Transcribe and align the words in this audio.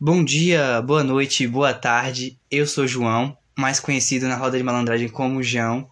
Bom 0.00 0.24
dia, 0.24 0.82
boa 0.82 1.04
noite, 1.04 1.46
boa 1.46 1.72
tarde. 1.72 2.36
Eu 2.50 2.66
sou 2.66 2.84
João, 2.84 3.38
mais 3.56 3.78
conhecido 3.78 4.26
na 4.26 4.36
roda 4.36 4.58
de 4.58 4.64
malandragem 4.64 5.08
como 5.08 5.40
João. 5.40 5.88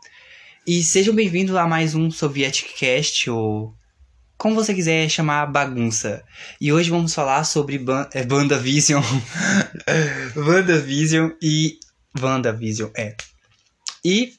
E 0.67 0.83
sejam 0.83 1.15
bem-vindos 1.15 1.55
a 1.55 1.68
mais 1.68 1.94
um 1.94 2.10
Sovietic 2.10 2.76
Cast, 2.76 3.30
ou 3.30 3.73
como 4.36 4.57
você 4.57 4.75
quiser 4.75 5.08
chamar 5.08 5.46
bagunça. 5.46 6.25
E 6.60 6.73
hoje 6.73 6.91
vamos 6.91 7.15
falar 7.15 7.44
sobre 7.44 7.78
ban 7.78 8.09
é, 8.12 8.27
WandaVision. 8.29 9.04
WandaVision 10.37 11.30
e. 11.41 11.79
WandaVision, 12.21 12.91
é. 12.96 13.14
E 14.05 14.34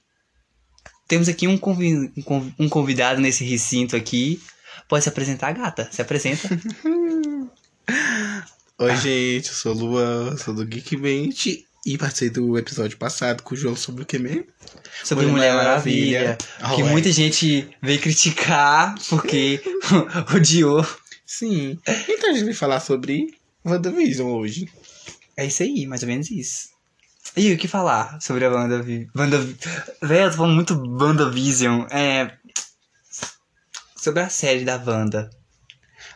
temos 1.07 1.29
aqui 1.29 1.47
um, 1.47 1.57
convi 1.57 2.11
um 2.59 2.67
convidado 2.67 3.21
nesse 3.21 3.45
recinto 3.45 3.95
aqui. 3.95 4.43
Pode 4.89 5.05
se 5.05 5.09
apresentar, 5.09 5.53
gata? 5.53 5.87
Se 5.89 6.01
apresenta. 6.01 6.49
Oi, 8.83 8.97
gente, 8.97 9.47
eu 9.47 9.55
sou 9.55 9.73
o 9.73 9.77
Luan, 9.77 10.35
sou 10.35 10.53
do 10.53 10.69
Geekmente 10.69 11.65
e 11.85 11.97
participei 11.97 12.29
do 12.31 12.57
episódio 12.57 12.97
passado 12.97 13.41
com 13.41 13.55
o 13.55 13.57
João 13.57 13.77
sobre 13.77 14.03
o 14.03 14.05
que 14.05 14.19
mesmo? 14.19 14.43
Sobre 15.05 15.25
Mulher, 15.25 15.53
Mulher 15.53 15.55
Maravilha. 15.55 16.37
Maravilha 16.59 16.75
que 16.75 16.91
muita 16.91 17.09
gente 17.09 17.69
veio 17.81 18.01
criticar 18.01 18.93
porque 19.07 19.61
odiou. 20.35 20.85
Sim. 21.25 21.79
Então 22.09 22.31
a 22.31 22.33
gente 22.33 22.43
vai 22.43 22.53
falar 22.53 22.81
sobre 22.81 23.33
WandaVision 23.65 24.29
hoje. 24.29 24.67
É 25.37 25.45
isso 25.45 25.63
aí, 25.63 25.87
mais 25.87 26.01
ou 26.01 26.09
menos 26.09 26.29
isso. 26.29 26.67
E 27.37 27.53
o 27.53 27.57
que 27.57 27.69
falar 27.69 28.21
sobre 28.21 28.43
a 28.43 28.49
WandaVision? 28.49 29.07
Wanda... 29.15 29.37
Véi, 30.01 30.25
eu 30.25 30.31
tô 30.31 30.35
falando 30.35 30.55
muito 30.55 30.73
WandaVision. 30.75 31.85
É. 31.89 32.33
Sobre 33.95 34.23
a 34.23 34.27
série 34.27 34.65
da 34.65 34.75
Wanda. 34.75 35.29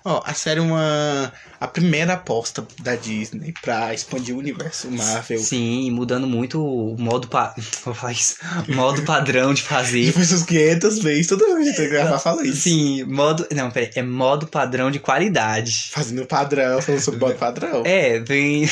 Ó, 0.03 0.21
a 0.25 0.33
série 0.33 0.59
é 0.59 0.63
uma. 0.63 1.31
a 1.59 1.67
primeira 1.67 2.13
aposta 2.13 2.65
da 2.81 2.95
Disney 2.95 3.53
pra 3.61 3.93
expandir 3.93 4.35
o 4.35 4.39
universo 4.39 4.89
Marvel. 4.89 5.39
Sim, 5.39 5.91
mudando 5.91 6.27
muito 6.27 6.63
o 6.63 6.95
modo. 6.97 7.27
Pa... 7.27 7.55
O 8.67 8.73
modo 8.73 9.01
padrão 9.03 9.53
de 9.53 9.61
fazer. 9.61 10.05
Depois 10.07 10.29
dos 10.29 10.43
500 10.43 10.99
vezes, 10.99 11.27
toda 11.27 11.55
vez 11.55 11.69
que 11.69 11.75
tem 11.75 11.85
que 11.85 11.91
gravar, 11.91 12.19
fala 12.19 12.45
isso. 12.45 12.61
Sim, 12.61 13.03
modo. 13.03 13.47
Não, 13.53 13.71
peraí. 13.71 13.91
É 13.95 14.01
modo 14.01 14.47
padrão 14.47 14.91
de 14.91 14.99
qualidade. 14.99 15.89
Fazendo 15.91 16.25
padrão, 16.25 16.81
falando 16.81 17.01
sobre 17.01 17.19
modo 17.19 17.35
padrão. 17.35 17.83
É, 17.85 18.19
vem. 18.19 18.69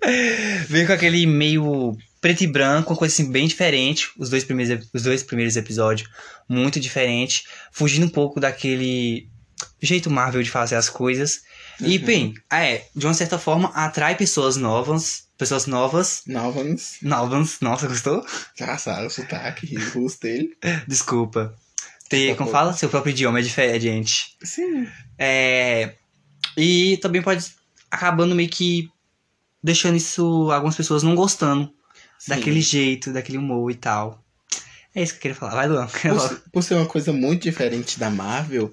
vem 0.68 0.86
com 0.86 0.92
aquele 0.92 1.26
meio 1.26 1.96
preto 2.20 2.42
e 2.42 2.46
branco, 2.46 2.92
uma 2.92 2.98
coisa 2.98 3.14
assim 3.14 3.30
bem 3.30 3.46
diferente. 3.46 4.10
Os 4.18 4.30
dois 4.30 4.44
primeiros, 4.44 4.88
os 4.92 5.02
dois 5.02 5.22
primeiros 5.22 5.56
episódios, 5.56 6.08
muito 6.48 6.80
diferente. 6.80 7.44
Fugindo 7.72 8.06
um 8.06 8.10
pouco 8.10 8.40
daquele 8.40 9.28
jeito 9.80 10.10
Marvel 10.10 10.42
de 10.42 10.50
fazer 10.50 10.76
as 10.76 10.88
coisas. 10.88 11.42
Uhum. 11.80 11.88
E, 11.88 11.98
bem, 11.98 12.34
é, 12.50 12.84
de 12.94 13.06
uma 13.06 13.14
certa 13.14 13.38
forma, 13.38 13.68
atrai 13.74 14.16
pessoas 14.16 14.56
novas. 14.56 15.28
Pessoas 15.36 15.66
novas. 15.66 16.22
Novas. 16.26 16.96
Novas. 17.00 17.58
Nossa, 17.60 17.86
gostou? 17.86 18.26
Engraçado 18.56 19.06
o 19.06 19.10
sotaque, 19.10 19.72
dele. 20.20 20.56
Desculpa. 20.86 21.54
Ter, 22.08 22.36
como 22.36 22.50
fala? 22.50 22.72
Seu 22.72 22.88
próprio 22.88 23.12
idioma 23.12 23.38
é 23.38 23.42
diferente. 23.42 24.36
Sim. 24.42 24.88
É. 25.16 25.94
E 26.56 26.96
também 26.96 27.22
pode 27.22 27.44
acabando 27.90 28.34
meio 28.34 28.48
que 28.48 28.88
deixando 29.62 29.96
isso 29.96 30.50
algumas 30.50 30.76
pessoas 30.76 31.02
não 31.02 31.14
gostando 31.14 31.72
Sim. 32.18 32.30
daquele 32.30 32.60
jeito, 32.60 33.12
daquele 33.12 33.38
humor 33.38 33.70
e 33.70 33.74
tal. 33.74 34.24
É 34.94 35.02
isso 35.02 35.12
que 35.12 35.18
eu 35.18 35.22
queria 35.22 35.34
falar. 35.36 35.54
Vai, 35.54 35.68
Luan. 35.68 35.86
Por, 35.86 36.42
por 36.52 36.62
ser 36.62 36.74
uma 36.74 36.86
coisa 36.86 37.12
muito 37.12 37.42
diferente 37.42 37.98
da 37.98 38.10
Marvel, 38.10 38.72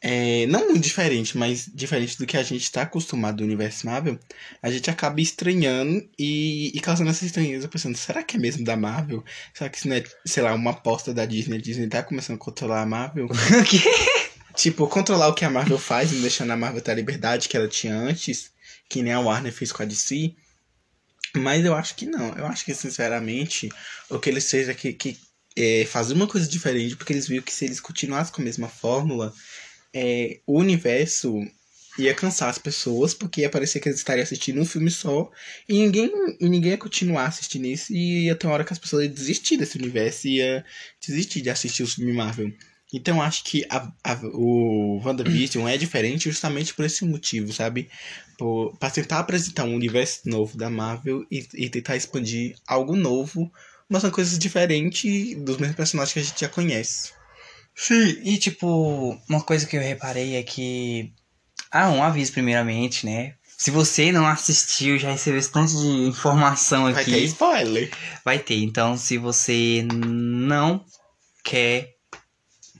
é, 0.00 0.46
não 0.46 0.66
muito 0.66 0.80
diferente, 0.80 1.36
mas 1.36 1.68
diferente 1.72 2.18
do 2.18 2.26
que 2.26 2.36
a 2.36 2.42
gente 2.42 2.62
está 2.62 2.82
acostumado 2.82 3.38
do 3.38 3.44
universo 3.44 3.86
Marvel, 3.86 4.18
a 4.62 4.70
gente 4.70 4.90
acaba 4.90 5.20
estranhando 5.20 6.06
e, 6.18 6.70
e 6.76 6.80
causando 6.80 7.10
essa 7.10 7.24
estranheza, 7.24 7.68
pensando, 7.68 7.96
será 7.96 8.22
que 8.22 8.36
é 8.36 8.40
mesmo 8.40 8.64
da 8.64 8.76
Marvel? 8.76 9.24
Será 9.54 9.70
que 9.70 9.78
isso 9.78 9.88
não 9.88 9.96
é, 9.96 10.04
sei 10.24 10.42
lá, 10.42 10.54
uma 10.54 10.72
aposta 10.72 11.14
da 11.14 11.24
Disney? 11.24 11.56
A 11.56 11.60
Disney 11.60 11.88
tá 11.88 12.02
começando 12.02 12.36
a 12.36 12.40
controlar 12.40 12.82
a 12.82 12.86
Marvel? 12.86 13.28
O 13.56 13.64
quê? 13.64 13.80
Tipo, 14.54 14.88
controlar 14.88 15.28
o 15.28 15.34
que 15.34 15.44
a 15.44 15.50
Marvel 15.50 15.78
faz, 15.78 16.12
não 16.12 16.20
deixando 16.22 16.50
a 16.50 16.56
Marvel 16.56 16.80
ter 16.80 16.92
a 16.92 16.94
liberdade 16.94 17.48
que 17.48 17.56
ela 17.56 17.68
tinha 17.68 17.94
antes, 17.94 18.50
que 18.88 19.02
nem 19.02 19.12
a 19.12 19.20
Warner 19.20 19.52
fez 19.52 19.70
com 19.70 19.82
a 19.82 19.86
DC. 19.86 20.34
Mas 21.34 21.64
eu 21.64 21.74
acho 21.74 21.94
que 21.94 22.06
não. 22.06 22.34
Eu 22.34 22.46
acho 22.46 22.64
que, 22.64 22.74
sinceramente, 22.74 23.68
o 24.08 24.18
que 24.18 24.30
eles 24.30 24.44
seja 24.44 24.72
que, 24.72 24.94
que 24.94 25.18
é, 25.56 25.84
fazer 25.86 26.14
uma 26.14 26.26
coisa 26.26 26.48
diferente, 26.48 26.96
porque 26.96 27.12
eles 27.12 27.28
viram 27.28 27.42
que 27.42 27.52
se 27.52 27.64
eles 27.64 27.80
continuassem 27.80 28.32
com 28.32 28.42
a 28.42 28.44
mesma 28.44 28.68
fórmula, 28.68 29.32
é, 29.98 30.40
o 30.46 30.58
universo 30.58 31.34
ia 31.98 32.12
cansar 32.12 32.50
as 32.50 32.58
pessoas, 32.58 33.14
porque 33.14 33.40
ia 33.40 33.48
parecer 33.48 33.80
que 33.80 33.88
eles 33.88 33.98
estariam 33.98 34.22
assistindo 34.22 34.60
um 34.60 34.66
filme 34.66 34.90
só, 34.90 35.30
e 35.66 35.72
ninguém, 35.72 36.12
e 36.38 36.48
ninguém 36.50 36.72
ia 36.72 36.78
continuar 36.78 37.24
assistindo 37.24 37.64
isso, 37.64 37.94
e 37.94 38.26
ia 38.26 38.36
ter 38.36 38.46
uma 38.46 38.52
hora 38.52 38.64
que 38.64 38.74
as 38.74 38.78
pessoas 38.78 39.04
iam 39.04 39.14
desistir 39.14 39.56
desse 39.56 39.78
universo, 39.78 40.28
ia 40.28 40.62
desistir 41.00 41.40
de 41.40 41.48
assistir 41.48 41.82
o 41.82 41.86
filme 41.86 42.12
Marvel. 42.12 42.52
Então 42.92 43.22
acho 43.22 43.42
que 43.44 43.64
a, 43.70 43.90
a, 44.04 44.20
o 44.34 45.00
WandaVision 45.02 45.66
é 45.66 45.78
diferente 45.78 46.30
justamente 46.30 46.74
por 46.74 46.84
esse 46.84 47.04
motivo, 47.06 47.50
sabe? 47.52 47.88
Por, 48.38 48.76
pra 48.76 48.90
tentar 48.90 49.18
apresentar 49.18 49.64
um 49.64 49.74
universo 49.74 50.28
novo 50.28 50.58
da 50.58 50.68
Marvel 50.68 51.26
e, 51.30 51.48
e 51.54 51.70
tentar 51.70 51.96
expandir 51.96 52.54
algo 52.66 52.94
novo, 52.94 53.50
mas 53.88 54.02
são 54.02 54.10
coisas 54.10 54.38
diferentes 54.38 55.34
dos 55.38 55.56
mesmos 55.56 55.76
personagens 55.76 56.12
que 56.12 56.18
a 56.18 56.22
gente 56.22 56.40
já 56.40 56.48
conhece. 56.48 57.16
Sim, 57.76 58.18
e 58.24 58.38
tipo, 58.38 59.20
uma 59.28 59.42
coisa 59.42 59.66
que 59.66 59.76
eu 59.76 59.82
reparei 59.82 60.36
é 60.36 60.42
que. 60.42 61.12
Ah, 61.70 61.90
um 61.90 62.02
aviso 62.02 62.32
primeiramente, 62.32 63.04
né? 63.04 63.34
Se 63.58 63.70
você 63.70 64.10
não 64.10 64.26
assistiu, 64.26 64.98
já 64.98 65.10
recebeu 65.10 65.38
esse 65.38 65.50
tanto 65.50 65.72
de 65.72 66.08
informação 66.08 66.86
aqui. 66.86 66.94
Vai 66.94 67.04
ter 67.04 67.24
spoiler. 67.24 67.90
Vai 68.24 68.38
ter. 68.38 68.62
Então, 68.62 68.96
se 68.96 69.18
você 69.18 69.86
não 69.92 70.84
quer 71.44 71.94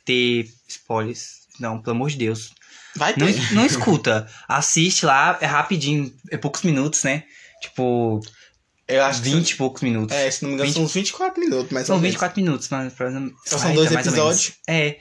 ter 0.04 0.50
spoilers, 0.68 1.46
não, 1.60 1.80
pelo 1.80 1.96
amor 1.96 2.10
de 2.10 2.16
Deus. 2.16 2.54
Vai 2.94 3.12
ter. 3.12 3.20
Não, 3.20 3.52
não 3.52 3.66
escuta. 3.66 4.26
Assiste 4.48 5.04
lá, 5.04 5.36
é 5.40 5.46
rapidinho, 5.46 6.14
é 6.30 6.38
poucos 6.38 6.62
minutos, 6.62 7.04
né? 7.04 7.24
Tipo, 7.60 8.20
eu 8.88 9.02
acho 9.04 9.20
20 9.22 9.50
e 9.50 9.56
poucos 9.56 9.82
minutos. 9.82 10.16
É, 10.16 10.30
se 10.30 10.42
não 10.42 10.50
me 10.50 10.54
engano, 10.54 10.69
20... 10.69 10.74
são 10.76 10.84
uns 10.84 10.94
24 10.94 11.41
minutos, 11.41 11.72
mais 11.72 11.86
São 11.86 11.98
24 11.98 12.41
minutos, 12.41 12.69
mas 12.69 12.92
Só 13.44 13.58
são 13.58 13.74
dois 13.74 13.91
episódios. 13.91 14.52
É. 14.69 14.98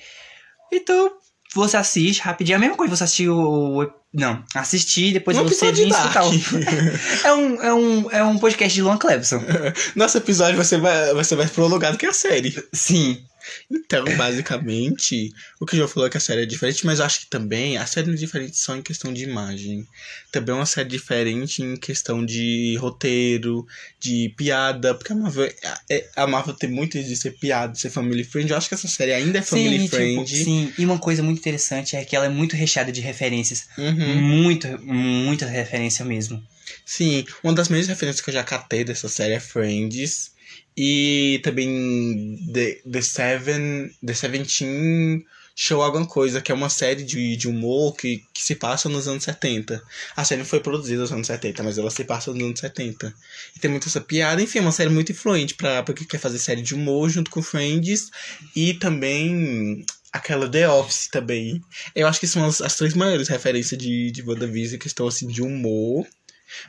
Então, 0.74 1.12
você 1.54 1.78
assiste 1.78 2.20
rapidinho. 2.22 2.56
É 2.56 2.58
a 2.58 2.60
mesma 2.60 2.76
coisa 2.76 2.96
você 2.96 3.04
assistir 3.04 3.30
o. 3.30 3.90
Não, 4.14 4.44
assistir 4.56 5.14
depois 5.14 5.38
um 5.38 5.44
você 5.44 5.72
vir 5.72 5.90
escutar. 5.90 6.24
é, 7.24 7.34
um, 7.34 7.62
é, 7.62 7.74
um, 7.74 8.12
é 8.12 8.24
um 8.24 8.38
podcast 8.38 8.74
de 8.74 8.82
Luan 8.82 8.98
Clebson. 8.98 9.42
Nosso 9.96 10.18
episódio 10.18 10.56
vai 10.56 10.66
ser, 10.66 10.80
vai 10.80 11.24
ser 11.24 11.36
mais 11.36 11.52
prolongado 11.52 11.98
que 11.98 12.06
a 12.06 12.14
série. 12.14 12.56
Sim. 12.74 13.24
Então, 13.70 14.06
basicamente, 14.18 15.32
o 15.60 15.66
que 15.66 15.74
o 15.74 15.78
João 15.78 15.88
falou 15.88 16.08
é 16.08 16.10
que 16.10 16.18
a 16.18 16.22
série 16.22 16.44
é 16.44 16.46
diferente, 16.46 16.86
mas 16.86 17.00
eu 17.00 17.06
acho 17.06 17.22
que 17.22 17.28
também 17.28 17.78
a 17.78 17.86
série 17.86 18.08
não 18.08 18.14
é 18.14 18.18
diferente 18.18 18.58
só 18.58 18.76
em 18.76 18.82
questão 18.82 19.14
de 19.14 19.24
imagem. 19.24 19.88
Também 20.32 20.54
é 20.54 20.58
uma 20.58 20.66
série 20.66 20.90
diferente 20.90 21.62
em 21.62 21.76
questão 21.76 22.26
de 22.26 22.76
roteiro, 22.78 23.66
de 24.00 24.34
piada, 24.38 24.94
porque 24.94 25.14
a 25.14 25.16
Marvel, 25.16 25.52
é, 25.90 26.10
a 26.16 26.28
Marvel 26.28 26.54
tem 26.54 26.70
muito 26.70 27.02
de 27.02 27.16
ser 27.16 27.32
piada, 27.32 27.74
de 27.74 27.80
ser 27.80 27.90
family 27.90 28.24
friend. 28.24 28.52
Eu 28.52 28.58
acho 28.58 28.68
que 28.68 28.76
essa 28.76 28.88
série 28.88 29.14
ainda 29.14 29.40
é 29.40 29.42
family 29.42 29.80
sim, 29.80 29.88
friend. 29.88 30.26
Tipo, 30.26 30.44
sim, 30.44 30.74
e 30.78 30.86
uma 30.86 31.00
coisa 31.00 31.24
muito 31.24 31.40
interessante 31.40 31.96
é 31.96 32.04
que 32.04 32.16
ela 32.16 32.26
é 32.26 32.30
muito 32.30 32.56
recheada 32.56 32.92
de 32.92 33.02
referências. 33.02 33.68
Uhum. 33.78 34.22
Muito, 34.22 34.68
muita 34.84 35.46
referência 35.46 36.04
mesmo. 36.06 36.44
Sim, 36.86 37.26
uma 37.44 37.54
das 37.54 37.70
melhores 37.70 37.88
referências 37.88 38.24
que 38.24 38.30
eu 38.30 38.34
já 38.34 38.44
catei 38.44 38.84
dessa 38.84 39.10
série 39.10 39.34
é 39.34 39.40
Friends. 39.40 40.35
E 40.78 41.40
também 41.44 42.38
The, 42.54 42.82
The 42.90 43.02
Seven, 43.02 43.92
The 44.06 44.14
Seventeen 44.14 45.26
Show 45.56 45.82
Alguma 45.82 46.06
Coisa, 46.06 46.42
que 46.42 46.52
é 46.52 46.56
uma 46.56 46.70
série 46.70 47.02
de, 47.02 47.38
de 47.38 47.48
humor 47.48 47.96
que, 47.96 48.22
que 48.34 48.44
se 48.44 48.56
passa 48.56 48.90
nos 48.90 49.08
anos 49.08 49.24
70. 49.24 49.82
A 50.14 50.26
série 50.26 50.44
foi 50.44 50.60
produzida 50.60 51.02
nos 51.02 51.14
anos 51.14 51.28
70, 51.28 51.64
mas 51.64 51.78
ela 51.78 51.90
se 51.90 52.04
passa 52.04 52.34
nos 52.34 52.44
anos 52.44 52.60
70. 52.60 53.14
E 53.56 53.60
tem 53.60 53.72
muita 53.72 53.88
essa 53.88 54.02
piada, 54.02 54.42
enfim, 54.42 54.58
é 54.60 54.62
uma 54.62 54.74
série 54.74 54.90
muito 54.90 55.14
influente 55.14 55.56
pra, 55.56 55.82
pra 55.82 55.94
quem 55.94 56.06
quer 56.06 56.20
fazer 56.20 56.40
série 56.40 56.62
de 56.62 56.76
humor 56.76 57.10
junto 57.10 57.32
com 57.32 57.42
Friends. 57.42 58.12
E 58.54 58.74
também 58.74 59.86
aquela 60.12 60.50
The 60.50 60.70
Office 60.70 61.08
também. 61.08 61.62
Eu 61.96 62.06
acho 62.06 62.20
que 62.20 62.28
são 62.28 62.44
as, 62.46 62.62
as 62.62 62.76
três 62.76 62.94
maiores 62.94 63.30
referências 63.30 63.80
de, 63.80 64.12
de 64.12 64.22
WandaVision, 64.24 64.78
questão 64.78 65.08
assim 65.08 65.28
de 65.28 65.42
humor 65.42 66.06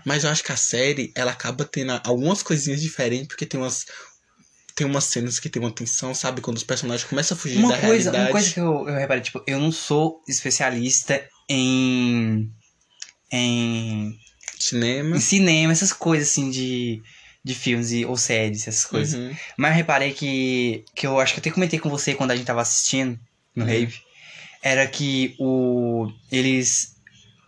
mas 0.04 0.24
eu 0.24 0.30
acho 0.30 0.42
que 0.42 0.52
a 0.52 0.56
série, 0.56 1.12
ela 1.14 1.32
acaba 1.32 1.64
tendo 1.64 2.00
algumas 2.04 2.42
coisinhas 2.42 2.80
diferentes, 2.80 3.28
porque 3.28 3.46
tem 3.46 3.58
umas. 3.60 3.86
Tem 4.74 4.86
umas 4.86 5.04
cenas 5.04 5.40
que 5.40 5.48
tem 5.48 5.62
uma 5.62 5.70
tensão, 5.70 6.14
sabe? 6.14 6.42
Quando 6.42 6.58
os 6.58 6.62
personagens 6.62 7.08
começam 7.08 7.34
a 7.34 7.40
fugir 7.40 7.56
uma 7.56 7.70
da 7.70 7.80
coisa, 7.80 8.10
realidade. 8.10 8.24
Uma 8.24 8.30
coisa 8.30 8.52
que 8.52 8.60
eu, 8.60 8.86
eu 8.86 8.94
reparei, 8.94 9.22
tipo, 9.22 9.42
eu 9.46 9.58
não 9.58 9.72
sou 9.72 10.22
especialista 10.28 11.26
em. 11.48 12.50
em. 13.32 14.18
Cinema. 14.58 15.16
Em 15.16 15.20
cinema, 15.20 15.72
essas 15.72 15.92
coisas 15.94 16.28
assim 16.28 16.50
de 16.50 17.02
de 17.46 17.54
filmes 17.54 17.92
e, 17.92 18.04
ou 18.04 18.16
séries, 18.16 18.66
essas 18.66 18.84
coisas. 18.84 19.14
Uhum. 19.14 19.32
Mas 19.56 19.70
eu 19.70 19.76
reparei 19.76 20.12
que, 20.12 20.84
que 20.96 21.06
eu 21.06 21.20
acho 21.20 21.32
que 21.32 21.38
eu 21.38 21.42
até 21.42 21.50
comentei 21.52 21.78
com 21.78 21.88
você 21.88 22.12
quando 22.12 22.32
a 22.32 22.36
gente 22.36 22.44
tava 22.44 22.60
assistindo 22.60 23.16
no 23.54 23.62
uhum. 23.62 23.70
Rave, 23.70 23.94
era 24.60 24.84
que 24.88 25.36
o 25.38 26.10
eles 26.32 26.96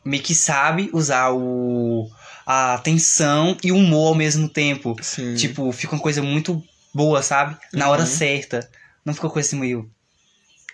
meio 0.05 0.23
que 0.23 0.37
sabem 0.37 0.89
usar 0.93 1.31
o 1.31 2.09
a 2.51 2.79
tensão 2.79 3.59
e 3.63 3.71
o 3.71 3.77
humor 3.77 4.09
ao 4.09 4.15
mesmo 4.15 4.49
tempo. 4.49 4.97
Sim. 5.03 5.35
Tipo, 5.35 5.71
fica 5.71 5.95
uma 5.95 6.01
coisa 6.01 6.23
muito 6.23 6.65
boa, 6.95 7.23
sabe? 7.23 7.59
Na 7.75 7.91
hora 7.91 8.01
Uhum. 8.01 8.07
certa. 8.07 8.67
Não 9.05 9.13
fica 9.13 9.27
uma 9.27 9.33
coisa 9.35 9.47
assim 9.49 9.59
meio. 9.61 9.91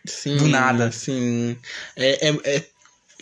Sim, 0.06 0.36
do 0.36 0.46
nada. 0.46 0.92
Sim. 0.92 1.58
É, 1.96 2.28
é, 2.28 2.38
é- 2.44 2.64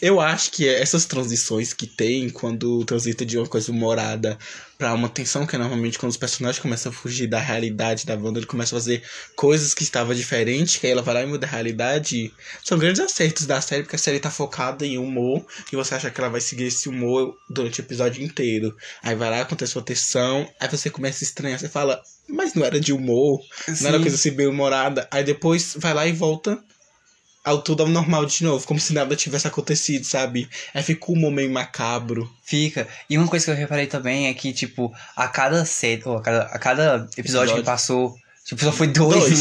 eu 0.02 0.20
acho 0.20 0.50
que 0.50 0.68
essas 0.68 1.04
transições 1.04 1.72
que 1.72 1.86
tem 1.86 2.28
quando 2.28 2.84
transita 2.84 3.24
de 3.24 3.38
uma 3.38 3.46
coisa 3.46 3.70
humorada 3.70 4.36
pra 4.76 4.92
uma 4.94 5.08
tensão, 5.08 5.46
que 5.46 5.54
é 5.54 5.58
normalmente 5.60 5.96
quando 5.96 6.10
os 6.10 6.16
personagens 6.16 6.60
começam 6.60 6.90
a 6.90 6.94
fugir 6.94 7.28
da 7.28 7.38
realidade 7.38 8.04
da 8.04 8.16
Wanda, 8.16 8.40
ele 8.40 8.46
começa 8.46 8.74
a 8.74 8.80
fazer 8.80 9.00
coisas 9.36 9.72
que 9.72 9.84
estavam 9.84 10.12
diferentes, 10.12 10.76
que 10.76 10.88
aí 10.88 10.92
ela 10.92 11.02
vai 11.02 11.14
lá 11.14 11.22
e 11.22 11.26
muda 11.26 11.46
a 11.46 11.50
realidade, 11.50 12.34
são 12.64 12.76
grandes 12.76 13.00
acertos 13.00 13.46
da 13.46 13.60
série, 13.60 13.84
porque 13.84 13.94
a 13.94 13.98
série 13.98 14.18
tá 14.18 14.28
focada 14.28 14.84
em 14.84 14.98
humor, 14.98 15.46
e 15.72 15.76
você 15.76 15.94
acha 15.94 16.10
que 16.10 16.20
ela 16.20 16.30
vai 16.30 16.40
seguir 16.40 16.64
esse 16.64 16.88
humor 16.88 17.36
durante 17.48 17.78
o 17.78 17.82
episódio 17.82 18.24
inteiro. 18.24 18.76
Aí 19.04 19.14
vai 19.14 19.30
lá, 19.30 19.42
acontece 19.42 19.76
uma 19.78 19.84
tensão, 19.84 20.52
aí 20.58 20.68
você 20.68 20.90
começa 20.90 21.22
a 21.22 21.26
estranhar, 21.26 21.60
você 21.60 21.68
fala, 21.68 22.02
mas 22.28 22.54
não 22.54 22.64
era 22.64 22.80
de 22.80 22.92
humor, 22.92 23.40
não 23.80 23.88
era 23.88 24.00
coisa 24.00 24.16
assim 24.16 24.32
bem 24.32 24.48
humorada. 24.48 25.06
Aí 25.12 25.22
depois 25.22 25.76
vai 25.78 25.94
lá 25.94 26.08
e 26.08 26.12
volta 26.12 26.60
ao 27.44 27.60
tudo 27.62 27.82
ao 27.82 27.88
normal 27.88 28.24
de 28.26 28.44
novo, 28.44 28.66
como 28.66 28.78
se 28.78 28.92
nada 28.92 29.16
tivesse 29.16 29.46
acontecido, 29.46 30.04
sabe? 30.04 30.48
Aí 30.72 30.82
fica 30.82 31.10
um 31.10 31.30
meio 31.30 31.50
macabro. 31.50 32.30
Fica. 32.44 32.86
E 33.10 33.18
uma 33.18 33.26
coisa 33.28 33.44
que 33.44 33.50
eu 33.50 33.56
reparei 33.56 33.86
também 33.86 34.28
é 34.28 34.34
que, 34.34 34.52
tipo, 34.52 34.92
a 35.16 35.26
cada 35.28 35.64
série. 35.64 36.02
Ou 36.04 36.16
a 36.18 36.22
cada, 36.22 36.42
a 36.44 36.58
cada 36.58 36.82
episódio, 36.84 37.18
Episódio. 37.18 37.54
que 37.56 37.62
passou. 37.62 38.14
Tipo, 38.44 38.64
só 38.64 38.72
foi 38.72 38.86
dois, 38.88 39.40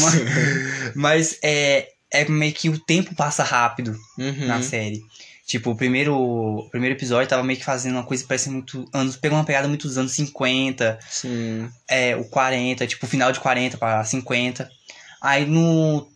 Mas, 0.94 1.38
é. 1.42 1.88
É 2.14 2.26
meio 2.28 2.52
que 2.52 2.68
o 2.68 2.78
tempo 2.78 3.14
passa 3.14 3.42
rápido 3.42 3.96
Uhum. 4.18 4.46
na 4.46 4.60
série. 4.60 5.00
Tipo, 5.46 5.70
o 5.70 5.74
primeiro, 5.74 6.14
o 6.14 6.68
primeiro 6.70 6.94
episódio 6.94 7.26
tava 7.28 7.42
meio 7.42 7.58
que 7.58 7.64
fazendo 7.64 7.94
uma 7.94 8.02
coisa 8.04 8.22
que 8.22 8.28
parece 8.28 8.50
muito. 8.50 8.84
anos 8.92 9.16
Pegou 9.16 9.38
uma 9.38 9.44
pegada 9.44 9.66
muito 9.66 9.88
dos 9.88 9.96
anos 9.96 10.12
50, 10.12 10.98
Sim. 11.08 11.70
é, 11.88 12.14
o 12.14 12.24
40, 12.24 12.86
tipo, 12.86 13.06
final 13.06 13.32
de 13.32 13.40
40 13.40 13.78
pra 13.78 14.04
50. 14.04 14.68
Aí 15.22 15.46
no 15.46 16.06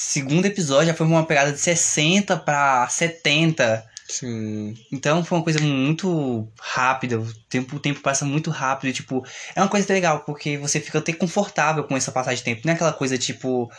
segundo 0.00 0.46
episódio 0.46 0.86
já 0.88 0.94
foi 0.94 1.06
uma 1.06 1.26
pegada 1.26 1.52
de 1.52 1.60
60 1.60 2.36
pra 2.38 2.88
70. 2.88 3.84
Sim. 4.08 4.74
Então 4.90 5.22
foi 5.22 5.38
uma 5.38 5.44
coisa 5.44 5.60
muito 5.60 6.48
rápida, 6.58 7.20
o 7.20 7.32
tempo, 7.48 7.76
o 7.76 7.78
tempo 7.78 8.00
passa 8.00 8.24
muito 8.24 8.50
rápido, 8.50 8.92
tipo, 8.92 9.24
é 9.54 9.60
uma 9.60 9.68
coisa 9.68 9.92
legal, 9.92 10.20
porque 10.20 10.58
você 10.58 10.80
fica 10.80 10.98
até 10.98 11.12
confortável 11.12 11.84
com 11.84 11.96
essa 11.96 12.10
passagem 12.10 12.38
de 12.38 12.44
tempo, 12.44 12.62
não 12.64 12.72
é 12.72 12.74
aquela 12.74 12.92
coisa, 12.92 13.16
tipo, 13.16 13.70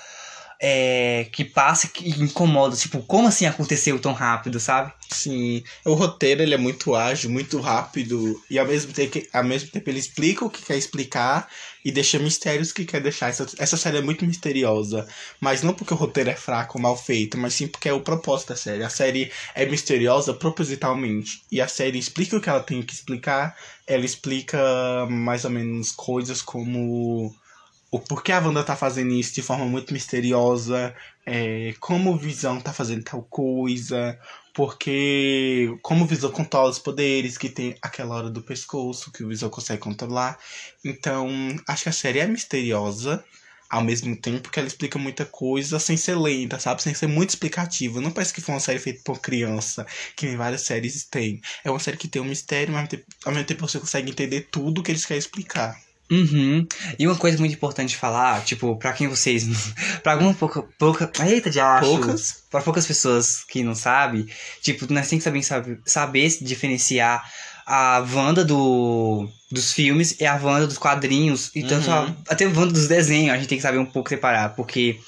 é, 0.63 1.27
que 1.31 1.43
passa 1.43 1.87
que 1.87 2.07
incomoda, 2.21 2.75
tipo, 2.75 3.01
como 3.01 3.27
assim 3.27 3.47
aconteceu 3.47 3.97
tão 3.97 4.13
rápido, 4.13 4.59
sabe? 4.59 4.93
Sim. 5.09 5.63
O 5.83 5.95
roteiro 5.95 6.43
ele 6.43 6.53
é 6.53 6.57
muito 6.57 6.93
ágil, 6.93 7.31
muito 7.31 7.59
rápido. 7.59 8.39
E 8.47 8.59
ao 8.59 8.67
mesmo 8.67 8.93
tempo, 8.93 9.19
ao 9.33 9.43
mesmo 9.43 9.71
tempo 9.71 9.89
ele 9.89 9.97
explica 9.97 10.45
o 10.45 10.49
que 10.51 10.61
quer 10.63 10.77
explicar 10.77 11.49
e 11.83 11.91
deixa 11.91 12.19
mistérios 12.19 12.71
que 12.71 12.85
quer 12.85 13.01
deixar. 13.01 13.29
Essa, 13.29 13.47
essa 13.57 13.75
série 13.75 13.97
é 13.97 14.01
muito 14.01 14.23
misteriosa. 14.23 15.07
Mas 15.39 15.63
não 15.63 15.73
porque 15.73 15.95
o 15.95 15.97
roteiro 15.97 16.29
é 16.29 16.35
fraco 16.35 16.77
ou 16.77 16.81
mal 16.81 16.95
feito, 16.95 17.39
mas 17.39 17.55
sim 17.55 17.67
porque 17.67 17.89
é 17.89 17.93
o 17.93 18.01
propósito 18.01 18.49
da 18.49 18.55
série. 18.55 18.83
A 18.83 18.89
série 18.89 19.31
é 19.55 19.65
misteriosa 19.65 20.31
propositalmente. 20.31 21.41
E 21.51 21.59
a 21.59 21.67
série 21.67 21.97
explica 21.97 22.37
o 22.37 22.41
que 22.41 22.49
ela 22.49 22.61
tem 22.61 22.83
que 22.83 22.93
explicar. 22.93 23.57
Ela 23.87 24.05
explica 24.05 24.59
mais 25.09 25.43
ou 25.43 25.49
menos 25.49 25.91
coisas 25.91 26.39
como 26.39 27.35
o 27.91 27.99
porquê 27.99 28.31
a 28.31 28.39
Wanda 28.39 28.63
tá 28.63 28.75
fazendo 28.75 29.11
isso 29.13 29.33
de 29.33 29.41
forma 29.41 29.65
muito 29.65 29.93
misteriosa, 29.93 30.95
é, 31.25 31.73
como 31.79 32.11
o 32.13 32.17
Visão 32.17 32.59
tá 32.61 32.71
fazendo 32.73 33.03
tal 33.03 33.21
coisa, 33.23 34.17
porque 34.53 35.77
como 35.81 36.03
o 36.05 36.07
Visão 36.07 36.31
controla 36.31 36.69
os 36.69 36.79
poderes, 36.79 37.37
que 37.37 37.49
tem 37.49 37.75
aquela 37.81 38.15
hora 38.15 38.29
do 38.29 38.41
pescoço 38.41 39.11
que 39.11 39.23
o 39.23 39.27
Visão 39.27 39.49
consegue 39.49 39.81
controlar. 39.81 40.39
Então, 40.83 41.27
acho 41.67 41.83
que 41.83 41.89
a 41.89 41.91
série 41.91 42.19
é 42.19 42.27
misteriosa, 42.27 43.23
ao 43.69 43.81
mesmo 43.83 44.15
tempo 44.15 44.49
que 44.49 44.59
ela 44.59 44.67
explica 44.67 44.99
muita 44.99 45.25
coisa 45.25 45.79
sem 45.79 45.95
ser 45.97 46.15
lenta, 46.17 46.59
sabe? 46.59 46.81
Sem 46.83 46.93
ser 46.93 47.07
muito 47.07 47.29
explicativa. 47.31 48.01
Não 48.01 48.11
parece 48.11 48.33
que 48.33 48.41
foi 48.41 48.53
uma 48.55 48.59
série 48.61 48.79
feita 48.79 49.01
por 49.03 49.19
criança, 49.21 49.85
que 50.15 50.25
nem 50.27 50.35
várias 50.37 50.61
séries 50.61 51.05
têm. 51.05 51.41
É 51.63 51.69
uma 51.71 51.79
série 51.79 51.97
que 51.97 52.07
tem 52.07 52.21
um 52.21 52.25
mistério, 52.25 52.73
mas 52.73 52.89
ao 53.25 53.31
mesmo 53.31 53.47
tempo- 53.47 53.67
você 53.67 53.79
consegue 53.79 54.09
entender 54.11 54.47
tudo 54.51 54.83
que 54.83 54.91
eles 54.91 55.05
querem 55.05 55.19
explicar. 55.19 55.90
Uhum. 56.11 56.67
E 56.99 57.07
uma 57.07 57.15
coisa 57.15 57.37
muito 57.37 57.53
importante 57.53 57.89
de 57.91 57.95
falar, 57.95 58.43
tipo, 58.43 58.75
pra 58.75 58.91
quem 58.91 59.07
vocês. 59.07 59.45
pra 60.03 60.11
alguma 60.11 60.33
pouca. 60.33 60.61
pouca 60.77 61.09
eita, 61.25 61.49
de 61.49 61.59
acho. 61.59 61.85
Poucas. 61.85 62.43
Pra 62.51 62.61
poucas 62.61 62.85
pessoas 62.85 63.45
que 63.47 63.63
não 63.63 63.73
sabem, 63.73 64.27
tipo, 64.61 64.91
nós 64.93 65.07
temos 65.07 65.23
que 65.23 65.41
saber, 65.41 65.79
saber, 65.85 66.37
diferenciar 66.41 67.23
a 67.65 68.05
Wanda 68.13 68.43
do, 68.43 69.29
dos 69.49 69.71
filmes 69.71 70.19
e 70.19 70.25
a 70.25 70.35
Wanda 70.35 70.67
dos 70.67 70.77
quadrinhos. 70.77 71.49
E 71.55 71.63
tanto 71.63 71.87
Uhum. 71.89 71.93
a, 71.93 72.15
até 72.33 72.43
a 72.45 72.49
Wanda 72.49 72.73
dos 72.73 72.87
desenhos, 72.89 73.33
a 73.33 73.37
gente 73.37 73.47
tem 73.47 73.57
que 73.57 73.61
saber 73.61 73.77
um 73.77 73.85
pouco 73.85 74.09
separar, 74.09 74.49
porque 74.55 74.99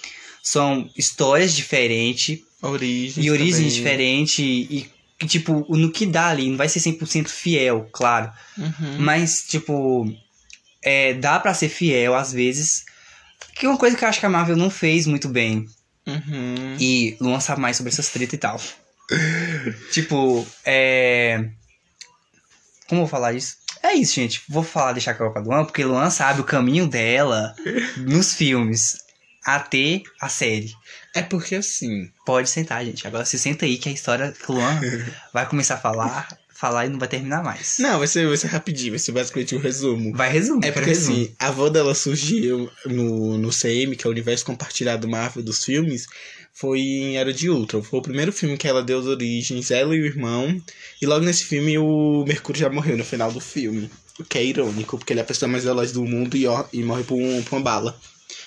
são 0.42 0.90
histórias 0.96 1.54
diferentes 1.54 2.40
Origens. 2.62 3.26
e 3.26 3.30
origens 3.30 3.74
diferentes 3.74 4.40
e, 4.40 4.90
e, 5.22 5.26
tipo, 5.28 5.66
no 5.70 5.92
que 5.92 6.06
dá 6.06 6.28
ali, 6.28 6.50
não 6.50 6.58
vai 6.58 6.70
ser 6.70 6.80
100% 6.80 7.28
fiel, 7.28 7.90
claro. 7.92 8.32
Uhum. 8.58 8.98
Mas, 9.00 9.44
tipo, 9.48 10.06
é, 10.84 11.14
dá 11.14 11.40
pra 11.40 11.54
ser 11.54 11.70
fiel 11.70 12.16
às 12.16 12.32
vezes. 12.32 12.86
Que 13.56 13.66
é 13.66 13.70
uma 13.70 13.78
coisa 13.78 13.96
que 13.96 14.04
eu 14.04 14.10
acho 14.10 14.20
que 14.20 14.26
a 14.26 14.30
Marvel 14.30 14.56
não 14.56 14.70
fez 14.70 15.06
muito 15.06 15.28
bem. 15.28 15.68
Uhum. 16.06 16.76
E 16.80 17.16
Luan 17.20 17.40
sabe 17.40 17.62
mais 17.62 17.78
sobre 17.78 17.92
essas 17.92 18.10
tretas 18.10 18.34
e 18.34 18.38
tal. 18.38 18.60
tipo, 19.92 20.46
é. 20.66 21.50
Como 22.88 23.02
eu 23.02 23.06
vou 23.06 23.08
falar 23.08 23.34
isso? 23.34 23.58
É 23.82 23.94
isso, 23.94 24.16
gente. 24.16 24.42
Vou 24.50 24.64
falar, 24.64 24.94
deixar 24.94 25.14
claro 25.14 25.34
pra 25.34 25.42
Luan, 25.42 25.66
porque 25.66 25.84
Luan 25.84 26.10
sabe 26.10 26.42
o 26.42 26.46
caminho 26.46 26.88
dela 26.88 27.56
nos 27.98 28.34
filmes 28.34 28.98
até 29.46 30.02
a 30.22 30.30
série. 30.30 30.74
É 31.16 31.22
porque 31.22 31.56
assim. 31.56 32.10
Pode 32.26 32.50
sentar, 32.50 32.84
gente. 32.86 33.06
Agora 33.06 33.26
se 33.26 33.38
senta 33.38 33.66
aí 33.66 33.78
que 33.78 33.90
a 33.90 33.92
história 33.92 34.32
que 34.32 34.52
o 34.52 34.56
Luan 34.56 34.80
vai 35.34 35.48
começar 35.48 35.76
a 35.76 35.80
falar, 35.80 36.28
falar 36.63 36.86
e 36.86 36.89
não 36.89 36.98
vai 36.98 37.10
terminar 37.10 37.44
mais. 37.44 37.75
Não, 37.80 37.98
vai 38.00 38.07
ser, 38.07 38.25
vai 38.25 38.38
ser 38.38 38.48
rapidinho, 38.48 38.92
vai 38.92 39.00
ser 39.00 39.12
basicamente 39.12 39.54
um 39.54 39.60
resumo. 39.60 40.13
Vai 40.15 40.31
resumir. 40.31 40.65
É 40.68 40.71
porque 40.71 40.92
assim, 40.92 41.30
a 41.38 41.50
Wanda 41.51 41.80
ela 41.80 41.94
surgiu 41.94 42.69
no, 42.86 43.38
no 43.38 43.50
CM, 43.50 43.95
que 43.98 44.07
é 44.07 44.07
o 44.07 44.12
universo 44.12 44.45
compartilhado 44.45 45.07
Marvel 45.10 45.44
dos 45.44 45.65
filmes, 45.65 46.07
foi 46.54 46.80
em 46.80 47.18
Era 47.18 47.33
de 47.33 47.50
Ultron. 47.50 47.83
Foi 47.83 48.00
o 48.00 48.01
primeiro 48.04 48.31
filme 48.31 48.56
que 48.57 48.68
ela 48.68 48.81
deu 48.81 49.00
as 49.00 49.06
origens, 49.07 49.71
ela 49.71 49.94
e 49.94 50.00
o 50.00 50.06
irmão. 50.06 50.56
E 51.01 51.06
logo 51.06 51.25
nesse 51.25 51.44
filme 51.44 51.77
o 51.77 52.24
Mercúrio 52.25 52.62
já 52.62 52.69
morreu 52.69 52.95
no 52.95 53.04
final 53.04 53.30
do 53.31 53.42
filme. 53.42 53.89
O 54.19 54.24
que 54.24 54.38
é 54.38 54.45
irônico, 54.45 54.98
porque 54.98 55.12
ele 55.12 55.19
é 55.19 55.24
a 55.24 55.25
pessoa 55.25 55.50
mais 55.50 55.63
veloz 55.65 55.91
do 55.91 56.05
mundo 56.05 56.38
e, 56.38 56.46
ó- 56.48 56.63
e 56.72 56.82
morre 56.84 57.03
por, 57.03 57.15
um, 57.20 57.41
por 57.43 57.55
uma 57.58 57.62
bala. 57.63 58.00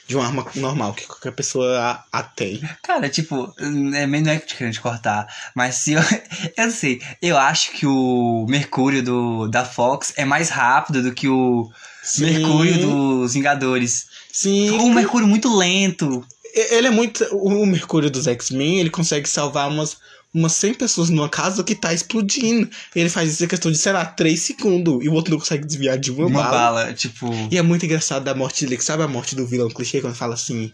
De 0.07 0.17
uma 0.17 0.25
arma 0.25 0.47
normal, 0.55 0.95
que 0.95 1.07
qualquer 1.07 1.33
pessoa 1.33 2.05
a, 2.13 2.19
a 2.21 2.23
tem. 2.23 2.63
Cara, 2.83 3.09
tipo, 3.09 3.53
é, 3.59 4.07
não 4.07 4.31
é 4.31 4.39
que 4.39 4.55
querendo 4.55 4.75
te 4.75 4.81
cortar, 4.81 5.27
mas 5.55 5.77
se 5.77 5.93
eu. 5.95 6.03
Eu 6.57 6.71
sei, 6.71 7.03
eu 7.21 7.37
acho 7.37 7.73
que 7.73 7.87
o 7.87 8.47
Mercúrio 8.49 9.03
do, 9.03 9.49
da 9.49 9.65
Fox 9.65 10.13
é 10.17 10.25
mais 10.25 10.49
rápido 10.49 11.03
do 11.03 11.13
que 11.13 11.29
o 11.29 11.71
Mercúrio 12.19 12.79
dos 12.79 13.35
Vingadores. 13.35 14.07
Sim. 14.33 14.71
Um 14.73 14.93
Mercúrio 14.93 15.27
muito 15.27 15.55
lento. 15.55 16.25
Ele 16.55 16.87
é 16.87 16.91
muito. 16.91 17.25
O 17.33 17.67
Mercúrio 17.67 18.11
dos 18.11 18.27
X-Men, 18.27 18.81
ele 18.81 18.91
consegue 18.91 19.29
salvar 19.29 19.69
umas, 19.69 19.99
umas 20.37 20.53
100 20.53 20.75
pessoas 20.75 21.09
numa 21.11 21.29
casa 21.29 21.65
que 21.65 21.75
tá 21.75 21.93
explodindo. 21.93 22.69
Ele 22.95 23.09
faz 23.09 23.33
isso 23.33 23.45
em 23.45 23.49
questão 23.49 23.71
de, 23.73 23.79
sei 23.79 23.93
lá, 23.93 24.05
3 24.05 24.39
segundos. 24.39 25.05
E 25.05 25.09
o 25.09 25.13
outro 25.15 25.33
não 25.33 25.39
consegue 25.39 25.65
desviar 25.67 25.99
de 25.99 26.11
uma, 26.11 26.27
Uma 26.27 26.43
bala. 26.43 26.51
bala, 26.83 26.93
tipo. 26.93 27.31
E 27.51 27.57
é 27.57 27.63
muito 27.63 27.85
engraçado 27.87 28.25
da 28.25 28.35
morte 28.35 28.65
dele. 28.65 28.77
que 28.77 28.85
Sabe 28.85 29.03
a 29.03 29.09
morte 29.09 29.35
do 29.35 29.47
vilão 29.47 29.69
clichê 29.69 30.01
quando 30.01 30.15
fala 30.15 30.35
assim: 30.35 30.71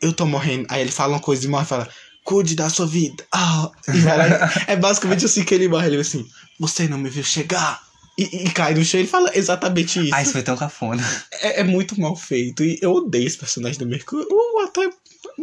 Eu 0.00 0.12
tô 0.12 0.26
morrendo. 0.26 0.66
Aí 0.70 0.80
ele 0.82 0.92
fala 0.92 1.14
uma 1.14 1.20
coisa 1.20 1.44
e 1.44 1.48
morre 1.48 1.64
e 1.64 1.68
fala: 1.68 1.88
Cuide 2.24 2.54
da 2.54 2.68
sua 2.68 2.86
vida. 2.86 3.24
Ah, 3.32 3.70
e 3.88 3.98
vai 4.00 4.18
lá. 4.18 4.52
é 4.66 4.76
basicamente 4.76 5.24
assim 5.24 5.44
que 5.44 5.54
ele 5.54 5.68
morre. 5.68 5.86
Ele 5.88 5.96
assim: 6.00 6.26
Você 6.60 6.86
não 6.86 6.98
me 6.98 7.08
viu 7.08 7.24
chegar. 7.24 7.84
E, 8.18 8.46
e 8.46 8.50
cai 8.50 8.72
no 8.72 8.82
chão 8.82 8.98
e 8.98 9.02
ele 9.02 9.08
fala 9.10 9.30
exatamente 9.34 10.00
isso. 10.00 10.14
Ah, 10.14 10.22
isso 10.22 10.32
foi 10.32 10.42
tão 10.42 10.56
cafona. 10.56 11.04
É, 11.42 11.60
é 11.60 11.64
muito 11.64 12.00
mal 12.00 12.16
feito. 12.16 12.64
E 12.64 12.78
eu 12.80 12.90
odeio 12.92 13.26
esse 13.26 13.36
personagem 13.36 13.78
do 13.78 13.86
Mercúrio. 13.86 14.26
O 14.30 14.60
ator 14.60 14.84
é 14.84 14.90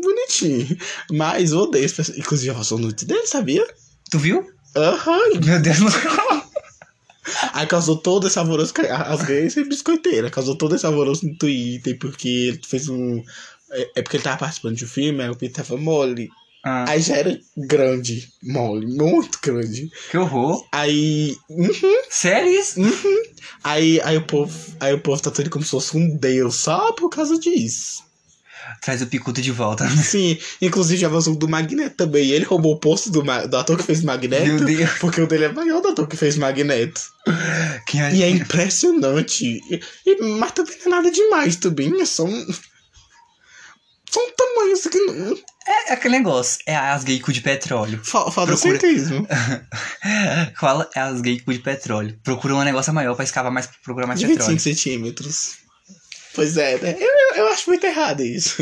bonitinho. 0.01 0.77
Mas 1.11 1.51
eu 1.51 1.59
odeio 1.59 1.85
esse 1.85 1.95
personagem. 1.95 2.23
Inclusive, 2.23 2.47
já 2.47 2.53
passou 2.57 2.77
nude 2.77 3.05
dele, 3.05 3.27
sabia? 3.27 3.65
Tu 4.09 4.19
viu? 4.19 4.49
Aham. 4.75 5.19
Meu 5.45 5.61
Deus, 5.61 5.79
não. 5.79 6.43
Aí 7.53 7.65
causou 7.67 7.97
todo 7.97 8.27
esse 8.27 8.37
alvoroço. 8.37 8.73
As 8.89 9.21
gays 9.23 9.55
e 9.55 9.63
biscoiteira. 9.63 10.29
Causou 10.29 10.55
todo 10.57 10.75
esse 10.75 10.85
alvoroço 10.85 11.25
no 11.27 11.35
Twitter. 11.37 11.97
Porque 11.97 12.27
ele 12.27 12.61
fez 12.67 12.89
um. 12.89 13.23
É 13.71 13.89
é 13.95 14.01
porque 14.01 14.17
ele 14.17 14.23
tava 14.23 14.37
participando 14.37 14.75
de 14.75 14.85
um 14.85 14.87
filme, 14.87 15.23
aí 15.23 15.29
o 15.29 15.35
Peter 15.35 15.63
tava 15.65 15.79
mole. 15.79 16.29
Ah, 16.65 16.85
Aí 16.91 17.01
já 17.01 17.17
era 17.17 17.37
grande, 17.57 18.29
mole, 18.41 18.85
muito 18.87 19.37
grande. 19.41 19.91
que 20.09 20.17
horror. 20.17 20.65
Aí. 20.71 21.35
Uhum, 21.49 21.71
Sério 22.09 22.49
isso? 22.51 22.79
aí, 23.63 23.99
aí 24.01 24.15
o 24.15 24.25
povo. 24.25 24.53
Aí 24.79 24.93
o 24.93 24.99
povo 24.99 25.21
tá 25.21 25.31
ele 25.41 25.49
como 25.49 25.65
se 25.65 25.71
fosse 25.71 25.97
um 25.97 26.15
deus 26.15 26.55
só 26.55 26.93
por 26.93 27.09
causa 27.09 27.37
disso. 27.37 28.03
Traz 28.81 29.01
o 29.01 29.07
picudo 29.07 29.41
de 29.41 29.51
volta. 29.51 29.87
Sim, 29.95 30.37
inclusive 30.61 30.99
já 31.01 31.07
vazou 31.09 31.35
do 31.35 31.47
Magneto 31.47 31.95
também. 31.97 32.29
Ele 32.29 32.45
roubou 32.45 32.73
o 32.73 32.79
posto 32.79 33.09
do, 33.11 33.21
do 33.21 33.57
ator 33.57 33.77
que 33.77 33.83
fez 33.83 34.01
Magneto. 34.03 34.65
Porque 34.99 35.21
o 35.21 35.27
dele 35.27 35.45
é 35.45 35.51
maior 35.51 35.81
do 35.81 35.89
ator 35.89 36.07
que 36.07 36.17
fez 36.17 36.37
Magneto. 36.37 37.01
É- 37.27 38.13
E 38.15 38.23
é 38.23 38.29
impressionante. 38.29 39.45
E, 39.69 39.79
e- 40.05 40.21
mas 40.37 40.51
também 40.51 40.75
não 40.85 40.85
é 40.85 40.89
nada 40.97 41.11
demais 41.11 41.55
também. 41.55 42.01
É 42.01 42.05
só 42.05 42.23
um. 42.25 42.47
Só 44.09 44.19
um 44.19 44.31
tamanho 44.35 44.73
assim 44.73 44.89
que 44.89 44.99
não. 44.99 45.37
É 45.65 45.93
aquele 45.93 46.17
negócio. 46.17 46.59
É 46.67 46.75
as 46.75 47.03
gay 47.03 47.19
cu 47.19 47.31
de 47.33 47.41
petróleo. 47.41 47.99
Fa- 48.03 48.29
Falta 48.29 48.51
Procura. 48.53 48.79
centrismo. 48.79 49.27
Fala, 50.59 50.89
é 50.95 50.99
as 50.99 51.21
gay 51.21 51.39
cu 51.39 51.51
de 51.53 51.59
petróleo. 51.59 52.17
Procura 52.23 52.53
um 52.55 52.63
negócio 52.63 52.93
maior 52.93 53.15
pra 53.15 53.23
escavar 53.23 53.51
mais, 53.51 53.67
procurar 53.83 54.05
mais 54.07 54.19
De 54.19 54.27
petróleo. 54.27 54.51
25 54.51 54.75
centímetros. 54.77 55.53
Pois 56.35 56.57
é, 56.57 56.77
né? 56.79 56.95
Eu, 56.99 57.09
eu, 57.35 57.47
acho 57.47 57.69
muito 57.69 57.85
errado 57.85 58.23
isso. 58.23 58.61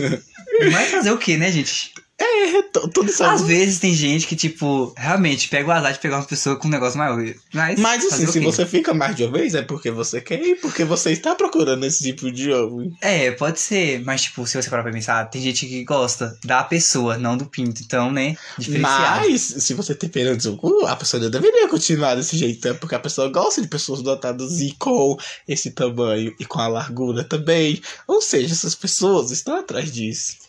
Mas 0.71 0.89
fazer 0.89 1.11
o 1.11 1.17
que, 1.17 1.37
né, 1.37 1.51
gente? 1.51 1.93
É, 2.21 2.61
todo 2.61 3.09
isso 3.09 3.23
Às 3.23 3.41
vezes 3.41 3.79
tem 3.79 3.93
gente 3.95 4.27
que, 4.27 4.35
tipo, 4.35 4.93
realmente 4.95 5.49
pega 5.49 5.67
o 5.67 5.71
azar 5.71 5.91
de 5.91 5.99
pegar 5.99 6.17
uma 6.17 6.25
pessoa 6.25 6.55
com 6.55 6.67
um 6.67 6.71
negócio 6.71 6.99
maior. 6.99 7.17
Mas, 7.51 7.79
Mas 7.79 8.05
assim, 8.05 8.25
o 8.25 8.31
se 8.31 8.39
você 8.39 8.65
fica 8.65 8.93
mais 8.93 9.15
de 9.15 9.23
uma 9.23 9.37
vez, 9.37 9.55
é 9.55 9.63
porque 9.63 9.89
você 9.89 10.21
quer 10.21 10.39
e 10.39 10.55
porque 10.55 10.83
você 10.83 11.11
está 11.11 11.33
procurando 11.33 11.83
esse 11.83 12.03
tipo 12.03 12.31
de 12.31 12.51
homem. 12.51 12.95
É, 13.01 13.31
pode 13.31 13.59
ser. 13.59 14.03
Mas, 14.05 14.23
tipo, 14.23 14.45
se 14.45 14.61
você 14.61 14.69
parar 14.69 14.83
pra 14.83 14.91
pensar, 14.91 15.25
tem 15.25 15.41
gente 15.41 15.65
que 15.65 15.83
gosta 15.83 16.37
da 16.43 16.63
pessoa, 16.63 17.17
não 17.17 17.35
do 17.35 17.45
pinto. 17.45 17.81
Então, 17.83 18.11
né? 18.11 18.37
Diferenciado. 18.57 19.27
Mas, 19.27 19.41
se 19.41 19.73
você 19.73 19.95
tem 19.95 20.09
pena 20.09 20.35
de 20.35 20.43
seu 20.43 20.55
cu, 20.55 20.85
a 20.85 20.95
pessoa 20.95 21.23
não 21.23 21.29
deveria 21.29 21.67
continuar 21.67 22.15
desse 22.15 22.37
jeito, 22.37 22.67
é 22.67 22.73
porque 22.73 22.95
a 22.95 22.99
pessoa 22.99 23.29
gosta 23.29 23.61
de 23.61 23.67
pessoas 23.67 24.01
dotadas 24.01 24.59
e 24.59 24.75
com 24.77 25.17
esse 25.47 25.71
tamanho 25.71 26.35
e 26.39 26.45
com 26.45 26.59
a 26.59 26.67
largura 26.67 27.23
também. 27.23 27.81
Ou 28.07 28.21
seja, 28.21 28.53
essas 28.53 28.75
pessoas 28.75 29.31
estão 29.31 29.55
atrás 29.55 29.91
disso. 29.91 30.40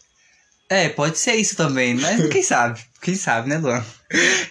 É, 0.68 0.88
pode 0.88 1.18
ser 1.18 1.34
isso 1.34 1.56
também. 1.56 1.94
Mas 1.94 2.28
quem 2.28 2.42
sabe? 2.42 2.80
Quem 3.02 3.16
sabe, 3.16 3.48
né, 3.48 3.58
Luan? 3.58 3.84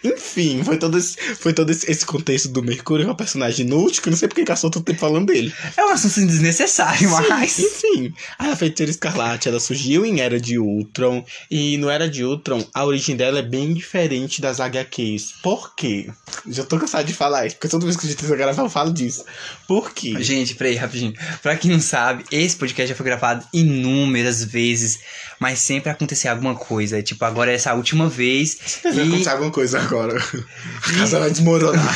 Enfim, 0.03 0.63
foi 0.63 0.77
todo 0.77 0.97
esse, 0.97 1.15
foi 1.35 1.53
todo 1.53 1.69
esse, 1.69 2.05
contexto 2.05 2.49
do 2.49 2.63
Mercúrio, 2.63 3.09
um 3.09 3.15
personagem 3.15 3.65
inútil, 3.65 4.01
que 4.01 4.09
eu 4.09 4.11
não 4.11 4.17
sei 4.17 4.27
porque 4.27 4.43
que 4.43 4.51
a 4.51 4.55
tanto 4.55 4.81
tempo 4.81 4.99
falando 4.99 5.27
dele. 5.27 5.53
É 5.77 5.85
um 5.85 5.89
assunto 5.89 6.25
desnecessário, 6.25 7.09
mas. 7.11 7.51
Sim, 7.51 7.63
enfim, 7.63 8.13
a 8.39 8.55
feiticeira 8.55 8.89
escarlate 8.89 9.47
ela 9.47 9.59
surgiu 9.59 10.05
em 10.05 10.19
Era 10.19 10.39
de 10.39 10.57
Ultron 10.57 11.23
e 11.49 11.77
no 11.77 11.89
Era 11.89 12.09
de 12.09 12.25
Ultron 12.25 12.65
a 12.73 12.83
origem 12.83 13.15
dela 13.15 13.39
é 13.39 13.43
bem 13.43 13.73
diferente 13.73 14.41
das 14.41 14.59
HQs. 14.59 15.35
Por 15.43 15.75
quê? 15.75 16.09
Já 16.47 16.63
tô 16.63 16.79
cansado 16.79 17.05
de 17.05 17.13
falar 17.13 17.45
isso, 17.45 17.55
porque 17.55 17.69
toda 17.69 17.85
vez 17.85 17.95
que 17.95 18.05
a 18.05 18.09
gente 18.09 18.19
tenta 18.19 18.35
gravar 18.35 18.63
eu 18.63 18.69
falo 18.69 18.91
disso. 18.91 19.23
Por 19.67 19.91
quê? 19.91 20.15
Gente, 20.21 20.55
peraí, 20.55 20.75
rapidinho. 20.75 21.13
Pra 21.41 21.55
quem 21.55 21.71
não 21.71 21.79
sabe, 21.79 22.23
esse 22.31 22.55
podcast 22.55 22.89
já 22.89 22.95
foi 22.95 23.05
gravado 23.05 23.45
inúmeras 23.53 24.43
vezes, 24.43 24.99
mas 25.39 25.59
sempre 25.59 25.89
acontecia 25.89 26.31
alguma 26.31 26.55
coisa. 26.55 27.01
Tipo, 27.01 27.23
agora 27.25 27.51
é 27.51 27.55
essa 27.55 27.73
última 27.73 28.09
vez. 28.09 28.40
Vai 28.83 28.93
E, 28.93 29.01
acontecer 29.01 29.29
alguma 29.29 29.51
coisa 29.51 29.79
agora. 29.79 30.17
A 30.17 30.93
casa 30.93 31.19
vai 31.19 31.31
desmoronar. 31.31 31.95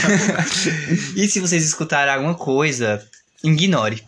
e 1.16 1.28
se 1.28 1.40
vocês 1.40 1.64
escutarem 1.64 2.14
alguma 2.14 2.36
coisa, 2.36 3.06
ignore. 3.44 4.04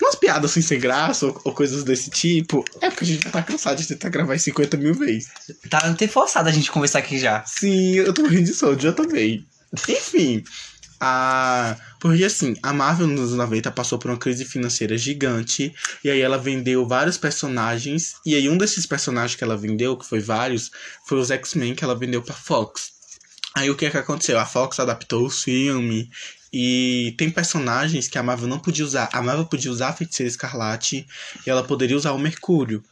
Umas 0.00 0.14
piadas 0.14 0.52
assim 0.52 0.62
sem 0.62 0.78
graça 0.78 1.26
ou, 1.26 1.40
ou 1.44 1.52
coisas 1.52 1.82
desse 1.82 2.08
tipo, 2.08 2.64
é 2.80 2.88
porque 2.88 3.04
a 3.04 3.06
gente 3.06 3.24
já 3.24 3.30
tá 3.30 3.42
cansado 3.42 3.78
de 3.78 3.88
tentar 3.88 4.08
gravar 4.10 4.36
em 4.36 4.38
50 4.38 4.76
mil 4.76 4.94
vezes. 4.94 5.28
Tá 5.68 5.78
até 5.78 6.06
forçado 6.06 6.48
a 6.48 6.52
gente 6.52 6.70
conversar 6.70 7.00
aqui 7.00 7.18
já. 7.18 7.44
Sim, 7.44 7.94
eu 7.94 8.14
tô 8.14 8.22
morrendo 8.22 8.44
de 8.44 8.54
sono, 8.54 8.78
já 8.78 8.92
também. 8.92 9.44
Enfim, 9.88 10.44
a... 11.00 11.76
porque 12.00 12.24
assim, 12.24 12.56
a 12.62 12.72
Marvel 12.72 13.06
nos 13.06 13.32
anos 13.32 13.34
90 13.34 13.70
passou 13.70 13.98
por 13.98 14.10
uma 14.10 14.16
crise 14.16 14.44
financeira 14.44 14.96
gigante, 14.96 15.74
e 16.02 16.10
aí 16.10 16.20
ela 16.20 16.38
vendeu 16.38 16.86
vários 16.86 17.16
personagens, 17.16 18.16
e 18.24 18.34
aí 18.34 18.48
um 18.48 18.58
desses 18.58 18.86
personagens 18.86 19.36
que 19.36 19.44
ela 19.44 19.56
vendeu, 19.56 19.96
que 19.96 20.06
foi 20.06 20.20
vários, 20.20 20.70
foi 21.06 21.18
os 21.18 21.30
X-Men 21.30 21.74
que 21.74 21.84
ela 21.84 21.94
vendeu 21.94 22.22
pra 22.22 22.34
Fox. 22.34 22.92
Aí 23.54 23.70
o 23.70 23.76
que 23.76 23.86
é 23.86 23.90
que 23.90 23.96
aconteceu? 23.96 24.38
A 24.38 24.46
Fox 24.46 24.78
adaptou 24.78 25.26
o 25.26 25.30
filme, 25.30 26.10
e 26.52 27.14
tem 27.18 27.30
personagens 27.30 28.08
que 28.08 28.18
a 28.18 28.22
Marvel 28.22 28.48
não 28.48 28.58
podia 28.58 28.84
usar. 28.84 29.08
A 29.12 29.20
Marvel 29.20 29.44
podia 29.44 29.70
usar 29.70 29.88
a 29.88 29.92
Feiticeira 29.92 30.28
Escarlate, 30.28 31.06
e 31.46 31.50
ela 31.50 31.62
poderia 31.62 31.96
usar 31.96 32.12
o 32.12 32.18
Mercúrio, 32.18 32.82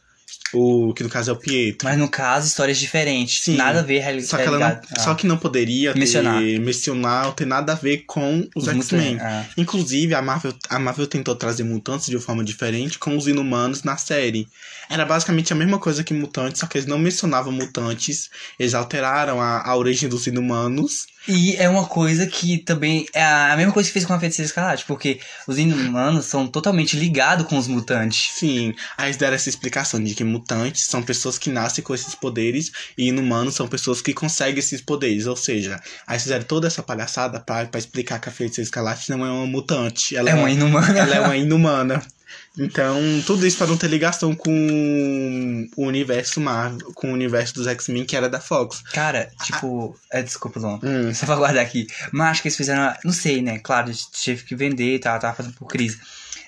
o 0.53 0.93
que 0.93 1.03
no 1.03 1.09
caso 1.09 1.29
é 1.29 1.33
o 1.33 1.37
Pietro. 1.37 1.87
Mas 1.87 1.97
no 1.97 2.07
caso, 2.09 2.47
histórias 2.47 2.77
diferentes. 2.77 3.43
Sim. 3.43 3.55
Nada 3.57 3.79
a 3.79 3.83
ver 3.83 3.99
reali- 3.99 4.21
Só 4.21 4.37
que, 4.37 4.45
não, 4.45 4.57
realidade. 4.57 4.87
Ah, 4.95 4.99
só 5.01 5.13
que 5.15 5.27
não 5.27 5.37
poderia 5.37 5.93
ter, 5.93 5.99
Mencionar. 5.99 6.41
mencionar 6.41 7.25
ou 7.27 7.33
ter 7.33 7.45
nada 7.45 7.73
a 7.73 7.75
ver 7.75 8.03
com 8.07 8.47
os, 8.55 8.63
os 8.65 8.69
X-Men. 8.69 9.17
ah. 9.19 9.45
Inclusive, 9.57 10.13
a 10.15 10.21
Marvel, 10.21 10.53
a 10.69 10.79
Marvel 10.79 11.07
tentou 11.07 11.35
trazer 11.35 11.63
mutantes 11.63 12.07
de 12.07 12.15
uma 12.15 12.21
forma 12.21 12.43
diferente 12.43 12.97
com 12.97 13.15
os 13.17 13.27
inumanos 13.27 13.83
na 13.83 13.97
série. 13.97 14.47
Era 14.89 15.05
basicamente 15.05 15.51
a 15.51 15.55
mesma 15.55 15.79
coisa 15.79 16.03
que 16.03 16.13
mutantes, 16.13 16.59
só 16.61 16.65
que 16.67 16.77
eles 16.77 16.87
não 16.87 16.97
mencionavam 16.97 17.51
mutantes. 17.51 18.29
Eles 18.57 18.73
alteraram 18.73 19.41
a, 19.41 19.61
a 19.69 19.75
origem 19.75 20.07
dos 20.07 20.27
inumanos. 20.27 21.07
E 21.27 21.55
é 21.57 21.67
uma 21.67 21.85
coisa 21.85 22.25
que 22.25 22.57
também 22.57 23.05
é 23.13 23.23
a 23.23 23.55
mesma 23.57 23.73
coisa 23.73 23.89
que 23.89 23.93
fez 23.93 24.05
com 24.05 24.13
a 24.13 24.19
Feiticeira 24.19 24.47
Escarlate, 24.47 24.85
porque 24.85 25.19
os 25.45 25.59
inumanos 25.59 26.25
são 26.25 26.47
totalmente 26.47 26.97
ligados 26.97 27.45
com 27.47 27.57
os 27.57 27.67
mutantes. 27.67 28.29
Sim, 28.33 28.73
aí 28.97 29.07
eles 29.07 29.17
deram 29.17 29.35
essa 29.35 29.49
explicação 29.49 30.01
de 30.01 30.15
que 30.15 30.23
mutantes 30.23 30.85
são 30.85 31.03
pessoas 31.03 31.37
que 31.37 31.49
nascem 31.49 31.83
com 31.83 31.93
esses 31.93 32.15
poderes 32.15 32.71
e 32.97 33.09
inumanos 33.09 33.55
são 33.55 33.67
pessoas 33.67 34.01
que 34.01 34.13
conseguem 34.13 34.59
esses 34.59 34.81
poderes. 34.81 35.27
Ou 35.27 35.35
seja, 35.35 35.81
aí 36.05 36.17
fizeram 36.19 36.45
toda 36.45 36.67
essa 36.67 36.81
palhaçada 36.81 37.39
pra, 37.39 37.65
pra 37.65 37.79
explicar 37.79 38.19
que 38.19 38.29
a 38.29 38.31
Feiticeira 38.31 38.65
Escarlate 38.65 39.09
não 39.09 39.25
é 39.25 39.29
uma 39.29 39.45
mutante. 39.45 40.15
Ela 40.15 40.29
É 40.29 40.33
uma 40.33 40.49
inumana. 40.49 40.99
Ela 40.99 41.15
é 41.15 41.19
uma 41.19 41.35
inumana. 41.35 42.01
Então, 42.59 42.99
tudo 43.25 43.45
isso 43.45 43.57
para 43.57 43.67
não 43.67 43.77
ter 43.77 43.87
ligação 43.87 44.33
com 44.35 45.67
o 45.75 45.85
universo 45.85 46.41
Marvel, 46.41 46.91
com 46.93 47.11
o 47.11 47.13
universo 47.13 47.53
dos 47.53 47.67
X-Men 47.67 48.03
que 48.05 48.15
era 48.15 48.27
da 48.27 48.39
Fox. 48.39 48.81
Cara, 48.93 49.31
tipo. 49.43 49.97
É, 50.11 50.23
desculpa, 50.23 50.59
Luan. 50.59 50.79
Hum. 50.83 51.13
Só 51.13 51.25
pra 51.25 51.35
guardar 51.35 51.63
aqui. 51.63 51.85
Mas 52.11 52.29
acho 52.31 52.41
que 52.41 52.47
eles 52.47 52.57
fizeram. 52.57 52.93
Não 53.05 53.13
sei, 53.13 53.41
né? 53.41 53.59
Claro, 53.59 53.91
tive 54.11 54.43
que 54.43 54.55
vender 54.55 54.95
e 54.95 54.99
tal, 54.99 55.19
tava 55.19 55.35
fazendo 55.35 55.53
por 55.53 55.67
crise. 55.67 55.99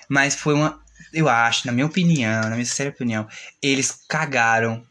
Mas 0.08 0.34
foi 0.34 0.54
uma. 0.54 0.80
Eu 1.12 1.28
acho, 1.28 1.66
na 1.66 1.72
minha 1.72 1.86
opinião, 1.86 2.42
na 2.42 2.50
minha 2.50 2.64
sincera 2.64 2.90
opinião, 2.90 3.26
eles 3.62 3.94
cagaram. 4.08 4.82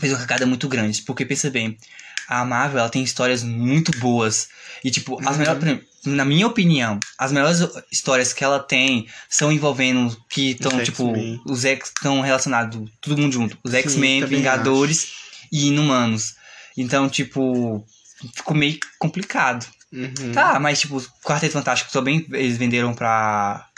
Fez 0.00 0.12
uma 0.12 0.18
cagada 0.20 0.46
muito 0.46 0.68
grande. 0.68 1.02
Porque, 1.02 1.24
pensa 1.24 1.48
bem, 1.50 1.78
a 2.28 2.44
Marvel 2.44 2.80
ela 2.80 2.88
tem 2.88 3.02
histórias 3.04 3.42
muito 3.44 3.96
boas. 3.98 4.48
E, 4.82 4.90
tipo, 4.90 5.20
as 5.20 5.36
Uhum. 5.36 5.38
melhores. 5.38 5.80
Na 6.04 6.24
minha 6.24 6.46
opinião, 6.46 6.98
as 7.18 7.32
melhores 7.32 7.60
histórias 7.90 8.32
que 8.32 8.44
ela 8.44 8.58
tem 8.58 9.08
são 9.28 9.50
envolvendo 9.50 10.16
que 10.28 10.50
estão, 10.50 10.82
tipo, 10.82 11.12
os 11.46 11.64
X 11.64 11.88
estão 11.88 12.20
relacionados, 12.20 12.90
todo 13.00 13.20
mundo 13.20 13.32
junto. 13.32 13.58
Os 13.64 13.72
X-Men, 13.72 14.26
Vingadores 14.26 15.14
e 15.50 15.68
Inumanos. 15.68 16.34
Então, 16.76 17.08
tipo, 17.08 17.86
ficou 18.34 18.56
meio 18.56 18.78
complicado. 18.98 19.66
Uhum. 19.92 20.32
Tá, 20.32 20.58
mas 20.58 20.80
tipo, 20.80 21.00
Quarteto 21.22 21.52
Fantástico 21.52 21.92
também 21.92 22.26
eles 22.32 22.56
venderam 22.56 22.92
pra. 22.92 23.68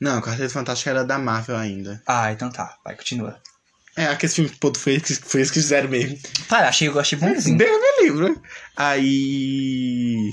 Não, 0.00 0.18
o 0.18 0.22
Quarteto 0.22 0.52
Fantástico 0.52 0.90
era 0.90 1.04
da 1.04 1.18
Marvel 1.18 1.56
ainda. 1.56 2.02
Ah, 2.06 2.30
então 2.30 2.50
tá, 2.50 2.76
vai, 2.84 2.94
continua. 2.94 3.40
É, 3.96 4.06
aquele 4.06 4.32
filme 4.32 4.50
pô, 4.58 4.72
foi, 4.74 5.00
foi 5.00 5.42
que 5.44 5.50
fizeram 5.50 5.88
mesmo. 5.88 6.18
Tá, 6.48 6.68
achei, 6.68 6.88
eu 6.88 6.98
achei 6.98 7.18
bonzinho. 7.18 7.58
Deus 7.58 7.80
me 7.80 8.04
livre. 8.04 8.40
Aí. 8.76 10.32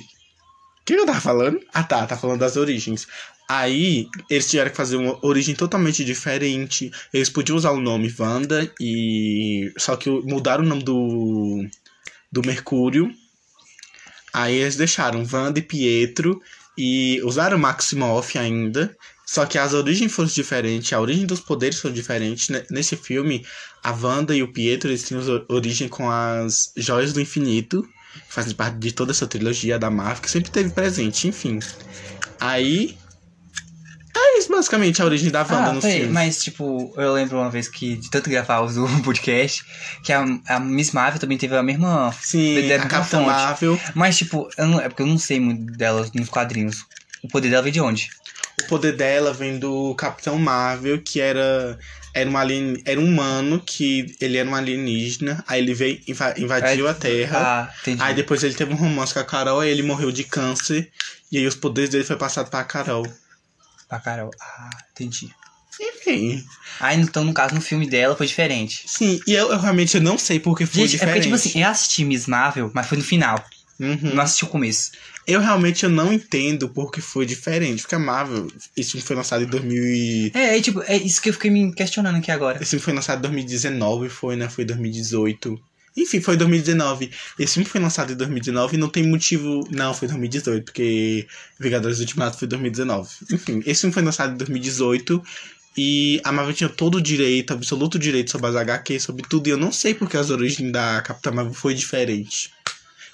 O 0.94 0.96
que 0.98 1.02
eu 1.02 1.06
tava 1.06 1.22
falando? 1.22 1.60
Ah 1.74 1.84
tá, 1.84 2.06
tá 2.08 2.18
falando 2.18 2.40
das 2.40 2.56
origens. 2.58 3.08
Aí, 3.48 4.08
eles 4.30 4.50
tiveram 4.50 4.70
que 4.70 4.78
fazer 4.78 4.96
uma 4.96 5.18
origem 5.26 5.56
totalmente 5.56 6.06
diferente. 6.06 6.92
Eles 7.14 7.30
podiam 7.30 7.58
usar 7.58 7.72
o 7.72 7.80
nome 7.82 8.14
Wanda 8.20 8.72
e. 8.80 9.72
Só 9.78 9.96
que 9.96 10.10
mudaram 10.10 10.64
o 10.64 10.68
nome 10.68 10.84
do. 10.84 11.66
do 12.32 12.42
Mercúrio. 12.46 13.12
Aí 14.34 14.56
eles 14.56 14.76
deixaram 14.76 15.26
Wanda 15.32 15.60
e 15.60 15.64
Pietro. 15.64 16.42
E 16.78 17.22
usaram 17.24 17.58
Maximoff 17.58 18.38
ainda. 18.38 18.96
Só 19.26 19.46
que 19.46 19.58
as 19.58 19.74
origens 19.74 20.12
foram 20.12 20.28
diferentes, 20.30 20.92
a 20.92 21.00
origem 21.00 21.26
dos 21.28 21.40
poderes 21.40 21.80
foram 21.80 21.94
diferentes. 21.94 22.50
Ne- 22.50 22.66
Nesse 22.72 22.96
filme, 22.96 23.46
a 23.84 23.92
Wanda 23.92 24.36
e 24.36 24.42
o 24.42 24.52
Pietro 24.52 24.90
eles 24.90 25.08
tinham 25.08 25.22
or- 25.28 25.46
origem 25.50 25.88
com 25.88 26.10
as 26.10 26.72
Joias 26.76 27.14
do 27.14 27.22
Infinito, 27.22 27.88
que 28.14 28.34
fazem 28.34 28.54
parte 28.54 28.78
de 28.78 28.92
toda 28.92 29.12
essa 29.12 29.28
trilogia 29.28 29.78
da 29.80 29.90
Marvel, 29.90 30.22
que 30.22 30.30
sempre 30.32 30.52
teve 30.52 30.70
presente, 30.72 31.28
enfim. 31.28 31.60
Aí. 32.40 32.98
É 34.16 34.40
isso, 34.40 34.52
basicamente, 34.52 35.02
a 35.02 35.06
origem 35.06 35.30
da 35.30 35.42
Wanda 35.42 35.70
Ah, 35.70 35.72
nos 35.74 35.82
peraí, 35.84 36.00
filmes. 36.00 36.14
mas 36.14 36.44
tipo, 36.44 36.94
eu 36.98 37.14
lembro 37.14 37.38
uma 37.38 37.50
vez 37.50 37.68
que, 37.68 37.96
de 37.96 38.10
tanto 38.10 38.30
gravar 38.30 38.62
os 38.62 38.76
do 38.76 38.88
podcast, 39.04 39.64
que 40.04 40.12
a, 40.12 40.26
a 40.48 40.60
Miss 40.60 40.92
Marvel 40.92 41.20
também 41.20 41.38
teve 41.38 41.56
a 41.56 41.64
mesma. 41.64 42.14
Sim, 42.22 42.58
a 42.58 42.62
ter 42.62 42.88
Capitã 42.88 43.18
fonte. 43.20 43.26
Marvel. 43.28 43.80
Mas 43.96 44.18
tipo, 44.18 44.50
não, 44.58 44.80
é 44.82 44.90
porque 44.90 45.04
eu 45.04 45.08
não 45.08 45.18
sei 45.18 45.40
muito 45.40 45.72
delas 45.78 46.12
nos 46.12 46.28
quadrinhos. 46.30 46.86
O 47.24 47.28
poder 47.28 47.50
dela 47.50 47.62
veio 47.62 47.74
de 47.74 47.82
onde? 47.82 48.10
O 48.62 48.68
poder 48.68 48.96
dela 48.96 49.34
vem 49.34 49.58
do 49.58 49.94
Capitão 49.96 50.38
Marvel, 50.38 51.02
que 51.02 51.22
era. 51.22 51.78
Era 52.14 52.30
um, 52.30 52.38
alien, 52.38 52.82
era 52.86 53.00
um 53.00 53.06
humano 53.06 53.62
que 53.64 54.16
ele 54.20 54.38
era 54.38 54.50
um 54.50 54.56
alienígena, 54.56 55.44
aí 55.48 55.62
ele 55.62 55.74
veio, 55.74 56.02
inva- 56.08 56.34
invadiu 56.38 56.88
a 56.88 56.94
Terra. 56.94 57.38
Ah. 57.86 57.94
Aí 58.00 58.14
depois 58.16 58.44
ele 58.44 58.54
teve 58.56 58.74
um 58.74 58.78
romance 58.78 59.14
com 59.14 59.20
a 59.20 59.24
Carol, 59.24 59.60
aí 59.60 59.70
ele 59.70 59.84
morreu 59.84 60.12
de 60.12 60.24
câncer. 60.24 60.90
E 61.32 61.38
aí 61.38 61.46
os 61.46 61.56
poderes 61.56 61.90
dele 61.92 62.04
foi 62.04 62.16
passado 62.18 62.50
pra 62.50 62.64
Carol. 62.64 63.06
Pra 63.88 64.00
Carol. 64.00 64.32
Ah, 64.42 64.70
entendi. 64.92 65.30
Enfim. 65.82 66.44
Aí, 66.80 67.00
então, 67.00 67.24
no 67.24 67.34
caso, 67.34 67.56
no 67.56 67.62
filme 67.62 67.88
dela 67.88 68.16
foi 68.16 68.28
diferente. 68.28 68.84
Sim, 68.86 69.20
e 69.26 69.34
eu, 69.34 69.52
eu 69.52 69.60
realmente 69.60 69.96
eu 69.96 70.02
não 70.02 70.18
sei 70.18 70.40
porque 70.40 70.66
foi 70.66 70.82
Gente, 70.82 70.90
é 70.90 70.92
diferente. 71.00 71.14
porque, 71.14 71.22
tipo 71.22 71.36
assim, 71.36 71.62
eu 71.64 71.70
assisti 71.70 72.04
Miss 72.04 72.26
Marvel, 72.28 72.70
mas 72.74 72.88
foi 72.88 72.98
no 72.98 73.04
final. 73.04 73.42
Uhum. 73.80 74.14
Não 74.16 74.24
assisti 74.24 74.44
o 74.44 74.48
começo. 74.48 74.92
Eu 75.30 75.40
realmente 75.40 75.84
eu 75.84 75.90
não 75.92 76.12
entendo 76.12 76.68
porque 76.68 77.00
foi 77.00 77.24
diferente. 77.24 77.84
Porque 77.84 77.94
a 77.94 78.00
Marvel, 78.00 78.48
esse 78.76 78.92
filme 78.92 79.06
foi 79.06 79.16
lançado 79.16 79.44
em 79.44 79.48
2000 79.48 79.84
e... 79.84 80.32
É, 80.34 80.58
é, 80.58 80.62
tipo, 80.62 80.82
é 80.82 80.98
isso 80.98 81.22
que 81.22 81.30
eu 81.30 81.34
fiquei 81.34 81.52
me 81.52 81.72
questionando 81.72 82.18
aqui 82.18 82.32
agora. 82.32 82.58
Esse 82.60 82.72
filme 82.72 82.84
foi 82.84 82.94
lançado 82.94 83.20
em 83.20 83.22
2019, 83.22 84.10
foi, 84.10 84.36
né? 84.36 84.50
Foi 84.50 84.66
2018. 84.66 85.62
Enfim, 85.96 86.20
foi 86.20 86.36
2019. 86.36 87.12
Esse 87.38 87.54
filme 87.54 87.70
foi 87.70 87.80
lançado 87.80 88.12
em 88.12 88.16
2019 88.16 88.76
e 88.76 88.80
não 88.80 88.90
tem 88.90 89.06
motivo... 89.06 89.68
Não, 89.70 89.94
foi 89.94 90.08
2018, 90.08 90.66
porque 90.66 91.28
Vingadores 91.60 92.00
Ultimato 92.00 92.38
foi 92.38 92.48
2019. 92.48 93.10
Enfim, 93.32 93.62
esse 93.68 93.82
filme 93.82 93.94
foi 93.94 94.02
lançado 94.02 94.34
em 94.34 94.38
2018 94.38 95.22
e 95.78 96.20
a 96.24 96.32
Marvel 96.32 96.54
tinha 96.54 96.70
todo 96.70 96.96
o 96.96 97.02
direito, 97.02 97.54
absoluto 97.54 98.00
direito 98.00 98.32
sobre 98.32 98.48
as 98.48 98.56
HQ, 98.56 99.00
sobre 99.00 99.24
tudo. 99.30 99.48
E 99.48 99.52
eu 99.52 99.58
não 99.58 99.72
sei 99.72 99.94
porque 99.94 100.18
as 100.18 100.30
origens 100.30 100.72
da 100.72 101.02
Capitã 101.02 101.32
Marvel 101.32 101.54
foi 101.54 101.74
diferente. 101.74 102.52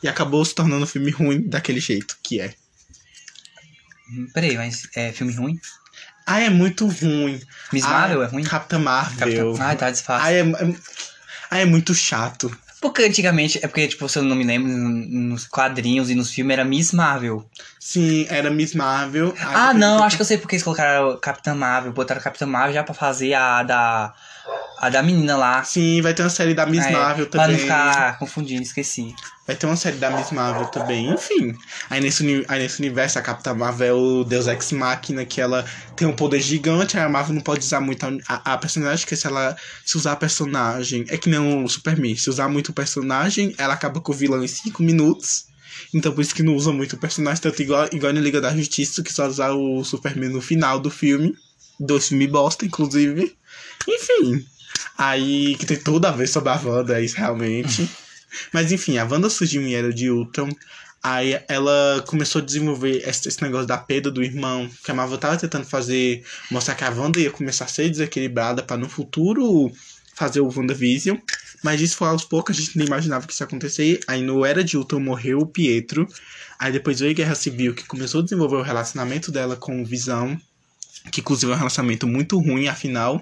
E 0.06 0.08
acabou 0.08 0.46
se 0.46 0.54
tornando 0.54 0.84
um 0.84 0.88
filme 0.88 1.10
ruim 1.10 1.42
daquele 1.42 1.80
jeito 1.80 2.16
que 2.22 2.40
é. 2.40 2.54
Hum, 4.08 4.28
Peraí, 4.36 4.56
mas 4.56 4.88
é 4.96 5.12
filme 5.12 5.34
ruim? 5.34 5.60
Ah, 6.28 6.40
é 6.42 6.48
muito 6.48 6.86
ruim. 6.86 7.42
Miss 7.74 7.84
Ah, 7.86 7.90
Marvel 7.90 8.22
é 8.22 8.28
ruim? 8.28 8.44
Capitã 8.44 8.78
Marvel. 8.78 9.18
Capitão... 9.18 9.56
Ah, 9.68 9.76
tá 9.76 9.90
desfácil. 9.90 10.28
Ah, 10.28 10.32
é, 10.32 10.42
é, 10.42 10.76
ah, 11.50 11.58
é 11.58 11.66
muito 11.66 11.96
chato. 11.96 12.56
Porque 12.80 13.02
antigamente, 13.02 13.58
é 13.64 13.68
porque, 13.68 13.88
tipo, 13.88 14.08
se 14.08 14.20
eu 14.20 14.24
não 14.24 14.36
me 14.36 14.44
lembro, 14.44 14.72
nos 14.72 15.48
quadrinhos 15.48 16.12
e 16.12 16.14
nos 16.14 16.30
filmes 16.30 16.54
era 16.54 16.64
Miss 16.64 16.92
Marvel. 16.92 17.44
Sim, 17.80 18.28
era 18.30 18.52
Miss 18.52 18.76
Marvel. 18.76 19.34
Ah, 19.40 19.74
não, 19.74 20.04
acho 20.04 20.18
que 20.18 20.22
eu 20.22 20.26
sei 20.28 20.38
porque 20.38 20.54
eles 20.54 20.64
colocaram 20.64 21.18
Capitã 21.18 21.56
Marvel, 21.56 21.94
botaram 21.94 22.22
Capitã 22.22 22.46
Marvel 22.46 22.76
já 22.76 22.84
pra 22.84 22.94
fazer 22.94 23.34
a 23.34 23.64
da. 23.64 24.14
A 24.78 24.90
da 24.90 25.02
menina 25.02 25.36
lá. 25.38 25.64
Sim, 25.64 26.02
vai 26.02 26.14
ter 26.14 26.22
uma 26.22 26.30
série 26.30 26.54
da 26.54 26.66
Miss 26.66 26.86
É, 26.86 26.92
Marvel 26.92 27.28
Pra 27.28 27.42
não 27.42 27.48
também. 27.48 27.62
ficar 27.62 28.20
confundindo, 28.20 28.62
esqueci. 28.62 29.16
Vai 29.48 29.56
ter 29.56 29.66
uma 29.66 29.76
série 29.76 29.98
da 29.98 30.10
Miss 30.12 30.32
Marvel 30.32 30.68
também. 30.68 31.10
Enfim. 31.12 31.56
Aí 31.90 32.02
nesse, 32.02 32.46
aí 32.48 32.60
nesse 32.60 32.80
universo, 32.80 33.18
a 33.18 33.22
Capitã 33.22 33.54
Marvel 33.54 33.88
é 33.88 33.94
o 33.94 34.24
Deus 34.24 34.48
Ex 34.48 34.72
Machina, 34.74 35.24
que 35.24 35.40
ela 35.40 35.66
tem 35.96 36.08
um 36.08 36.14
poder 36.16 36.42
gigante, 36.42 36.98
a 36.98 37.08
Marvel 37.08 37.36
não 37.36 37.42
pode 37.42 37.62
usar 37.62 37.80
muito 37.80 38.06
a, 38.06 38.12
a, 38.28 38.54
a 38.54 38.58
personagem, 38.58 39.06
porque 39.06 39.16
se 39.16 39.26
ela 39.28 39.56
se 39.86 39.98
usar 39.98 40.12
a 40.14 40.16
personagem. 40.18 41.06
É 41.08 41.18
que 41.18 41.30
nem 41.30 41.40
o 41.64 41.68
Superman. 41.68 42.16
Se 42.16 42.30
usar 42.30 42.50
muito 42.50 42.70
o 42.70 42.74
personagem, 42.74 43.56
ela 43.58 43.74
acaba 43.74 44.02
com 44.02 44.12
o 44.12 44.16
vilão 44.16 44.44
em 44.44 44.48
5 44.48 44.84
minutos. 44.84 45.46
Então 45.94 46.12
por 46.12 46.22
isso 46.22 46.36
que 46.36 46.44
não 46.44 46.56
usa 46.56 46.72
muito 46.72 46.94
o 46.94 46.98
personagem, 47.00 47.42
tanto 47.42 47.62
igual, 47.62 47.88
igual 47.92 48.12
na 48.14 48.20
Liga 48.22 48.42
da 48.42 48.56
Justiça, 48.56 49.02
que 49.04 49.12
só 49.14 49.26
usar 49.28 49.52
o 49.52 49.84
Superman 49.84 50.30
no 50.30 50.42
final 50.42 50.80
do 50.80 50.90
filme. 50.92 51.34
Dois 51.80 52.08
filmes 52.08 52.30
bosta, 52.30 52.66
inclusive. 52.66 53.36
Enfim. 53.88 54.46
Aí 54.98 55.56
que 55.56 55.66
tem 55.66 55.78
tudo 55.78 56.06
a 56.06 56.12
ver 56.12 56.28
sobre 56.28 56.50
a 56.50 56.56
Wanda, 56.56 57.00
é 57.00 57.04
isso 57.04 57.18
realmente. 57.18 57.90
Mas 58.52 58.72
enfim, 58.72 58.98
a 58.98 59.06
Wanda 59.06 59.30
surgiu 59.30 59.62
em 59.62 59.76
Era 59.76 59.94
de 59.94 60.10
Ultron. 60.10 60.50
Aí 61.04 61.40
ela 61.48 62.04
começou 62.08 62.42
a 62.42 62.46
desenvolver 62.46 63.08
esse, 63.08 63.42
negócio 63.44 63.68
da 63.68 63.78
perda 63.78 64.10
do 64.10 64.24
irmão. 64.24 64.70
Que 64.84 64.92
a 64.92 64.94
Marvel 64.94 65.18
tava 65.18 65.38
tentando 65.38 65.66
fazer. 65.66 66.24
Mostrar 66.50 66.76
que 66.76 66.84
a 66.84 66.90
Wanda 66.90 67.20
ia 67.20 67.30
começar 67.30 67.66
a 67.66 67.68
ser 67.68 67.90
desequilibrada 67.90 68.64
pra 68.64 68.78
no 68.78 68.90
futuro 68.90 69.72
fazer 70.16 70.40
o 70.40 70.50
WandaVision. 70.50 71.18
Mas 71.64 71.82
isso 71.82 71.98
foi 71.98 72.08
aos 72.08 72.24
poucos, 72.24 72.58
a 72.58 72.60
gente 72.60 72.78
nem 72.78 72.88
imaginava 72.88 73.28
que 73.28 73.34
isso 73.34 73.44
ia 73.44 73.48
acontecer. 73.48 74.00
Aí 74.08 74.22
no 74.22 74.46
Era 74.46 74.64
de 74.64 74.78
Ultron 74.78 75.00
morreu 75.00 75.40
o 75.40 75.46
Pietro. 75.46 76.08
Aí 76.58 76.72
depois 76.72 77.00
veio 77.00 77.12
a 77.12 77.16
Guerra 77.16 77.36
Civil, 77.36 77.76
que 77.76 77.86
começou 77.86 78.22
a 78.22 78.24
desenvolver 78.24 78.56
o 78.56 78.62
relacionamento 78.62 79.32
dela 79.32 79.56
com 79.56 79.82
o 79.82 79.86
Visão. 79.86 80.40
Que 81.12 81.22
inclusive 81.22 81.52
é 81.52 81.56
um 81.56 81.58
relacionamento 81.58 82.08
muito 82.08 82.40
ruim, 82.40 82.68
afinal. 82.68 83.22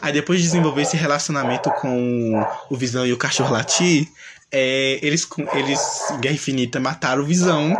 Aí 0.00 0.12
depois 0.12 0.40
de 0.40 0.46
desenvolver 0.46 0.82
esse 0.82 0.96
relacionamento 0.96 1.70
com 1.80 2.44
o 2.68 2.76
Visão 2.76 3.06
e 3.06 3.12
o 3.12 3.16
cachorro 3.16 3.52
Lati, 3.52 4.08
é, 4.50 4.98
eles, 5.02 5.26
eles, 5.54 5.80
Guerra 6.20 6.34
Infinita, 6.34 6.80
mataram 6.80 7.22
o 7.22 7.26
Visão 7.26 7.76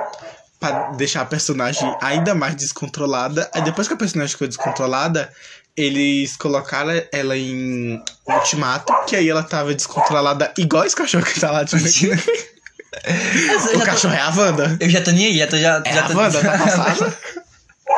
pra 0.61 0.93
deixar 0.93 1.23
a 1.23 1.25
personagem 1.27 1.93
ainda 2.01 2.35
mais 2.35 2.55
descontrolada. 2.55 3.51
Aí 3.53 3.63
depois 3.63 3.89
que 3.89 3.95
a 3.95 3.97
personagem 3.97 4.33
ficou 4.33 4.47
descontrolada, 4.47 5.31
eles 5.77 6.37
colocaram 6.37 7.03
ela 7.11 7.37
em 7.37 8.01
Ultimato, 8.27 8.93
que 9.07 9.17
aí 9.17 9.29
ela 9.29 9.43
tava 9.43 9.75
descontrolada 9.75 10.53
igual 10.57 10.85
esse 10.85 10.95
cachorro 10.95 11.25
que 11.25 11.41
tá 11.41 11.61
aqui. 11.61 11.75
Mas 11.75 12.03
eu, 13.67 13.73
o 13.75 13.79
já 13.79 13.79
tô, 13.81 13.85
cachorro 13.85 14.15
é 14.15 14.21
a 14.21 14.31
Wanda. 14.31 14.77
eu 14.81 14.89
já 14.89 15.01
tô 15.03 15.11
nem 15.11 15.27
aí, 15.27 15.39
já 15.39 15.47
tô. 15.47 15.59
Já, 15.59 15.83
É 15.85 15.93
já 15.93 16.05
a 16.05 16.09
tô... 16.09 16.17
Wanda, 16.17 16.41
tá 16.41 16.59
passada? 16.59 17.19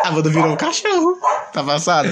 A 0.05 0.11
Wanda 0.11 0.29
virou 0.29 0.53
um 0.53 0.57
cachorro. 0.57 1.19
Tá 1.51 1.65
passada? 1.65 2.09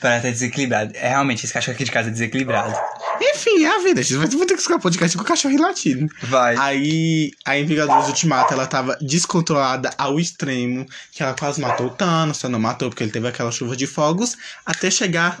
Parece 0.00 0.22
tá 0.22 0.30
desequilibrado. 0.30 0.92
É 0.94 1.08
realmente, 1.10 1.44
esse 1.44 1.52
cachorro 1.52 1.74
aqui 1.74 1.84
de 1.84 1.90
casa 1.90 2.08
é 2.08 2.10
desequilibrado. 2.10 2.74
Enfim, 3.20 3.62
é 3.62 3.76
a 3.76 3.78
vida. 3.80 4.00
A 4.00 4.02
gente 4.02 4.16
vai 4.16 4.46
ter 4.46 4.54
que 4.54 4.60
escutar 4.60 4.78
podcast 4.78 5.16
com 5.18 5.22
o 5.22 5.26
cachorro 5.26 5.60
latindo. 5.60 6.10
Vai. 6.22 6.56
Aí, 6.56 7.32
a 7.44 7.52
Vingadores 7.56 8.08
Ultimato, 8.08 8.54
ela 8.54 8.66
tava 8.66 8.96
descontrolada 9.02 9.90
ao 9.98 10.18
extremo, 10.18 10.86
que 11.12 11.22
ela 11.22 11.34
quase 11.34 11.60
matou 11.60 11.88
o 11.88 11.90
Thanos, 11.90 12.38
só 12.38 12.48
não 12.48 12.58
matou 12.58 12.88
porque 12.88 13.02
ele 13.02 13.12
teve 13.12 13.28
aquela 13.28 13.52
chuva 13.52 13.76
de 13.76 13.86
fogos, 13.86 14.34
até 14.64 14.90
chegar 14.90 15.38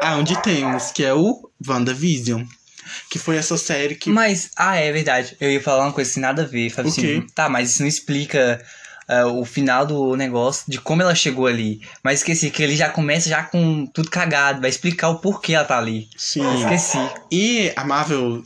aonde 0.00 0.40
temos, 0.42 0.90
que 0.90 1.04
é 1.04 1.12
o 1.12 1.50
WandaVision. 1.66 2.42
Que 3.10 3.18
foi 3.18 3.36
essa 3.36 3.58
série 3.58 3.96
que. 3.96 4.08
Mas, 4.08 4.50
ah, 4.56 4.76
é 4.76 4.90
verdade. 4.90 5.36
Eu 5.38 5.50
ia 5.50 5.60
falar 5.60 5.84
uma 5.84 5.92
coisa 5.92 6.10
sem 6.10 6.22
nada 6.22 6.42
a 6.42 6.46
ver. 6.46 6.70
Falei 6.70 6.90
O 6.90 6.94
assim, 6.94 7.26
tá, 7.34 7.46
mas 7.46 7.70
isso 7.70 7.82
não 7.82 7.88
explica 7.88 8.64
ah, 9.08 9.26
o 9.26 9.44
final 9.44 9.86
do 9.86 10.14
negócio, 10.16 10.64
de 10.68 10.78
como 10.80 11.02
ela 11.02 11.14
chegou 11.14 11.46
ali. 11.46 11.80
Mas 12.02 12.20
esqueci 12.20 12.50
que 12.50 12.62
ele 12.62 12.76
já 12.76 12.88
começa 12.90 13.28
já 13.28 13.42
com 13.42 13.86
tudo 13.86 14.10
cagado. 14.10 14.60
Vai 14.60 14.70
explicar 14.70 15.08
o 15.08 15.18
porquê 15.18 15.54
ela 15.54 15.64
tá 15.64 15.78
ali. 15.78 16.08
Sim. 16.16 16.42
Esqueci. 16.60 16.98
E 17.30 17.72
a 17.74 17.84
Marvel. 17.84 18.42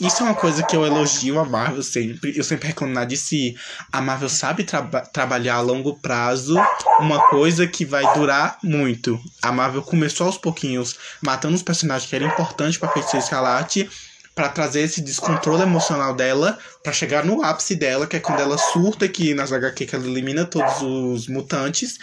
Isso 0.00 0.22
é 0.22 0.26
uma 0.26 0.34
coisa 0.36 0.62
que 0.62 0.76
eu 0.76 0.86
elogio 0.86 1.40
a 1.40 1.44
Marvel 1.44 1.82
sempre. 1.82 2.32
Eu 2.38 2.44
sempre 2.44 2.68
reclamo 2.68 2.92
na 2.94 3.04
DC. 3.04 3.56
A 3.90 4.00
Marvel 4.00 4.28
sabe 4.28 4.62
traba- 4.62 5.00
trabalhar 5.00 5.56
a 5.56 5.60
longo 5.60 5.92
prazo 5.98 6.54
uma 7.00 7.20
coisa 7.28 7.66
que 7.66 7.84
vai 7.84 8.04
durar 8.14 8.58
muito. 8.62 9.20
A 9.42 9.50
Marvel 9.50 9.82
começou 9.82 10.28
aos 10.28 10.38
pouquinhos 10.38 10.96
matando 11.20 11.56
os 11.56 11.64
personagens 11.64 12.08
que 12.08 12.14
eram 12.14 12.28
importantes 12.28 12.78
pra 12.78 12.88
Feiticeira 12.90 13.24
Escarlate. 13.24 13.90
Pra 14.38 14.48
trazer 14.48 14.82
esse 14.82 15.00
descontrole 15.00 15.62
emocional 15.64 16.14
dela, 16.14 16.56
pra 16.80 16.92
chegar 16.92 17.24
no 17.24 17.42
ápice 17.42 17.74
dela, 17.74 18.06
que 18.06 18.14
é 18.14 18.20
quando 18.20 18.38
ela 18.38 18.56
surta 18.56 19.08
que 19.08 19.34
nas 19.34 19.52
HQ 19.52 19.84
que 19.84 19.94
ela 19.96 20.06
elimina 20.06 20.44
todos 20.44 20.80
os 20.80 21.26
mutantes. 21.26 21.98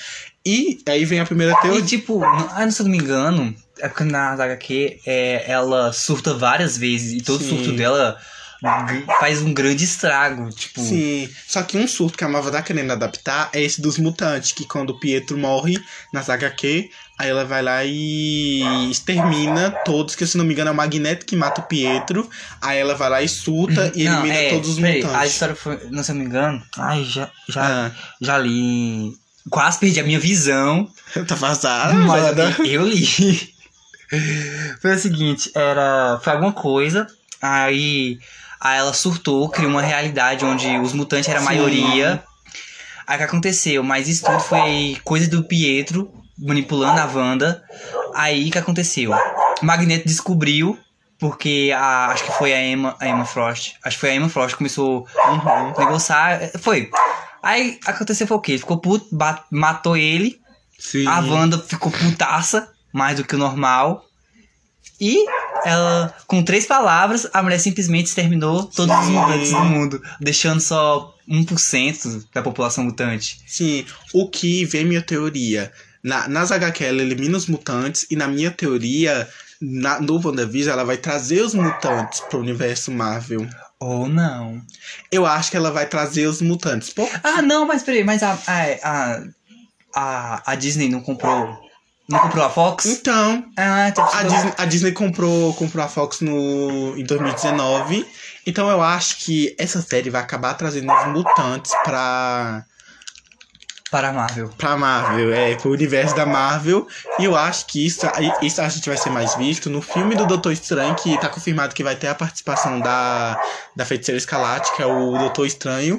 E 0.46 0.80
aí 0.86 1.06
vem 1.06 1.22
a 1.22 1.26
primeira 1.26 1.54
E 1.54 1.62
teoria. 1.62 1.82
tipo, 1.82 2.20
não- 2.20 2.50
ah, 2.52 2.70
se 2.70 2.82
eu 2.82 2.84
não 2.84 2.92
me 2.92 2.98
engano, 2.98 3.56
é 3.80 3.88
porque 3.88 4.04
na 4.04 4.34
HQ 4.34 5.00
é, 5.06 5.46
ela 5.50 5.94
surta 5.94 6.34
várias 6.34 6.78
vezes 6.78 7.14
e 7.14 7.24
todo 7.24 7.42
Sim. 7.42 7.52
surto 7.52 7.72
dela 7.72 8.18
faz 9.20 9.42
um 9.42 9.54
grande 9.54 9.84
estrago. 9.84 10.50
Tipo, 10.50 10.82
Sim, 10.82 11.30
só 11.48 11.64
que 11.64 11.78
um 11.78 11.88
surto 11.88 12.18
que 12.18 12.24
a 12.24 12.30
Marvel 12.30 12.52
tá 12.52 12.62
querendo 12.62 12.92
adaptar 12.92 13.50
é 13.54 13.62
esse 13.62 13.82
dos 13.82 13.98
mutantes, 13.98 14.52
que 14.52 14.66
quando 14.66 14.92
o 14.92 15.00
Pietro 15.00 15.38
morre 15.38 15.78
nas 16.12 16.30
HQ, 16.30 16.90
aí 17.18 17.30
ela 17.30 17.46
vai 17.46 17.62
lá 17.62 17.84
e 17.84 18.90
extermina 18.90 19.72
todos, 19.86 20.16
que 20.16 20.26
se 20.26 20.38
não 20.38 20.46
me 20.46 20.54
engano 20.54 20.70
é 20.70 20.74
o 20.74 20.76
Magneto 20.76 21.26
que 21.26 21.36
mata 21.36 21.62
o 21.62 21.66
Pietro, 21.66 22.30
aí 22.62 22.80
ela 22.80 22.96
vai 22.96 23.10
lá 23.10 23.22
e 23.22 23.30
surta 23.30 23.92
e 23.96 24.04
não, 24.04 24.20
elimina 24.20 24.36
é, 24.36 24.50
todos 24.50 24.70
os 24.70 24.76
peraí, 24.76 24.98
mutantes. 24.98 25.18
A 25.18 25.26
história 25.26 25.56
foi, 25.56 25.80
não 25.92 26.04
se 26.04 26.12
eu 26.12 26.16
não 26.16 26.22
me 26.22 26.28
engano, 26.28 26.64
ai, 26.78 27.04
já, 27.04 27.30
já, 27.50 27.62
Ah, 27.62 27.92
já 28.22 28.38
li. 28.38 29.14
Quase 29.50 29.80
perdi 29.80 30.00
a 30.00 30.04
minha 30.04 30.20
visão. 30.20 30.90
tá 31.28 31.36
vazada, 31.36 31.94
Mas 31.94 32.58
eu, 32.60 32.66
eu 32.66 32.88
li. 32.88 33.06
Foi 34.82 34.96
o 34.96 35.00
seguinte, 35.00 35.52
era. 35.56 36.20
Foi 36.24 36.34
alguma 36.34 36.54
coisa. 36.54 37.08
Aí, 37.42 38.20
aí 38.60 38.78
ela 38.80 38.94
surtou, 38.94 39.50
criou 39.50 39.72
uma 39.72 39.82
realidade 39.82 40.44
onde 40.46 40.78
os 40.80 40.94
mutantes 40.94 41.30
eram 41.30 41.42
a 41.42 41.46
maioria. 41.46 42.24
Aí 43.08 43.16
o 43.16 43.18
que 43.20 43.24
aconteceu? 43.24 43.84
Mas 43.84 44.08
isso 44.08 44.26
tudo 44.26 44.40
foi 44.40 44.98
coisa 45.04 45.30
do 45.30 45.44
Pietro 45.44 46.12
manipulando 46.38 47.00
a 47.00 47.06
Wanda. 47.06 47.64
Aí 48.14 48.50
o 48.50 48.52
que 48.52 48.58
aconteceu? 48.58 49.12
O 49.62 49.66
Magneto 49.66 50.08
descobriu, 50.08 50.78
porque 51.20 51.72
a, 51.76 52.08
acho 52.08 52.24
que 52.24 52.32
foi 52.32 52.54
a 52.54 52.62
Emma, 52.62 52.96
a 53.00 53.08
Emma 53.08 53.26
Frost. 53.26 53.76
Acho 53.84 53.98
que 53.98 54.02
foi 54.02 54.10
a 54.10 54.16
Emma 54.16 54.28
Frost 54.30 54.52
que 54.52 54.58
começou 54.58 55.08
Uhum. 55.26 55.50
a 55.50 55.74
negociar. 55.78 56.40
Foi. 56.60 56.90
Aí 57.44 57.80
aconteceu 57.86 58.26
foi 58.28 58.38
o 58.38 58.42
quê? 58.42 58.52
Ele 58.54 58.60
ficou 58.60 58.78
puto, 58.80 59.08
matou 59.52 59.96
ele. 59.96 60.40
Sim. 60.80 61.08
A 61.08 61.20
Wanda 61.20 61.60
ficou 61.60 61.92
putaça, 61.92 62.70
mais 62.92 63.18
do 63.18 63.24
que 63.24 63.36
o 63.36 63.38
normal. 63.38 64.04
E 65.00 65.26
ela, 65.66 66.14
com 66.28 66.44
três 66.44 66.66
palavras, 66.66 67.28
a 67.34 67.44
mulher 67.44 67.60
simplesmente 67.60 68.08
exterminou 68.08 68.64
todos 68.64 68.96
os 68.96 69.10
mutantes 69.10 69.52
do 69.52 69.60
mundo, 69.60 70.02
deixando 70.20 70.62
só 70.62 71.14
1% 71.28 72.26
da 72.34 72.42
população 72.42 72.84
mutante. 72.84 73.40
Sim, 73.46 73.86
o 74.14 74.30
que 74.30 74.64
vem 74.66 74.86
minha 74.86 75.02
teoria. 75.02 75.72
Na, 76.04 76.28
nas 76.28 76.52
HQ 76.52 76.84
ela 76.84 77.02
elimina 77.02 77.36
os 77.36 77.48
mutantes 77.48 78.06
e 78.12 78.16
na 78.16 78.28
minha 78.28 78.52
teoria, 78.52 79.28
na, 79.60 80.00
no 80.00 80.22
WandaVision 80.24 80.74
ela 80.74 80.86
vai 80.86 80.98
trazer 80.98 81.42
os 81.42 81.54
mutantes 81.54 82.20
pro 82.20 82.40
universo 82.40 82.92
Marvel. 82.92 83.48
Ou 83.80 84.08
não. 84.08 84.62
Eu 85.12 85.26
acho 85.26 85.52
que 85.52 85.58
ela 85.58 85.72
vai 85.72 85.86
trazer 85.88 86.28
os 86.28 86.42
mutantes. 86.42 86.92
Por 86.92 87.10
Ah, 87.24 87.42
não, 87.42 87.66
mas 87.66 87.84
peraí, 87.84 88.04
mas 88.04 88.24
a, 88.24 88.38
a, 88.48 89.24
a, 89.96 90.52
a 90.52 90.56
Disney 90.56 90.90
não 90.90 91.02
comprou 91.02 91.65
Não 92.08 92.20
comprou 92.20 92.46
a 92.46 92.50
Fox? 92.50 92.86
Então, 92.86 93.44
Ah, 93.58 93.88
então 93.90 94.08
a 94.14 94.24
Disney, 94.24 94.54
a 94.58 94.66
Disney 94.66 94.92
comprou, 94.92 95.54
comprou 95.56 95.84
a 95.84 95.88
Fox 95.88 96.22
no, 96.22 96.96
em 96.98 97.04
2019. 97.04 98.06
Então 98.46 98.70
eu 98.70 98.82
acho 98.82 99.18
que 99.18 99.56
essa 99.58 99.82
série 99.82 100.10
vai 100.12 100.22
acabar 100.22 100.54
trazendo 100.54 100.92
os 100.94 101.08
mutantes 101.08 101.72
pra, 101.84 102.64
Para 103.90 104.10
a 104.10 104.14
Marvel. 104.14 104.50
pra 104.58 104.78
Marvel, 104.78 105.34
é, 105.34 105.56
pro 105.56 105.72
universo 105.72 106.16
da 106.16 106.28
Marvel. 106.28 106.88
E 107.18 107.24
eu 107.26 107.36
acho 107.36 107.66
que 107.66 107.84
isso, 107.86 108.02
isso 108.42 108.62
a 108.62 108.70
gente 108.70 108.88
vai 108.88 108.98
ser 108.98 109.10
mais 109.10 109.34
visto 109.36 109.68
no 109.68 109.82
filme 109.82 110.14
do 110.16 110.28
Doutor 110.28 110.52
Estranho, 110.52 110.94
que 110.96 111.18
tá 111.20 111.28
confirmado 111.28 111.74
que 111.74 111.84
vai 111.84 111.96
ter 111.96 112.08
a 112.08 112.14
participação 112.16 112.80
da, 112.80 113.42
da 113.76 113.84
Feiticeira 113.84 114.18
Escarlate, 114.18 114.76
que 114.76 114.82
é 114.84 114.86
o 114.86 115.18
Doutor 115.18 115.48
Estranho, 115.48 115.98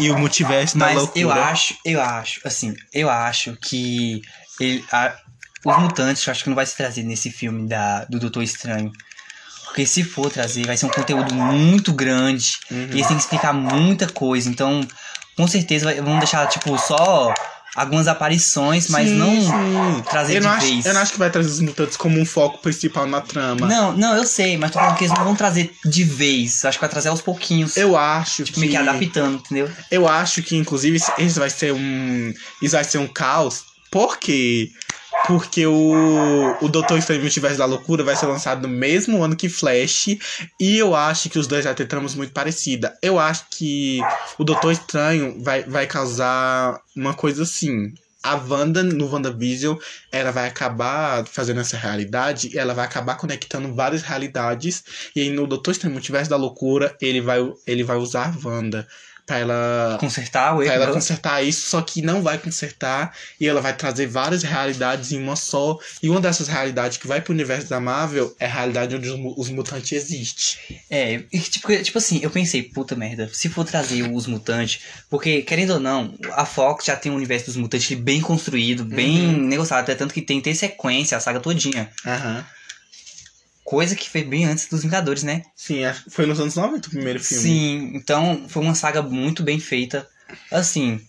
e 0.00 0.10
o 0.10 0.18
Multiverso 0.18 0.76
da 0.76 0.90
Loucura. 0.90 1.18
eu 1.20 1.30
acho, 1.32 1.74
eu 1.82 2.00
acho, 2.02 2.40
assim, 2.44 2.74
eu 2.92 3.08
acho 3.08 3.56
que 3.62 4.20
ele, 4.60 4.84
a- 4.92 5.14
os 5.70 5.78
mutantes, 5.78 6.26
eu 6.26 6.30
acho 6.30 6.42
que 6.44 6.48
não 6.50 6.56
vai 6.56 6.66
se 6.66 6.76
trazer 6.76 7.02
nesse 7.02 7.30
filme 7.30 7.68
da, 7.68 8.04
do 8.04 8.18
Doutor 8.18 8.42
Estranho. 8.42 8.90
Porque 9.64 9.84
se 9.86 10.02
for 10.04 10.30
trazer, 10.30 10.66
vai 10.66 10.76
ser 10.76 10.86
um 10.86 10.90
conteúdo 10.90 11.34
muito 11.34 11.92
grande. 11.92 12.56
Uhum. 12.70 12.88
E 12.90 12.94
eles 12.94 13.06
têm 13.06 13.16
que 13.16 13.22
explicar 13.22 13.52
muita 13.52 14.06
coisa. 14.06 14.48
Então, 14.48 14.86
com 15.36 15.46
certeza, 15.46 15.84
vai- 15.84 16.00
vão 16.00 16.18
deixar, 16.18 16.46
tipo, 16.48 16.78
só 16.78 17.34
algumas 17.74 18.08
aparições, 18.08 18.88
mas 18.88 19.06
Sim, 19.10 19.16
não 19.16 19.34
sim. 19.96 20.02
trazer 20.08 20.36
eu 20.36 20.40
de 20.40 20.46
não 20.46 20.54
acho, 20.54 20.66
vez. 20.66 20.86
Eu 20.86 20.94
não 20.94 21.00
acho 21.02 21.12
que 21.12 21.18
vai 21.18 21.30
trazer 21.30 21.50
os 21.50 21.60
mutantes 21.60 21.94
como 21.98 22.18
um 22.18 22.24
foco 22.24 22.56
principal 22.62 23.06
na 23.06 23.20
trama. 23.20 23.66
Não, 23.66 23.92
não, 23.94 24.16
eu 24.16 24.24
sei, 24.24 24.56
mas 24.56 24.70
tô 24.70 24.78
falando 24.78 24.96
que 24.96 25.04
eles 25.04 25.14
não 25.18 25.24
vão 25.24 25.36
trazer 25.36 25.70
de 25.84 26.04
vez. 26.04 26.64
Acho 26.64 26.78
que 26.78 26.82
vai 26.82 26.88
trazer 26.88 27.10
aos 27.10 27.20
pouquinhos. 27.20 27.76
Eu 27.76 27.94
acho 27.98 28.44
tipo, 28.44 28.54
que. 28.54 28.60
meio 28.60 28.72
que 28.72 28.78
adaptando, 28.78 29.34
entendeu? 29.44 29.70
Eu 29.90 30.08
acho 30.08 30.42
que, 30.42 30.56
inclusive, 30.56 30.96
isso- 30.96 31.12
isso 31.18 31.38
vai 31.38 31.50
ser 31.50 31.74
um. 31.74 32.32
Isso 32.62 32.74
vai 32.76 32.84
ser 32.84 32.96
um 32.96 33.06
caos. 33.06 33.62
Por 33.90 34.16
quê? 34.18 34.70
Porque 35.26 35.66
o, 35.66 36.56
o 36.60 36.68
Doutor 36.68 36.98
Estranho 36.98 37.20
Multiverso 37.20 37.58
da 37.58 37.64
Loucura 37.64 38.04
vai 38.04 38.14
ser 38.14 38.26
lançado 38.26 38.66
no 38.66 38.68
mesmo 38.68 39.22
ano 39.22 39.36
que 39.36 39.48
Flash. 39.48 40.16
E 40.60 40.78
eu 40.78 40.94
acho 40.94 41.28
que 41.28 41.38
os 41.38 41.46
dois 41.46 41.64
vai 41.64 41.74
ter 41.74 41.86
tramas 41.86 42.14
muito 42.14 42.32
parecidas. 42.32 42.92
Eu 43.02 43.18
acho 43.18 43.46
que 43.50 44.00
o 44.38 44.44
Doutor 44.44 44.72
Estranho 44.72 45.42
vai, 45.42 45.62
vai 45.64 45.86
causar 45.86 46.80
uma 46.94 47.14
coisa 47.14 47.42
assim. 47.42 47.92
A 48.22 48.34
Wanda, 48.34 48.82
no 48.82 49.08
WandaVision, 49.08 49.76
ela 50.10 50.32
vai 50.32 50.48
acabar 50.48 51.24
fazendo 51.26 51.60
essa 51.60 51.76
realidade 51.76 52.50
e 52.52 52.58
ela 52.58 52.74
vai 52.74 52.84
acabar 52.84 53.16
conectando 53.16 53.72
várias 53.72 54.02
realidades. 54.02 54.82
E 55.14 55.20
aí 55.20 55.30
no 55.30 55.46
Doutor 55.46 55.72
Estranho 55.72 55.94
Multiverso 55.94 56.30
da 56.30 56.36
Loucura, 56.36 56.96
ele 57.00 57.20
vai, 57.20 57.38
ele 57.66 57.84
vai 57.84 57.96
usar 57.96 58.34
a 58.34 58.48
Wanda 58.48 58.86
pra 59.26 59.38
ela 59.38 59.96
Consertar 59.98 60.54
o 60.54 60.58
Pra 60.58 60.66
erro. 60.66 60.82
ela 60.84 60.92
consertar 60.92 61.42
isso, 61.42 61.68
só 61.68 61.82
que 61.82 62.00
não 62.00 62.22
vai 62.22 62.38
consertar 62.38 63.12
e 63.40 63.46
ela 63.48 63.60
vai 63.60 63.76
trazer 63.76 64.06
várias 64.06 64.42
realidades 64.44 65.10
em 65.12 65.20
uma 65.20 65.34
só. 65.36 65.78
E 66.02 66.08
uma 66.08 66.20
dessas 66.20 66.46
realidades 66.48 66.96
que 66.96 67.06
vai 67.08 67.20
pro 67.20 67.32
universo 67.34 67.68
da 67.68 67.80
Marvel 67.80 68.34
é 68.38 68.46
a 68.46 68.48
realidade 68.48 68.94
onde 68.94 69.08
os, 69.08 69.18
os 69.36 69.48
mutantes 69.50 69.90
existem. 69.92 70.78
É, 70.88 71.22
e 71.32 71.38
tipo, 71.40 71.76
tipo 71.82 71.98
assim, 71.98 72.20
eu 72.22 72.30
pensei, 72.30 72.62
puta 72.62 72.94
merda, 72.94 73.28
se 73.32 73.48
for 73.48 73.64
trazer 73.64 74.02
os 74.02 74.26
mutantes, 74.28 74.80
porque, 75.10 75.42
querendo 75.42 75.74
ou 75.74 75.80
não, 75.80 76.14
a 76.32 76.46
Fox 76.46 76.84
já 76.84 76.94
tem 76.96 77.10
o 77.10 77.16
universo 77.16 77.46
dos 77.46 77.56
mutantes 77.56 77.96
bem 77.98 78.20
construído, 78.20 78.84
bem 78.84 79.16
Uhum. 79.34 79.46
negociado, 79.48 79.80
até 79.80 79.94
tanto 79.94 80.14
que 80.14 80.22
tem, 80.22 80.40
tem 80.40 80.54
sequência, 80.54 81.16
a 81.16 81.20
saga 81.20 81.40
todinha. 81.40 81.90
Aham. 82.06 82.44
Coisa 83.66 83.96
que 83.96 84.08
foi 84.08 84.22
bem 84.22 84.44
antes 84.44 84.68
dos 84.68 84.82
Vingadores, 84.82 85.24
né? 85.24 85.42
Sim, 85.56 85.82
que 86.04 86.10
foi 86.10 86.24
nos 86.24 86.38
anos 86.38 86.54
90 86.54 86.86
o 86.86 86.90
primeiro 86.90 87.18
filme. 87.18 87.42
Sim, 87.42 87.90
então 87.94 88.46
foi 88.48 88.62
uma 88.62 88.76
saga 88.76 89.02
muito 89.02 89.42
bem 89.42 89.58
feita. 89.58 90.08
Assim. 90.52 91.00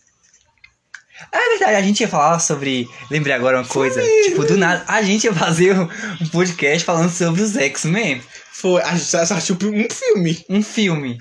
É 1.32 1.50
verdade, 1.50 1.76
a 1.76 1.82
gente 1.84 2.02
ia 2.02 2.08
falar 2.08 2.40
sobre. 2.40 2.90
Lembrei 3.12 3.36
agora 3.36 3.60
uma 3.60 3.68
coisa. 3.68 4.02
Tipo, 4.24 4.44
do 4.44 4.58
nada. 4.58 4.84
A 4.88 5.04
gente 5.04 5.26
ia 5.26 5.34
fazer 5.34 5.78
um 5.80 6.28
podcast 6.32 6.84
falando 6.84 7.12
sobre 7.12 7.44
os 7.44 7.56
X-Men. 7.56 8.24
Foi, 8.52 8.82
a 8.82 8.98
gente 8.98 9.16
assistiu 9.16 9.56
um 9.62 9.88
filme. 9.88 10.46
Um 10.50 10.64
filme. 10.64 11.20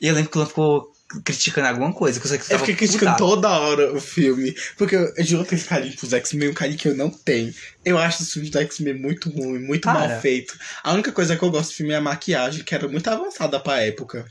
E 0.00 0.08
eu 0.08 0.14
lembro 0.16 0.32
que 0.32 0.38
o 0.38 0.46
ficou 0.46 0.89
criticando 1.24 1.68
alguma 1.68 1.92
coisa. 1.92 2.20
Que 2.20 2.26
eu, 2.26 2.40
Eu 2.50 2.58
fiquei 2.60 2.74
criticando 2.74 3.16
toda 3.16 3.48
hora 3.48 3.92
o 3.92 4.00
filme. 4.00 4.54
Porque 4.76 4.94
eu, 4.96 5.12
eu 5.16 5.24
juro 5.24 5.44
que 5.44 5.54
esse 5.54 5.66
carinho 5.66 5.96
pros 5.96 6.12
X-Men, 6.12 6.50
um 6.50 6.54
carinho 6.54 6.78
que 6.78 6.88
eu 6.88 6.94
não 6.94 7.10
tenho. 7.10 7.52
Eu 7.84 7.98
acho 7.98 8.22
os 8.22 8.32
filmes 8.32 8.50
do 8.50 8.58
X-Men 8.58 8.94
muito 8.94 9.30
ruim, 9.30 9.58
muito 9.58 9.82
Para. 9.82 10.08
mal 10.08 10.20
feito. 10.20 10.58
A 10.82 10.92
única 10.92 11.12
coisa 11.12 11.36
que 11.36 11.42
eu 11.42 11.50
gosto 11.50 11.70
do 11.70 11.74
filme 11.74 11.92
é 11.92 11.96
a 11.96 12.00
maquiagem, 12.00 12.64
que 12.64 12.74
era 12.74 12.86
muito 12.88 13.08
avançada 13.08 13.58
pra 13.58 13.82
época. 13.82 14.24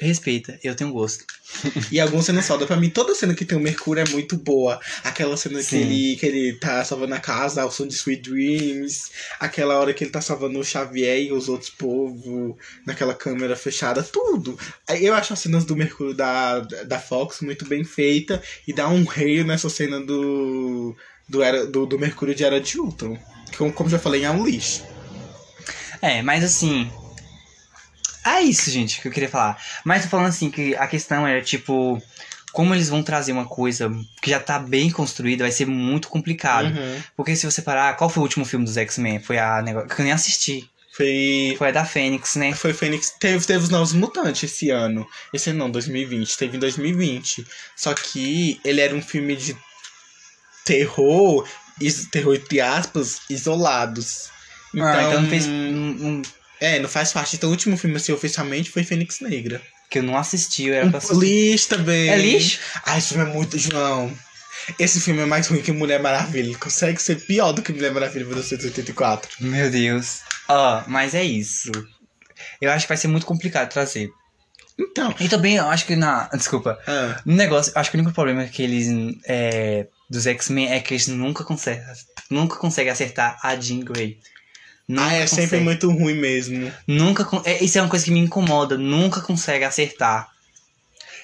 Respeita, 0.00 0.58
eu 0.62 0.76
tenho 0.76 0.92
gosto. 0.92 1.24
E 1.90 1.98
algumas 1.98 2.24
cenas 2.24 2.46
foda. 2.46 2.66
Pra 2.66 2.76
mim, 2.76 2.88
toda 2.88 3.16
cena 3.16 3.34
que 3.34 3.44
tem 3.44 3.58
o 3.58 3.60
Mercúrio 3.60 4.04
é 4.06 4.08
muito 4.08 4.36
boa. 4.36 4.80
Aquela 5.02 5.36
cena 5.36 5.60
que 5.60 5.74
ele, 5.74 6.16
que 6.16 6.24
ele 6.24 6.52
tá 6.52 6.84
salvando 6.84 7.14
a 7.14 7.18
casa, 7.18 7.66
o 7.66 7.70
som 7.70 7.84
de 7.84 7.94
Sweet 7.94 8.30
Dreams. 8.30 9.10
Aquela 9.40 9.76
hora 9.76 9.92
que 9.92 10.04
ele 10.04 10.12
tá 10.12 10.20
salvando 10.20 10.60
o 10.60 10.64
Xavier 10.64 11.20
e 11.22 11.32
os 11.32 11.48
outros 11.48 11.70
povos 11.70 12.54
naquela 12.86 13.12
câmera 13.12 13.56
fechada. 13.56 14.00
Tudo. 14.00 14.56
Eu 15.00 15.14
acho 15.14 15.32
as 15.32 15.40
cenas 15.40 15.64
do 15.64 15.74
Mercúrio 15.74 16.14
da, 16.14 16.60
da 16.60 17.00
Fox 17.00 17.40
muito 17.40 17.66
bem 17.66 17.82
feita. 17.82 18.40
E 18.68 18.72
dá 18.72 18.88
um 18.88 19.04
rei 19.04 19.42
nessa 19.42 19.68
cena 19.68 20.00
do, 20.00 20.94
do, 21.28 21.42
era, 21.42 21.66
do, 21.66 21.86
do 21.86 21.98
Mercúrio 21.98 22.36
de 22.36 22.44
Era 22.44 22.60
de 22.60 22.78
Ultron. 22.78 23.18
Que, 23.50 23.56
como, 23.56 23.72
como 23.72 23.90
já 23.90 23.98
falei, 23.98 24.24
é 24.24 24.30
um 24.30 24.46
lixo. 24.46 24.84
É, 26.00 26.22
mas 26.22 26.44
assim. 26.44 26.88
É 28.24 28.40
isso, 28.42 28.70
gente, 28.70 29.00
que 29.00 29.08
eu 29.08 29.12
queria 29.12 29.28
falar. 29.28 29.60
Mas 29.84 30.02
tô 30.02 30.08
falando 30.08 30.26
assim, 30.28 30.50
que 30.50 30.74
a 30.76 30.86
questão 30.86 31.26
era 31.26 31.42
tipo. 31.42 32.00
Como 32.52 32.74
eles 32.74 32.88
vão 32.88 33.02
trazer 33.02 33.30
uma 33.32 33.44
coisa 33.44 33.90
que 34.22 34.30
já 34.30 34.40
tá 34.40 34.58
bem 34.58 34.90
construída, 34.90 35.44
vai 35.44 35.52
ser 35.52 35.66
muito 35.66 36.08
complicado. 36.08 36.66
Uhum. 36.74 37.02
Porque 37.16 37.36
se 37.36 37.44
você 37.44 37.60
parar, 37.60 37.94
qual 37.94 38.08
foi 38.08 38.20
o 38.22 38.24
último 38.24 38.44
filme 38.44 38.64
dos 38.64 38.76
X-Men? 38.76 39.20
Foi 39.20 39.38
a 39.38 39.60
negócio 39.62 39.88
que 39.88 40.00
eu 40.00 40.04
nem 40.04 40.12
assisti. 40.12 40.68
Foi 40.96 41.54
Foi 41.58 41.68
a 41.68 41.70
da 41.70 41.84
Fênix, 41.84 42.34
né? 42.36 42.52
Foi 42.54 42.72
Fênix. 42.72 43.10
Teve, 43.20 43.44
teve 43.46 43.62
os 43.62 43.68
Novos 43.68 43.92
Mutantes 43.92 44.50
esse 44.50 44.70
ano. 44.70 45.06
Esse 45.32 45.50
ano 45.50 45.58
não, 45.60 45.70
2020. 45.70 46.36
Teve 46.38 46.56
em 46.56 46.60
2020. 46.60 47.46
Só 47.76 47.92
que 47.94 48.58
ele 48.64 48.80
era 48.80 48.94
um 48.94 49.02
filme 49.02 49.36
de 49.36 49.54
terror, 50.64 51.46
terror 52.10 52.34
entre 52.34 52.60
aspas, 52.60 53.20
isolados. 53.30 54.30
Então, 54.74 54.86
ah, 54.86 55.02
então 55.04 55.22
não 55.22 55.28
fez. 55.30 55.46
um- 55.46 55.50
um- 55.50 56.22
É, 56.60 56.78
não 56.78 56.88
faz 56.88 57.12
parte. 57.12 57.36
Então 57.36 57.48
o 57.48 57.52
último 57.52 57.76
filme 57.76 57.96
assim, 57.96 58.12
oficialmente 58.12 58.70
foi 58.70 58.82
Fênix 58.84 59.20
Negra. 59.20 59.60
que 59.90 59.98
eu 60.00 60.02
não 60.02 60.16
assisti, 60.16 60.64
eu 60.64 60.74
era 60.74 60.86
pra 60.88 60.96
Um, 60.96 60.98
assistir. 60.98 61.18
lixo 61.24 61.68
também. 61.68 62.08
É 62.10 62.16
lixo? 62.16 62.58
Ah, 62.84 62.98
esse 62.98 63.14
filme 63.14 63.30
é 63.30 63.32
muito. 63.32 63.56
João. 63.58 64.12
Esse 64.78 65.00
filme 65.00 65.22
é 65.22 65.24
mais 65.24 65.46
ruim 65.46 65.62
que 65.62 65.72
Mulher 65.72 66.00
Maravilha. 66.02 66.46
Ele 66.48 66.54
consegue 66.56 67.00
ser 67.00 67.16
pior 67.24 67.52
do 67.52 67.62
que 67.62 67.72
Mulher 67.72 67.92
Maravilha 67.92 68.26
1984. 68.26 69.30
Meu 69.40 69.70
Deus. 69.70 70.20
Ó, 70.48 70.82
mas 70.86 71.14
é 71.14 71.22
isso. 71.24 71.70
Eu 72.60 72.70
acho 72.70 72.84
que 72.84 72.88
vai 72.88 72.96
ser 72.98 73.08
muito 73.08 73.24
complicado 73.24 73.70
trazer. 73.70 74.10
Então. 74.78 75.14
E 75.18 75.28
também, 75.28 75.56
eu 75.56 75.66
acho 75.68 75.86
que 75.86 75.96
na. 75.96 76.28
Desculpa. 76.34 76.78
Ah, 76.86 77.20
No 77.24 77.34
negócio, 77.34 77.72
eu 77.74 77.80
acho 77.80 77.90
que 77.90 77.96
o 77.96 78.00
único 78.00 78.14
problema 78.14 78.44
que 78.46 78.62
eles. 78.62 78.88
É, 79.26 79.86
dos 80.10 80.26
X-Men 80.26 80.72
é 80.72 80.80
que 80.80 80.94
eles 80.94 81.06
nunca 81.08 81.44
conseguem. 81.44 81.82
Nunca 82.30 82.56
conseguem 82.56 82.92
acertar 82.92 83.38
a 83.42 83.56
Jean 83.56 83.80
Grey. 83.80 84.18
Nunca 84.88 85.04
ah, 85.04 85.14
é 85.14 85.26
sempre 85.26 85.42
consegue. 85.42 85.64
muito 85.64 85.90
ruim 85.90 86.14
mesmo. 86.14 86.72
Nunca. 86.86 87.28
é, 87.44 87.62
isso 87.62 87.76
é 87.76 87.82
uma 87.82 87.90
coisa 87.90 88.04
que 88.04 88.10
me 88.10 88.20
incomoda. 88.20 88.78
Nunca 88.78 89.20
consegue 89.20 89.64
acertar. 89.64 90.28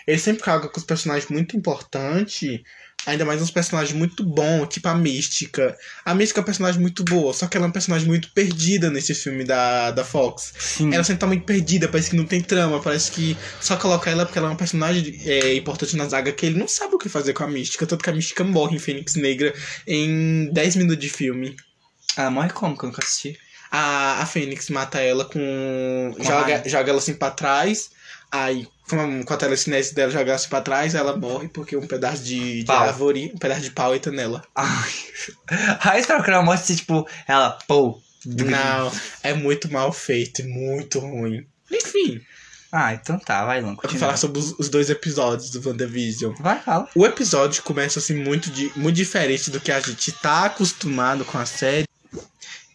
Ele 0.07 0.19
sempre 0.19 0.43
caga 0.43 0.69
com 0.69 0.79
os 0.79 0.85
personagens 0.85 1.31
muito 1.31 1.57
importantes. 1.57 2.61
Ainda 3.07 3.25
mais 3.25 3.43
uns 3.43 3.51
personagens 3.51 3.95
muito 3.97 4.25
bons, 4.25 4.69
tipo 4.69 4.89
a 4.89 4.95
Mística. 4.95 5.77
A 6.05 6.15
Mística 6.15 6.41
é 6.41 6.43
um 6.43 6.45
personagem 6.45 6.81
muito 6.81 7.05
boa, 7.05 7.35
só 7.35 7.47
que 7.47 7.57
ela 7.57 7.67
é 7.67 7.69
um 7.69 7.73
personagem 7.73 8.07
muito 8.07 8.31
perdida 8.33 8.91
nesse 8.91 9.15
filme 9.15 9.45
da, 9.45 9.91
da 9.91 10.05
Fox. 10.05 10.55
Sim. 10.59 10.93
Ela 10.93 11.05
sempre 11.05 11.21
tá 11.21 11.27
muito 11.27 11.45
perdida, 11.45 11.87
parece 11.87 12.11
que 12.11 12.17
não 12.17 12.25
tem 12.25 12.41
trama, 12.41 12.81
parece 12.81 13.11
que 13.11 13.37
só 13.61 13.77
coloca 13.77 14.11
ela 14.11 14.25
porque 14.25 14.39
ela 14.39 14.49
é 14.49 14.53
um 14.53 14.57
personagem 14.57 15.21
é, 15.27 15.55
importante 15.55 15.97
na 15.97 16.09
zaga 16.09 16.33
que 16.33 16.47
ele 16.47 16.59
não 16.59 16.67
sabe 16.67 16.95
o 16.95 16.99
que 16.99 17.11
fazer 17.11 17.35
com 17.35 17.45
a 17.45 17.49
Mística. 17.49 17.87
Tanto 17.87 18.03
que 18.03 18.09
a 18.09 18.15
Mística 18.15 18.43
morre 18.43 18.77
em 18.77 18.79
Fênix 18.81 19.17
Negra 19.17 19.55
em 19.87 20.51
10 20.51 20.77
minutos 20.77 21.01
de 21.01 21.11
filme. 21.11 21.57
Ela 22.17 22.31
morre 22.31 22.51
como 22.51 22.77
que 22.77 22.85
eu 22.85 22.89
nunca 22.89 23.03
assisti? 23.03 23.39
A, 23.77 24.23
a 24.23 24.27
Fênix 24.27 24.71
mata 24.71 25.01
ela 25.01 25.25
com. 25.25 26.13
Com 26.17 26.23
a 26.23 26.25
joga, 26.25 26.63
joga 26.69 26.91
ela 26.91 26.99
assim 26.99 27.15
pra 27.15 27.31
trás. 27.31 27.91
Aí, 28.31 28.67
com, 28.89 29.23
com 29.25 29.35
a 29.35 29.37
telecinese 29.37 29.95
dela, 29.95 30.11
joga 30.11 30.25
ela 30.27 30.35
assim 30.35 30.49
pra 30.49 30.61
trás, 30.61 30.95
ela 30.95 31.17
morre 31.17 31.49
porque 31.49 31.77
um 31.77 31.87
pedaço 31.87 32.23
de, 32.23 32.61
de 32.61 32.65
Pau. 32.67 32.83
árvore, 32.83 33.33
um 33.35 33.39
pedaço 33.39 33.61
de 33.63 33.71
pau 33.71 33.95
entra 33.95 34.11
nela. 34.13 34.43
Ai. 34.55 34.93
Aí 35.81 36.01
espero 36.01 36.23
que 36.23 36.31
ela 36.31 36.43
morte 36.43 36.67
ser 36.67 36.77
tipo. 36.77 37.07
Ela, 37.27 37.59
pô. 37.67 38.01
Não, 38.27 38.91
é 39.23 39.35
muito 39.35 39.71
mal 39.71 39.93
feito, 39.93 40.41
e 40.41 40.45
muito 40.45 40.99
ruim. 40.99 41.47
Enfim, 41.71 42.21
Ah, 42.73 42.95
então 42.95 43.19
tá, 43.19 43.45
vai, 43.45 43.61
Luan. 43.61 43.77
eu 43.83 43.91
vou 43.91 43.99
falar 43.99 44.17
sobre 44.17 44.39
os, 44.39 44.53
os 44.59 44.69
dois 44.71 44.89
episódios 44.89 45.51
do 45.51 45.69
WandaVision. 45.69 46.33
Vai, 46.41 46.59
fala. 46.61 46.89
O 46.95 47.05
episódio 47.07 47.63
começa 47.63 47.99
assim 47.99 48.15
muito, 48.15 48.51
de, 48.51 48.73
muito 48.77 48.97
diferente 48.97 49.51
do 49.51 49.61
que 49.61 49.71
a 49.71 49.79
gente 49.81 50.11
tá 50.13 50.47
acostumado 50.47 51.25
com 51.25 51.37
a 51.39 51.45
série. 51.45 51.87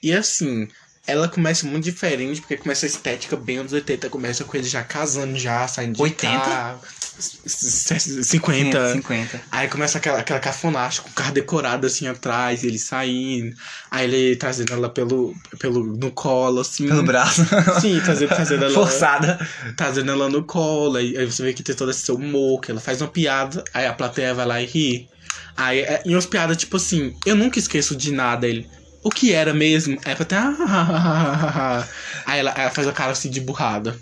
E 0.04 0.14
assim, 0.14 0.68
ela 1.12 1.28
começa 1.28 1.66
muito 1.66 1.84
diferente, 1.84 2.42
porque 2.42 2.58
começa 2.58 2.86
a 2.86 2.88
estética 2.88 3.36
bem 3.36 3.58
anos 3.58 3.74
80, 3.74 4.10
começa 4.10 4.44
com 4.44 4.58
eles 4.58 4.70
já 4.70 4.84
casando 4.84 5.38
já, 5.38 5.68
saindo 5.68 5.96
de 5.96 6.02
80? 6.02 6.40
carro. 6.40 6.80
50. 7.20 8.94
50. 8.94 9.42
Aí 9.52 9.68
começa 9.68 9.98
aquela, 9.98 10.20
aquela 10.20 10.40
cafonagem 10.40 11.02
com 11.02 11.10
o 11.10 11.14
carro 11.14 11.34
decorado 11.34 11.86
assim 11.86 12.08
atrás, 12.08 12.64
ele 12.64 12.80
saindo. 12.80 13.56
Aí 13.92 14.06
ele 14.06 14.36
trazendo 14.38 14.74
ela 14.74 14.90
pelo, 14.90 15.36
pelo 15.60 15.84
no 15.98 16.12
colo, 16.12 16.62
assim. 16.62 16.88
Pelo 16.88 17.04
braço. 17.04 17.42
Sim, 17.82 18.00
trazendo, 18.04 18.30
trazendo 18.30 18.66
ela. 18.66 18.74
Forçada. 18.74 19.48
Trazendo 19.76 20.12
ela 20.12 20.30
no 20.30 20.44
colo. 20.44 20.98
Aí, 20.98 21.18
aí 21.18 21.26
você 21.26 21.44
vê 21.44 21.54
que 21.54 21.64
tem 21.64 21.76
todo 21.76 21.92
esse 21.92 22.02
seu 22.02 22.16
humor, 22.16 22.62
que 22.62 22.72
ela 22.72 22.80
faz 22.80 23.02
uma 23.02 23.10
piada, 23.10 23.64
aí 23.74 23.86
a 23.86 23.94
plateia 23.94 24.34
vai 24.34 24.46
lá 24.46 24.62
e 24.62 24.66
ri. 24.66 25.10
Aí, 25.58 25.80
é, 25.80 26.02
e 26.06 26.16
umas 26.16 26.26
piadas, 26.26 26.56
tipo 26.56 26.78
assim, 26.78 27.14
eu 27.26 27.36
nunca 27.36 27.60
esqueço 27.60 27.96
de 27.96 28.12
nada. 28.12 28.48
Ele. 28.48 28.66
O 29.04 29.10
que 29.10 29.34
era 29.34 29.54
mesmo? 29.54 29.98
Aí 30.04 30.14
a 30.14 30.16
plateia. 30.16 30.56
"Ah, 30.60 31.88
Aí 32.26 32.40
ela, 32.40 32.52
ela 32.52 32.70
faz 32.70 32.88
a 32.88 32.92
cara 32.92 33.12
assim 33.12 33.30
de 33.30 33.40
burrada. 33.40 33.98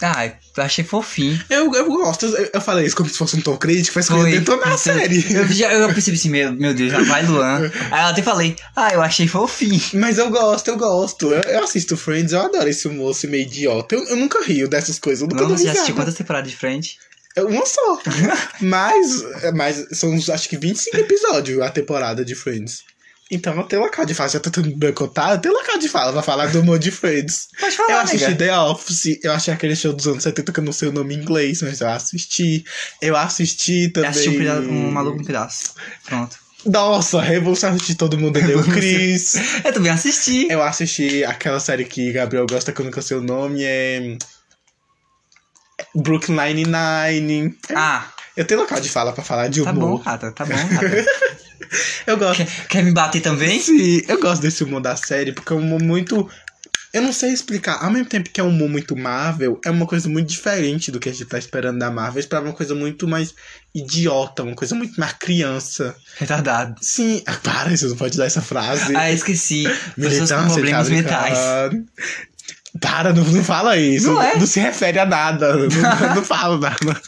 Ah, 0.00 0.26
eu 0.26 0.62
achei 0.62 0.84
fofinho. 0.84 1.42
Eu, 1.50 1.74
eu 1.74 1.86
gosto, 1.86 2.26
eu, 2.26 2.50
eu 2.54 2.60
falei 2.60 2.86
isso 2.86 2.94
como 2.94 3.08
se 3.08 3.18
fosse 3.18 3.36
um 3.36 3.40
tom 3.40 3.56
crítico, 3.56 3.98
mas 3.98 4.06
Foi. 4.06 4.30
detonar 4.30 4.74
a 4.74 4.78
série. 4.78 5.24
Eu, 5.34 5.48
já, 5.48 5.72
eu 5.72 5.92
percebi 5.92 6.16
assim, 6.16 6.28
meu, 6.28 6.52
meu 6.52 6.72
Deus, 6.72 6.92
já 6.92 7.02
vai 7.02 7.26
Luan. 7.26 7.68
Aí 7.90 8.02
eu 8.02 8.06
até 8.08 8.22
falei, 8.22 8.54
ah, 8.76 8.90
eu 8.92 9.02
achei 9.02 9.26
fofinho. 9.26 9.80
Mas 9.94 10.18
eu 10.18 10.30
gosto, 10.30 10.68
eu 10.68 10.76
gosto. 10.76 11.32
Eu, 11.32 11.40
eu 11.40 11.64
assisto 11.64 11.96
Friends, 11.96 12.32
eu 12.32 12.40
adoro 12.42 12.68
esse 12.68 12.88
assim, 13.10 13.26
meio 13.26 13.42
idiota. 13.42 13.96
Eu, 13.96 14.04
eu 14.04 14.16
nunca 14.16 14.44
rio 14.44 14.68
dessas 14.68 15.00
coisas, 15.00 15.22
eu 15.22 15.28
nunca 15.28 15.44
você 15.46 15.64
já 15.64 15.72
assistiu 15.72 15.96
quantas 15.96 16.14
temporadas 16.14 16.48
de 16.48 16.56
frente? 16.56 16.98
É 17.34 17.42
Uma 17.42 17.66
só. 17.66 18.00
mas, 18.60 19.24
mas 19.54 19.86
são 19.92 20.16
acho 20.32 20.48
que 20.48 20.56
25 20.56 20.96
episódios 20.96 21.60
a 21.60 21.70
temporada 21.70 22.24
de 22.24 22.36
Friends. 22.36 22.82
Então 23.30 23.54
não 23.54 23.62
tem 23.64 23.78
local 23.78 24.06
de 24.06 24.14
fala. 24.14 24.28
Já 24.30 24.40
tá 24.40 24.50
tentando 24.50 24.74
boicotar, 24.76 25.30
não 25.32 25.38
tem 25.38 25.52
local 25.52 25.76
de 25.78 25.88
fala 25.88 26.12
pra 26.12 26.22
falar 26.22 26.46
do 26.46 26.60
humor 26.60 26.78
de 26.78 26.90
Friends. 26.90 27.48
Pode 27.60 27.76
falar, 27.76 27.90
Eu 27.92 27.98
assisti 28.00 28.26
nega. 28.28 28.38
The 28.38 28.58
Office, 28.58 29.18
eu 29.22 29.32
achei 29.32 29.52
aquele 29.52 29.76
show 29.76 29.92
dos 29.92 30.06
anos 30.08 30.22
70 30.22 30.50
que 30.52 30.60
eu 30.60 30.64
não 30.64 30.72
sei 30.72 30.88
o 30.88 30.92
nome 30.92 31.14
em 31.14 31.18
inglês, 31.18 31.60
mas 31.60 31.80
eu 31.80 31.88
assisti. 31.88 32.64
Eu 33.02 33.14
assisti 33.16 33.84
Eu 33.84 33.92
também. 33.92 34.10
assisti 34.10 34.28
um, 34.30 34.38
peda- 34.38 34.60
um 34.60 34.90
maluco 34.90 35.20
um 35.20 35.24
pedaço. 35.24 35.74
Pronto. 36.06 36.38
Nossa, 36.64 37.20
Revolução 37.20 37.70
assisti 37.70 37.94
todo 37.94 38.18
mundo 38.18 38.40
deu 38.40 38.62
Chris. 38.64 39.34
Eu 39.64 39.72
também 39.72 39.92
assisti. 39.92 40.48
Eu 40.50 40.62
assisti 40.62 41.22
aquela 41.24 41.60
série 41.60 41.84
que 41.84 42.10
Gabriel 42.12 42.46
gosta, 42.50 42.72
que 42.72 42.80
eu 42.80 42.84
nunca 42.84 43.00
sei 43.02 43.16
o 43.18 43.22
nome, 43.22 43.62
é. 43.62 44.16
Brooklyn 45.94 46.34
Nine-Nine. 46.36 47.56
Ah, 47.74 48.08
Eu 48.36 48.44
tenho 48.46 48.60
local 48.60 48.80
de 48.80 48.88
fala 48.88 49.12
pra 49.12 49.22
falar 49.22 49.48
de 49.48 49.62
tá 49.62 49.72
bom, 49.72 49.84
humor. 49.86 50.00
Rata, 50.00 50.32
tá 50.32 50.44
bom, 50.44 50.54
Rata. 50.54 51.06
eu 52.06 52.16
gosto. 52.16 52.44
quer, 52.44 52.66
quer 52.68 52.82
me 52.82 52.92
bater 52.92 53.20
também? 53.20 53.60
Sim, 53.60 54.02
eu 54.08 54.20
gosto 54.20 54.42
desse 54.42 54.64
humor 54.64 54.80
da 54.80 54.96
série, 54.96 55.32
porque 55.32 55.52
é 55.52 55.56
um 55.56 55.60
humor 55.60 55.82
muito. 55.82 56.28
Eu 56.92 57.02
não 57.02 57.12
sei 57.12 57.32
explicar. 57.32 57.84
Ao 57.84 57.90
mesmo 57.90 58.08
tempo 58.08 58.30
que 58.30 58.40
é 58.40 58.44
um 58.44 58.48
humor 58.48 58.68
muito 58.68 58.96
Marvel, 58.96 59.60
é 59.64 59.70
uma 59.70 59.86
coisa 59.86 60.08
muito 60.08 60.28
diferente 60.28 60.90
do 60.90 60.98
que 60.98 61.08
a 61.08 61.12
gente 61.12 61.26
tá 61.26 61.38
esperando 61.38 61.78
da 61.78 61.90
Marvel. 61.90 62.16
Eu 62.16 62.20
esperava 62.20 62.46
uma 62.46 62.54
coisa 62.54 62.74
muito 62.74 63.06
mais 63.06 63.34
idiota, 63.74 64.42
uma 64.42 64.54
coisa 64.54 64.74
muito 64.74 64.98
mais 64.98 65.12
criança. 65.12 65.94
Retardado. 66.16 66.76
Sim. 66.80 67.22
Ah, 67.26 67.36
para, 67.42 67.76
você 67.76 67.86
não 67.86 67.96
pode 67.96 68.16
dar 68.16 68.24
essa 68.24 68.40
frase. 68.40 68.96
Ah, 68.96 69.12
esqueci. 69.12 69.64
Pessoas 69.64 69.92
com 69.94 70.00
Militância, 70.00 70.54
problemas 70.54 70.88
tá 70.88 70.94
mentais. 70.94 71.38
Para, 72.80 73.12
não, 73.12 73.24
não 73.24 73.44
fala 73.44 73.76
isso. 73.76 74.12
Não 74.12 74.22
é? 74.22 74.46
se 74.46 74.60
refere 74.60 74.98
a 74.98 75.06
nada. 75.06 75.56
Não, 75.56 76.14
não 76.14 76.24
falo 76.24 76.58
nada. 76.58 77.00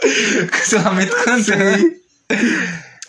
Cancelamento 0.50 1.14
cantando. 1.24 2.00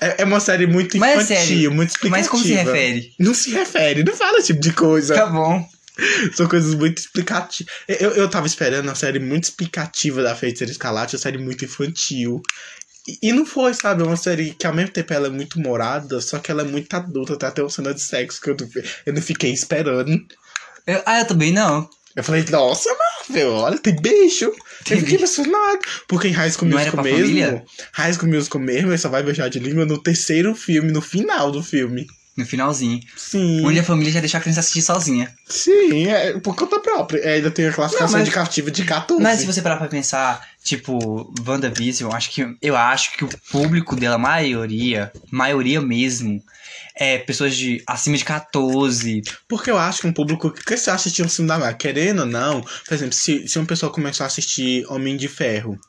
É, 0.02 0.24
é 0.24 0.26
uma 0.26 0.40
série 0.40 0.66
muito 0.66 0.98
Mas 0.98 1.30
é 1.30 1.36
infantil, 1.36 1.46
sério. 1.56 1.72
muito 1.72 1.90
explicativa. 1.92 2.18
Mas 2.18 2.28
como 2.28 2.44
se 2.44 2.54
refere? 2.54 3.14
Não 3.20 3.34
se 3.34 3.52
refere, 3.52 4.04
não 4.04 4.16
fala 4.16 4.40
esse 4.40 4.48
tipo 4.48 4.60
de 4.60 4.74
coisa. 4.74 5.14
Tá 5.14 5.28
bom. 5.28 5.64
São 6.34 6.48
coisas 6.48 6.74
muito 6.74 6.98
explicativas. 6.98 7.72
Eu, 7.88 8.12
eu 8.12 8.30
tava 8.30 8.48
esperando 8.48 8.88
uma 8.88 8.96
série 8.96 9.20
muito 9.20 9.44
explicativa 9.46 10.24
da 10.24 10.36
Feiticeira 10.36 10.72
Escarlate, 10.72 11.16
uma 11.16 11.22
série 11.22 11.38
muito 11.38 11.64
infantil. 11.66 12.42
E, 13.08 13.30
e 13.30 13.32
não 13.34 13.46
foi, 13.46 13.74
sabe? 13.74 14.02
É 14.02 14.06
uma 14.06 14.18
série 14.18 14.52
que 14.52 14.66
ao 14.66 14.74
mesmo 14.74 14.92
tempo 14.92 15.14
ela 15.14 15.28
é 15.28 15.30
muito 15.30 15.60
morada, 15.60 16.20
só 16.22 16.40
que 16.40 16.50
ela 16.50 16.62
é 16.62 16.66
muito 16.66 16.92
adulta, 16.96 17.38
tem 17.38 17.50
até 17.50 17.62
uma 17.62 17.70
cena 17.70 17.94
de 17.94 18.02
sexo 18.02 18.42
que 18.42 18.50
eu 18.50 18.58
não, 18.60 18.70
eu 19.06 19.14
não 19.14 19.22
fiquei 19.22 19.52
esperando. 19.52 20.12
Eu- 20.88 21.04
ah, 21.06 21.20
eu 21.20 21.26
também 21.28 21.52
não. 21.52 21.88
Eu 22.16 22.24
falei, 22.24 22.44
nossa, 22.50 22.90
Olha, 23.54 23.78
tem 23.78 23.96
beijo. 23.96 24.52
Tem 24.84 24.98
eu 24.98 25.02
fiquei 25.02 25.16
impressionado. 25.16 25.80
Porque 26.08 26.28
em 26.28 26.32
High 26.32 26.52
School 26.52 26.70
Não 26.70 26.78
era 26.80 26.88
Musical 26.92 27.04
mesmo, 27.04 27.20
família? 27.28 27.66
High 27.94 28.14
School 28.14 28.32
Musical 28.32 28.62
mesmo, 28.62 28.90
ele 28.92 28.98
só 28.98 29.10
vai 29.10 29.24
beijar 29.24 29.50
de 29.50 29.60
língua 29.60 29.86
no 29.86 29.98
terceiro 30.02 30.54
filme, 30.56 30.92
no 30.92 31.02
final 31.02 31.52
do 31.52 31.62
filme. 31.64 32.06
No 32.38 32.46
finalzinho. 32.46 33.00
Sim. 33.18 33.66
Onde 33.66 33.80
a 33.80 33.84
família 33.84 34.12
já 34.14 34.20
deixou 34.22 34.38
a 34.38 34.42
criança 34.42 34.62
assistir 34.62 34.82
sozinha. 34.82 35.30
Sim, 35.50 36.08
é 36.08 36.40
por 36.40 36.56
conta 36.56 36.80
própria. 36.80 37.20
É, 37.20 37.34
ainda 37.36 37.52
tem 37.52 37.68
a 37.68 37.74
classificação 37.74 38.08
Não, 38.14 38.20
mas- 38.20 38.28
indicativa 38.28 38.72
de 38.72 38.86
14. 38.86 39.22
Mas 39.22 39.40
se 39.42 39.46
você 39.46 39.62
parar 39.62 39.76
pra 39.76 39.88
pensar, 39.90 40.42
tipo, 40.64 41.32
WandaVision, 41.46 42.10
eu 42.10 42.16
acho 42.16 42.32
que, 42.32 42.48
eu 42.62 42.76
acho 42.78 43.18
que 43.18 43.26
o 43.26 43.30
público 43.52 43.98
dela, 43.98 44.18
maioria, 44.18 45.12
maioria 45.30 45.82
mesmo, 45.82 46.42
é 47.02 47.18
pessoas 47.18 47.58
de 47.58 47.82
acima 47.88 48.16
de 48.16 48.24
14. 48.24 49.24
Porque 49.50 49.72
eu 49.72 49.78
acho 49.78 50.02
que 50.02 50.08
um 50.08 50.14
público 50.14 50.52
que 50.52 50.64
cresceu 50.64 50.94
assistindo 50.94 51.26
um 51.26 51.30
filme 51.30 51.48
da 51.48 51.58
Marvel, 51.58 51.76
querendo 51.76 52.20
ou 52.20 52.26
não, 52.28 52.62
por 52.62 52.94
exemplo, 52.94 53.16
se, 53.16 53.48
se 53.48 53.58
uma 53.58 53.66
pessoa 53.66 53.92
começou 53.92 54.24
a 54.24 54.28
assistir 54.28 54.86
Homem 54.88 55.18
de 55.18 55.28
Ferro, 55.28 55.80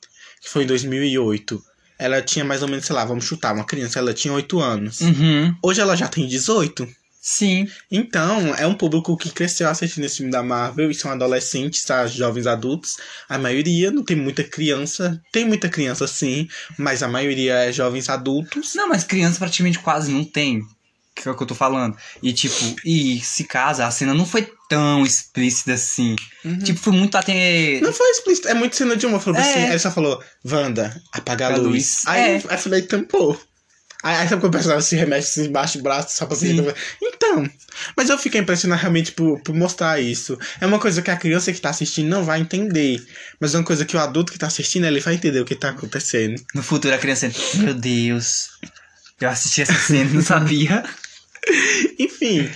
que 0.40 0.48
foi 0.48 0.64
em 0.64 0.66
2008, 0.66 1.62
ela 1.98 2.22
tinha 2.22 2.46
mais 2.46 2.62
ou 2.62 2.68
menos, 2.68 2.86
sei 2.86 2.96
lá, 2.96 3.04
vamos 3.04 3.26
chutar, 3.26 3.52
uma 3.54 3.66
criança, 3.66 3.98
ela 3.98 4.14
tinha 4.14 4.32
8 4.32 4.58
anos. 4.58 5.02
Uhum. 5.02 5.54
Hoje 5.62 5.82
ela 5.82 5.94
já 5.94 6.08
tem 6.08 6.26
18. 6.26 6.88
Sim. 7.20 7.68
Então, 7.90 8.54
é 8.56 8.66
um 8.66 8.74
público 8.74 9.14
que 9.14 9.30
cresceu 9.30 9.68
assistindo 9.68 10.04
esse 10.04 10.16
filme 10.16 10.32
da 10.32 10.42
Marvel 10.42 10.90
e 10.90 10.94
são 10.94 11.10
adolescentes, 11.10 11.84
tá? 11.84 12.06
jovens 12.06 12.46
adultos. 12.46 12.96
A 13.28 13.36
maioria 13.36 13.90
não 13.90 14.02
tem 14.02 14.16
muita 14.16 14.42
criança. 14.42 15.22
Tem 15.30 15.44
muita 15.44 15.68
criança 15.68 16.06
sim, 16.06 16.48
mas 16.78 17.02
a 17.02 17.06
maioria 17.06 17.52
é 17.66 17.70
jovens 17.70 18.08
adultos. 18.08 18.74
Não, 18.74 18.88
mas 18.88 19.04
criança 19.04 19.38
praticamente 19.38 19.78
quase 19.78 20.10
não 20.10 20.24
tem. 20.24 20.62
Que 21.14 21.28
é 21.28 21.30
o 21.30 21.36
que 21.36 21.42
eu 21.42 21.46
tô 21.46 21.54
falando. 21.54 21.96
E 22.22 22.32
tipo, 22.32 22.56
e 22.84 23.20
se 23.20 23.44
casa, 23.44 23.86
a 23.86 23.90
cena 23.90 24.14
não 24.14 24.24
foi 24.24 24.50
tão 24.68 25.04
explícita 25.04 25.74
assim. 25.74 26.16
Tipo, 26.64 26.78
foi 26.80 26.92
muito 26.94 27.16
até. 27.16 27.80
Não 27.82 27.92
foi 27.92 28.08
explícito, 28.10 28.48
é 28.48 28.54
muito 28.54 28.74
cena 28.76 28.96
de 28.96 29.06
humor. 29.06 29.20
Falou 29.20 29.38
É. 29.38 29.42
assim, 29.42 29.58
aí 29.60 29.70
ele 29.70 29.78
só 29.78 29.90
falou, 29.90 30.22
Wanda, 30.44 31.00
apaga 31.12 31.48
a 31.48 31.52
a 31.52 31.56
luz. 31.56 31.66
luz. 31.66 32.02
Aí, 32.06 32.20
É. 32.20 32.24
aí 32.36 32.42
eu 32.50 32.58
falei, 32.58 32.82
tampou. 32.82 33.38
Aí, 34.02 34.16
aí 34.16 34.28
sabe 34.28 34.40
quando 34.40 34.52
o 34.54 34.56
personagem 34.56 34.82
se 34.88 34.96
remexe 34.96 35.40
assim, 35.40 35.48
embaixo 35.50 35.78
do 35.78 35.84
braço, 35.84 36.16
só 36.16 36.26
pra 36.26 36.34
seguir. 36.36 36.74
Então, 37.00 37.48
mas 37.96 38.10
eu 38.10 38.18
fiquei 38.18 38.40
impressionado 38.40 38.80
realmente 38.80 39.12
por, 39.12 39.38
por 39.42 39.54
mostrar 39.54 40.00
isso. 40.00 40.36
É 40.60 40.66
uma 40.66 40.80
coisa 40.80 41.00
que 41.02 41.10
a 41.10 41.16
criança 41.16 41.52
que 41.52 41.60
tá 41.60 41.70
assistindo 41.70 42.08
não 42.08 42.24
vai 42.24 42.40
entender. 42.40 43.00
Mas 43.38 43.54
é 43.54 43.58
uma 43.58 43.64
coisa 43.64 43.84
que 43.84 43.96
o 43.96 44.00
adulto 44.00 44.32
que 44.32 44.38
tá 44.38 44.48
assistindo, 44.48 44.86
ele 44.86 44.98
vai 44.98 45.14
entender 45.14 45.40
o 45.40 45.44
que 45.44 45.54
tá 45.54 45.68
acontecendo. 45.68 46.42
No 46.52 46.62
futuro 46.64 46.92
a 46.94 46.98
criança. 46.98 47.30
Meu 47.54 47.74
Deus. 47.74 48.48
Eu 49.20 49.28
assisti 49.28 49.62
essa 49.62 49.74
cena 49.74 50.10
e 50.10 50.14
não 50.14 50.22
sabia. 50.22 50.82
Enfim. 51.98 52.50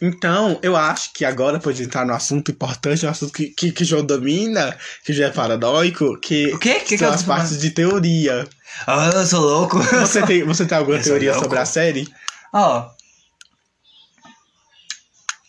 Então, 0.00 0.58
eu 0.62 0.74
acho 0.76 1.12
que 1.12 1.24
agora 1.24 1.60
pode 1.60 1.80
entrar 1.82 2.04
no 2.04 2.12
assunto 2.12 2.50
importante, 2.50 3.04
no 3.04 3.10
assunto 3.10 3.32
que, 3.32 3.46
que, 3.50 3.70
que 3.70 3.84
João 3.84 4.04
domina, 4.04 4.76
que 5.04 5.12
já 5.12 5.26
é 5.26 5.30
paranoico, 5.30 6.18
que, 6.18 6.52
O 6.52 6.58
quê? 6.58 6.74
Que 6.80 6.84
que 6.86 6.98
são 6.98 7.06
eu 7.08 7.14
as 7.14 7.22
partes 7.22 7.60
de 7.60 7.70
teoria. 7.70 8.44
Ah, 8.86 9.10
eu 9.14 9.24
sou 9.26 9.40
louco. 9.40 9.78
Você 9.78 10.22
tem, 10.26 10.42
você 10.42 10.66
tem 10.66 10.76
alguma 10.76 10.96
Eu 10.98 11.02
teoria 11.04 11.34
sobre 11.34 11.56
a 11.58 11.64
série? 11.64 12.08
Ó. 12.52 12.90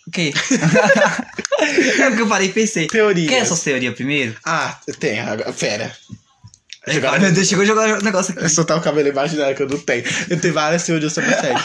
O 0.06 0.12
quê? 0.12 0.32
é 2.00 2.10
o 2.10 2.16
que 2.16 2.22
eu 2.22 2.28
parei 2.28 2.50
e 2.50 2.52
pensei. 2.54 2.88
Teorias. 2.88 3.30
Quer 3.30 3.42
essas 3.42 3.62
teorias 3.64 3.96
primeiro? 3.96 4.36
Ah, 4.46 4.78
tem. 5.00 5.20
agora- 5.20 5.52
Pera. 5.54 5.96
Ai, 6.86 7.20
meu 7.20 7.32
Deus, 7.32 7.48
chegou 7.48 7.64
a 7.64 7.66
jogar 7.66 7.98
o 8.00 8.04
negócio 8.04 8.34
Eu 8.36 8.42
aqui. 8.46 8.54
soltar 8.54 8.78
o 8.78 8.82
cabelo 8.82 9.08
imaginário 9.08 9.56
que 9.56 9.64
eu 9.64 9.70
não 9.70 9.80
tenho. 9.80 10.04
Eu 10.30 10.40
tenho 10.40 10.54
várias 10.54 10.84
teorias 10.84 11.14
sobre 11.14 11.34
a 11.34 11.42
série. 11.42 11.64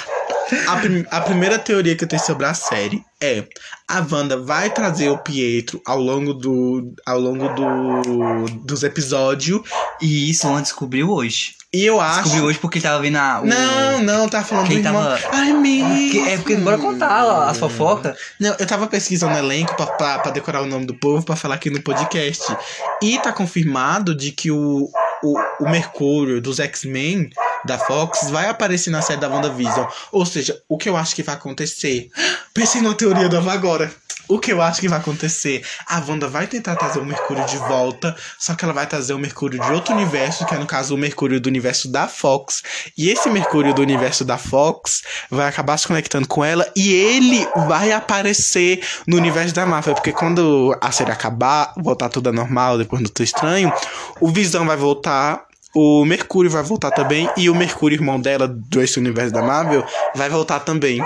A, 0.66 0.76
prim- 0.76 1.06
a 1.11 1.20
primeira 1.20 1.58
teoria 1.58 1.94
que 1.96 2.04
eu 2.04 2.08
tenho 2.08 2.22
sobre 2.22 2.46
a 2.46 2.54
série 2.54 3.02
é 3.20 3.44
a 3.88 4.04
Wanda 4.11 4.37
vai 4.38 4.70
trazer 4.70 5.08
o 5.11 5.18
Pietro 5.18 5.80
ao 5.84 5.98
longo 6.00 6.32
do 6.32 6.94
ao 7.04 7.18
longo 7.18 7.48
do, 7.48 8.44
dos 8.64 8.82
episódios 8.84 9.61
E 10.00 10.30
isso 10.30 10.46
ela 10.46 10.61
descobriu 10.61 11.11
hoje. 11.11 11.54
e 11.72 11.84
eu 11.84 12.00
acho 12.00 12.22
Descobriu 12.22 12.44
hoje 12.46 12.58
porque 12.58 12.78
ele 12.78 12.82
tava 12.84 13.02
vendo 13.02 13.16
a. 13.16 13.40
o- 13.40 13.46
Não, 13.46 14.02
não, 14.02 14.28
tá 14.28 14.42
falando 14.44 14.68
Quem 14.68 14.80
do 14.80 14.87
irmão. 14.88 15.02
tava- 15.02 15.20
Ai, 15.37 15.52
mesmo. 15.52 16.28
É 16.28 16.37
porque 16.37 16.56
bora 16.56 16.78
contar 16.78 17.24
ó, 17.26 17.42
as 17.42 17.58
fofocas. 17.58 18.16
Não, 18.40 18.54
eu 18.58 18.66
tava 18.66 18.87
pesquisando 18.87 19.37
elenco 19.37 19.74
pra, 19.76 19.87
pra, 19.87 20.18
pra 20.20 20.30
decorar 20.30 20.62
o 20.62 20.66
nome 20.66 20.87
do 20.87 20.94
povo 20.94 21.24
pra 21.24 21.34
falar 21.37 21.56
aqui 21.56 21.68
no 21.70 21.82
podcast. 21.82 22.56
E 23.02 23.18
tá 23.18 23.32
confirmado 23.32 24.14
de 24.14 24.30
que 24.32 24.50
o, 24.50 24.88
o, 25.22 25.38
o 25.61 25.68
Mercúrio 25.68 26.40
dos 26.40 26.58
X-Men 26.61 27.30
da 27.68 27.78
Fox 27.78 28.31
vai 28.31 28.48
aparecer 28.48 28.90
na 28.90 29.02
série 29.02 29.20
da 29.20 29.28
WandaVision. 29.28 29.87
Ou 30.11 30.26
seja, 30.26 30.61
o 30.68 30.76
que 30.76 30.88
eu 30.88 30.96
acho 30.96 31.14
que 31.14 31.22
vai 31.22 31.35
acontecer. 31.35 32.11
Pensei 32.52 32.81
numa 32.81 32.94
teoria 32.94 33.28
nova 33.28 33.52
agora. 33.52 33.92
O 34.28 34.38
que 34.38 34.52
eu 34.52 34.61
acho 34.61 34.83
que 34.83 34.88
vai 34.88 34.98
acontecer? 34.98 35.64
A 35.87 36.02
Wanda 36.07 36.28
vai 36.28 36.46
tentar 36.46 36.76
trazer 36.76 36.98
o 36.98 37.04
Mercúrio 37.04 37.46
de 37.46 37.57
volta, 37.57 38.14
só 38.38 38.54
que 38.54 38.62
ela 38.62 38.74
vai 38.74 38.87
trazer 38.87 39.14
o 39.14 39.18
Mercúrio 39.18 39.59
de 39.59 39.72
outro 39.72 39.94
universo, 39.94 40.44
que 40.44 40.54
é 40.54 40.59
no 40.59 40.66
caso 40.66 40.94
o 40.94 40.98
Mercúrio 40.98 41.40
do 41.40 41.46
universo 41.46 41.90
da 41.90 42.07
Fox. 42.07 42.62
E 42.96 43.09
esse 43.09 43.31
Mercúrio 43.31 43.72
do 43.72 43.81
universo 43.81 44.26
da 44.26 44.37
Fox 44.37 45.02
vai 45.31 45.48
acabar 45.48 45.78
se 45.78 45.88
conectando 45.88 46.28
com 46.28 46.44
ela 46.44 46.70
e 46.76 46.92
ele 46.92 47.48
vai 47.66 47.90
aparecer 47.90 48.87
no 49.07 49.16
universo 49.16 49.54
da 49.54 49.64
Marvel. 49.64 49.94
Porque 49.94 50.12
quando 50.12 50.76
a 50.78 50.92
série 50.92 51.11
acabar, 51.11 51.72
voltar 51.78 52.11
tudo 52.11 52.31
normal, 52.31 52.76
depois 52.76 53.02
do 53.02 53.22
Estranho, 53.22 53.72
o 54.20 54.28
Visão 54.28 54.66
vai 54.66 54.76
voltar 54.76 55.47
o 55.74 56.04
Mercúrio 56.04 56.50
vai 56.50 56.62
voltar 56.62 56.90
também. 56.90 57.28
E 57.37 57.48
o 57.48 57.54
Mercúrio, 57.54 57.96
irmão 57.96 58.20
dela, 58.20 58.48
do 58.48 58.83
esse 58.83 58.98
universo 58.98 59.33
da 59.33 59.42
Marvel, 59.42 59.85
vai 60.14 60.28
voltar 60.28 60.61
também. 60.61 61.02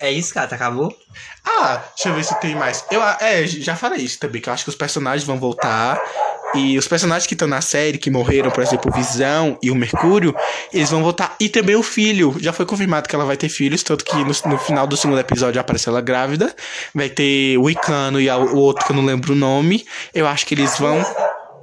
É 0.00 0.12
isso, 0.12 0.32
cara, 0.32 0.54
acabou? 0.54 0.96
Ah, 1.44 1.82
deixa 1.96 2.08
eu 2.08 2.14
ver 2.14 2.24
se 2.24 2.38
tem 2.40 2.54
mais. 2.54 2.84
Eu 2.90 3.02
é, 3.02 3.44
já 3.46 3.74
falei 3.74 4.04
isso 4.04 4.18
também, 4.20 4.40
que 4.40 4.48
eu 4.48 4.52
acho 4.52 4.62
que 4.62 4.70
os 4.70 4.76
personagens 4.76 5.24
vão 5.26 5.38
voltar. 5.38 6.00
E 6.54 6.78
os 6.78 6.88
personagens 6.88 7.26
que 7.26 7.34
estão 7.34 7.48
na 7.48 7.60
série, 7.60 7.98
que 7.98 8.10
morreram, 8.10 8.50
por 8.50 8.62
exemplo, 8.62 8.90
Visão 8.92 9.58
e 9.62 9.70
o 9.70 9.74
Mercúrio, 9.74 10.34
eles 10.72 10.88
vão 10.90 11.02
voltar. 11.02 11.36
E 11.38 11.48
também 11.48 11.76
o 11.76 11.82
filho. 11.82 12.34
Já 12.38 12.52
foi 12.52 12.64
confirmado 12.64 13.08
que 13.08 13.14
ela 13.14 13.24
vai 13.24 13.36
ter 13.36 13.48
filhos, 13.48 13.82
tanto 13.82 14.04
que 14.04 14.16
no, 14.16 14.32
no 14.46 14.58
final 14.58 14.86
do 14.86 14.96
segundo 14.96 15.18
episódio 15.18 15.60
aparece 15.60 15.88
ela 15.88 16.00
grávida. 16.00 16.54
Vai 16.94 17.10
ter 17.10 17.58
o 17.58 17.68
Icano 17.68 18.20
e 18.20 18.30
a, 18.30 18.38
o 18.38 18.56
outro 18.56 18.86
que 18.86 18.92
eu 18.92 18.96
não 18.96 19.04
lembro 19.04 19.32
o 19.32 19.36
nome. 19.36 19.84
Eu 20.14 20.26
acho 20.26 20.46
que 20.46 20.54
eles 20.54 20.78
vão 20.78 21.04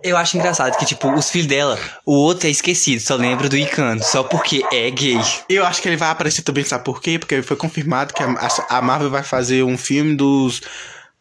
eu 0.06 0.16
acho 0.16 0.38
engraçado 0.38 0.78
que, 0.78 0.86
tipo, 0.86 1.12
os 1.12 1.32
filhos 1.32 1.48
dela, 1.48 1.80
o 2.06 2.14
outro 2.14 2.48
é 2.48 2.52
esquecido, 2.52 3.02
só 3.02 3.16
lembra 3.16 3.50
do 3.50 3.58
Icano, 3.58 4.04
só 4.04 4.24
porque 4.24 4.64
é 4.72 4.90
gay. 4.92 5.20
Eu 5.50 5.66
acho 5.66 5.82
que 5.82 5.90
ele 5.90 5.98
vai 5.98 6.10
aparecer 6.10 6.44
também, 6.44 6.64
sabe 6.64 6.84
por 6.84 7.02
quê? 7.02 7.18
Porque 7.18 7.42
foi 7.42 7.58
confirmado 7.58 8.14
que 8.14 8.22
a, 8.22 8.50
a 8.70 8.82
Marvel 8.84 9.10
vai 9.10 9.24
fazer 9.24 9.64
um 9.64 9.78
filme 9.78 10.16
dos 10.16 10.62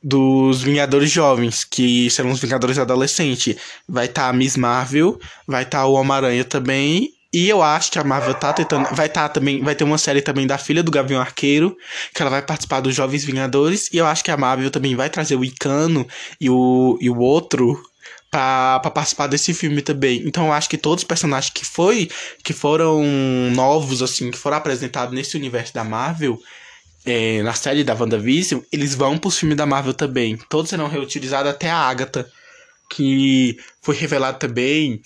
dos 0.06 0.62
Vingadores 0.62 1.10
Jovens, 1.10 1.64
que 1.64 2.10
serão 2.10 2.30
os 2.30 2.38
Vingadores 2.38 2.78
Adolescentes. 2.78 3.56
Vai 3.88 4.04
estar 4.04 4.24
tá 4.24 4.28
a 4.28 4.32
Miss 4.34 4.54
Marvel, 4.54 5.18
vai 5.48 5.62
estar 5.62 5.78
tá 5.78 5.86
o 5.86 5.94
Homem-Aranha 5.94 6.44
também. 6.44 7.08
E 7.32 7.48
eu 7.48 7.62
acho 7.62 7.90
que 7.90 7.98
a 7.98 8.04
Marvel 8.04 8.34
tá 8.34 8.52
tentando. 8.52 8.94
Vai 8.94 9.08
tá 9.08 9.30
também. 9.30 9.62
Vai 9.62 9.74
ter 9.74 9.82
uma 9.82 9.96
série 9.96 10.20
também 10.20 10.46
da 10.46 10.58
filha 10.58 10.82
do 10.82 10.90
Gavião 10.90 11.22
Arqueiro. 11.22 11.74
Que 12.14 12.20
ela 12.20 12.30
vai 12.30 12.42
participar 12.42 12.80
dos 12.80 12.94
Jovens 12.94 13.24
Vingadores. 13.24 13.88
E 13.92 13.96
eu 13.96 14.06
acho 14.06 14.22
que 14.22 14.30
a 14.30 14.36
Marvel 14.36 14.70
também 14.70 14.94
vai 14.94 15.08
trazer 15.08 15.36
o 15.36 15.44
Icano 15.44 16.06
e 16.38 16.50
o, 16.50 16.98
e 17.00 17.08
o 17.08 17.18
outro 17.18 17.82
para 18.34 18.90
participar 18.90 19.28
desse 19.28 19.54
filme 19.54 19.80
também. 19.80 20.24
Então 20.26 20.46
eu 20.46 20.52
acho 20.52 20.68
que 20.68 20.76
todos 20.76 21.02
os 21.02 21.06
personagens 21.06 21.52
que 21.52 21.64
foi 21.64 22.10
que 22.42 22.52
foram 22.52 23.00
novos 23.54 24.02
assim, 24.02 24.28
que 24.32 24.36
foram 24.36 24.56
apresentados 24.56 25.14
nesse 25.14 25.36
universo 25.36 25.72
da 25.72 25.84
Marvel, 25.84 26.36
é, 27.06 27.42
na 27.44 27.54
série 27.54 27.84
da 27.84 27.94
WandaVision, 27.94 28.60
eles 28.72 28.96
vão 28.96 29.16
pro 29.18 29.30
filme 29.30 29.54
da 29.54 29.64
Marvel 29.64 29.94
também. 29.94 30.36
Todos 30.48 30.68
serão 30.68 30.88
reutilizados 30.88 31.48
até 31.48 31.70
a 31.70 31.76
Agatha, 31.76 32.28
que 32.90 33.56
foi 33.80 33.94
revelado 33.94 34.40
também 34.40 35.00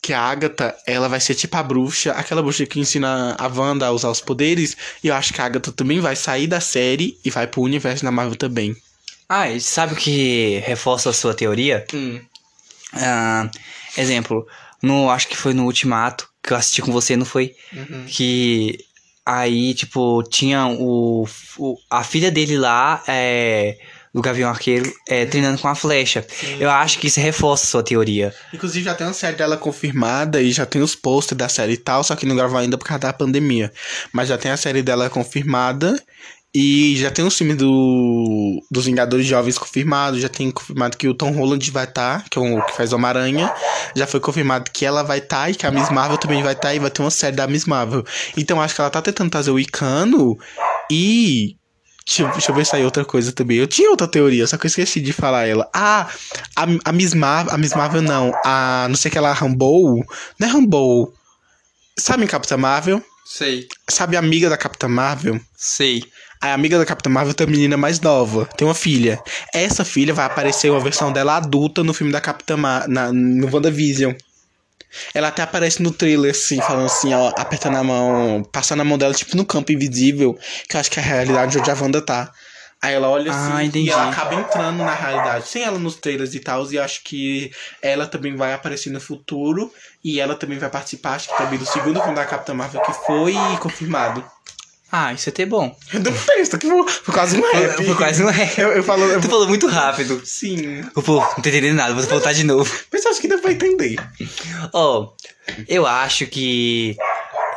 que 0.00 0.12
a 0.12 0.20
Agatha, 0.20 0.74
ela 0.86 1.08
vai 1.08 1.20
ser 1.20 1.34
tipo 1.34 1.56
a 1.56 1.62
bruxa, 1.64 2.12
aquela 2.12 2.40
bruxa 2.40 2.64
que 2.66 2.78
ensina 2.78 3.34
a 3.36 3.48
Wanda 3.48 3.86
a 3.86 3.90
usar 3.90 4.10
os 4.10 4.20
poderes, 4.20 4.76
e 5.02 5.08
eu 5.08 5.14
acho 5.14 5.34
que 5.34 5.42
a 5.42 5.44
Agatha 5.44 5.72
também 5.72 6.00
vai 6.00 6.14
sair 6.16 6.46
da 6.46 6.60
série 6.60 7.18
e 7.24 7.30
vai 7.30 7.46
pro 7.46 7.62
universo 7.62 8.04
da 8.04 8.12
Marvel 8.12 8.36
também. 8.36 8.76
Ah, 9.28 9.50
e 9.50 9.60
sabe 9.60 9.92
o 9.92 9.96
que 9.96 10.62
reforça 10.64 11.10
a 11.10 11.12
sua 11.12 11.34
teoria? 11.34 11.84
Hum. 11.92 12.20
Uh, 12.94 13.50
exemplo, 13.96 14.46
no, 14.82 15.10
acho 15.10 15.28
que 15.28 15.36
foi 15.36 15.52
no 15.54 15.64
Ultimato, 15.64 16.28
que 16.42 16.52
eu 16.52 16.56
assisti 16.56 16.82
com 16.82 16.92
você, 16.92 17.16
não 17.16 17.26
foi? 17.26 17.54
Uhum. 17.72 18.04
Que 18.06 18.78
aí, 19.24 19.74
tipo, 19.74 20.22
tinha 20.24 20.66
o, 20.66 21.26
o, 21.58 21.76
a 21.90 22.02
filha 22.02 22.30
dele 22.30 22.58
lá, 22.58 23.02
é, 23.06 23.76
do 24.12 24.20
Gavião 24.20 24.50
Arqueiro, 24.50 24.92
é, 25.08 25.24
treinando 25.24 25.60
com 25.60 25.68
a 25.68 25.74
flecha. 25.74 26.24
Sim. 26.28 26.56
Eu 26.58 26.70
acho 26.70 26.98
que 26.98 27.06
isso 27.06 27.20
reforça 27.20 27.64
a 27.64 27.68
sua 27.68 27.82
teoria. 27.82 28.34
Inclusive, 28.52 28.84
já 28.84 28.94
tem 28.94 29.06
uma 29.06 29.12
série 29.12 29.36
dela 29.36 29.56
confirmada 29.56 30.42
e 30.42 30.50
já 30.50 30.66
tem 30.66 30.82
os 30.82 30.96
posters 30.96 31.38
da 31.38 31.48
série 31.48 31.74
e 31.74 31.76
tal, 31.76 32.02
só 32.02 32.16
que 32.16 32.26
não 32.26 32.34
gravou 32.34 32.58
ainda 32.58 32.76
por 32.76 32.84
causa 32.84 33.00
da 33.00 33.12
pandemia. 33.12 33.72
Mas 34.12 34.28
já 34.28 34.36
tem 34.36 34.50
a 34.50 34.56
série 34.56 34.82
dela 34.82 35.08
confirmada 35.08 36.02
e 36.52 36.96
já 36.96 37.12
tem 37.12 37.24
um 37.24 37.30
filme 37.30 37.54
do, 37.54 38.60
dos 38.68 38.84
Vingadores 38.84 39.24
Jovens 39.24 39.56
confirmado, 39.56 40.18
já 40.18 40.28
tem 40.28 40.50
confirmado 40.50 40.96
que 40.96 41.06
o 41.06 41.14
Tom 41.14 41.30
Holland 41.30 41.70
vai 41.70 41.84
estar, 41.84 42.22
tá, 42.22 42.28
que 42.28 42.38
é 42.38 42.42
o 42.42 42.64
que 42.64 42.76
faz 42.76 42.92
Homem-Aranha. 42.92 43.54
Já 43.94 44.04
foi 44.04 44.18
confirmado 44.18 44.68
que 44.72 44.84
ela 44.84 45.04
vai 45.04 45.18
estar 45.18 45.42
tá, 45.42 45.50
e 45.50 45.54
que 45.54 45.64
a 45.64 45.70
Miss 45.70 45.90
Marvel 45.90 46.18
também 46.18 46.42
vai 46.42 46.54
estar 46.54 46.68
tá, 46.68 46.74
e 46.74 46.80
vai 46.80 46.90
ter 46.90 47.02
uma 47.02 47.10
série 47.10 47.36
da 47.36 47.46
Miss 47.46 47.66
Marvel. 47.66 48.04
Então 48.36 48.60
acho 48.60 48.74
que 48.74 48.80
ela 48.80 48.90
tá 48.90 49.00
tentando 49.00 49.30
trazer 49.30 49.52
o 49.52 49.60
Icano 49.60 50.36
e. 50.90 51.56
Deixa, 52.04 52.26
deixa 52.32 52.50
eu 52.50 52.54
ver 52.56 52.66
se 52.66 52.74
aí 52.74 52.84
outra 52.84 53.04
coisa 53.04 53.30
também. 53.30 53.58
Eu 53.58 53.68
tinha 53.68 53.88
outra 53.88 54.08
teoria, 54.08 54.44
só 54.44 54.56
que 54.56 54.66
eu 54.66 54.68
esqueci 54.68 55.00
de 55.00 55.12
falar 55.12 55.46
ela. 55.46 55.70
Ah, 55.72 56.08
a, 56.56 56.66
a 56.86 56.92
Miss 56.92 57.14
Marvel. 57.14 57.54
A 57.54 57.58
Miss 57.58 57.74
Marvel 57.74 58.02
não. 58.02 58.32
A. 58.44 58.86
Não 58.88 58.96
sei 58.96 59.08
que 59.08 59.18
ela 59.18 59.32
Rambo. 59.32 60.04
Não 60.36 60.48
é 60.48 60.50
Rambo. 60.50 61.12
Sabe 61.96 62.24
em 62.24 62.26
Capitã 62.26 62.56
Marvel? 62.56 63.00
Sei. 63.30 63.68
Sabe 63.88 64.16
a 64.16 64.18
amiga 64.18 64.50
da 64.50 64.56
Capitã 64.56 64.88
Marvel? 64.88 65.40
Sei. 65.56 66.02
A 66.40 66.52
amiga 66.52 66.76
da 66.76 66.84
Capitã 66.84 67.08
Marvel 67.08 67.32
tem 67.32 67.46
uma 67.46 67.52
menina 67.52 67.76
mais 67.76 68.00
nova, 68.00 68.44
tem 68.56 68.66
uma 68.66 68.74
filha. 68.74 69.22
Essa 69.54 69.84
filha 69.84 70.12
vai 70.12 70.26
aparecer 70.26 70.68
uma 70.68 70.80
versão 70.80 71.12
dela 71.12 71.36
adulta 71.36 71.84
no 71.84 71.94
filme 71.94 72.12
da 72.12 72.20
Capitã 72.20 72.56
Marvel, 72.56 72.90
na, 72.90 73.12
no 73.12 73.46
WandaVision. 73.46 74.14
Ela 75.14 75.28
até 75.28 75.42
aparece 75.42 75.80
no 75.80 75.92
trailer, 75.92 76.32
assim, 76.32 76.60
falando 76.60 76.86
assim, 76.86 77.14
ó, 77.14 77.28
apertando 77.36 77.76
a 77.76 77.84
mão, 77.84 78.42
passando 78.50 78.80
a 78.80 78.84
mão 78.84 78.98
dela, 78.98 79.14
tipo, 79.14 79.36
no 79.36 79.46
campo 79.46 79.70
invisível, 79.70 80.36
que 80.68 80.76
eu 80.76 80.80
acho 80.80 80.90
que 80.90 80.98
é 80.98 81.02
a 81.02 81.06
realidade 81.06 81.56
onde 81.56 81.70
a 81.70 81.74
Wanda 81.74 82.02
tá. 82.02 82.32
Aí 82.82 82.94
ela 82.94 83.10
olha 83.10 83.30
assim 83.30 83.52
ah, 83.52 83.64
e 83.64 83.90
ela 83.90 84.08
acaba 84.08 84.34
entrando 84.34 84.78
na 84.78 84.94
realidade, 84.94 85.46
sem 85.46 85.62
ela 85.62 85.78
nos 85.78 85.96
trailers 85.96 86.34
e 86.34 86.40
tal, 86.40 86.70
e 86.72 86.78
acho 86.78 87.02
que 87.04 87.52
ela 87.82 88.06
também 88.06 88.34
vai 88.34 88.54
aparecer 88.54 88.90
no 88.90 89.00
futuro, 89.00 89.70
e 90.02 90.18
ela 90.18 90.34
também 90.34 90.58
vai 90.58 90.70
participar, 90.70 91.16
acho 91.16 91.28
que 91.28 91.36
também 91.36 91.58
do 91.58 91.66
segundo 91.66 92.00
filme 92.00 92.14
da 92.14 92.24
Capitã 92.24 92.54
Marvel 92.54 92.80
que 92.80 92.92
foi 93.04 93.34
confirmado. 93.60 94.24
Ah, 94.92 95.12
isso 95.12 95.28
é 95.28 95.30
até 95.30 95.46
bom. 95.46 95.76
Do 95.92 96.10
texto, 96.10 96.58
que 96.58 96.68
foi, 96.68 96.88
foi 96.88 97.14
quase 97.14 97.36
um 97.38 97.52
rap. 97.52 97.84
Foi, 97.84 97.94
quase 97.94 98.24
um 98.24 98.28
rap. 98.28 98.58
Eu, 98.58 98.72
eu 98.72 98.82
falo, 98.82 99.04
eu... 99.04 99.20
Tu 99.20 99.28
falou 99.28 99.46
muito 99.46 99.68
rápido. 99.68 100.20
Sim. 100.24 100.82
Pô, 100.94 101.20
não 101.20 101.34
tô 101.34 101.48
entendendo 101.48 101.76
nada, 101.76 101.94
vou 101.94 102.02
voltar 102.02 102.32
de 102.32 102.42
novo. 102.42 102.68
Mas 102.92 103.06
acho 103.06 103.20
que 103.20 103.28
dá 103.28 103.38
pra 103.38 103.52
entender. 103.52 103.96
Ó, 104.72 105.02
oh, 105.02 105.12
eu 105.68 105.86
acho 105.86 106.26
que 106.26 106.96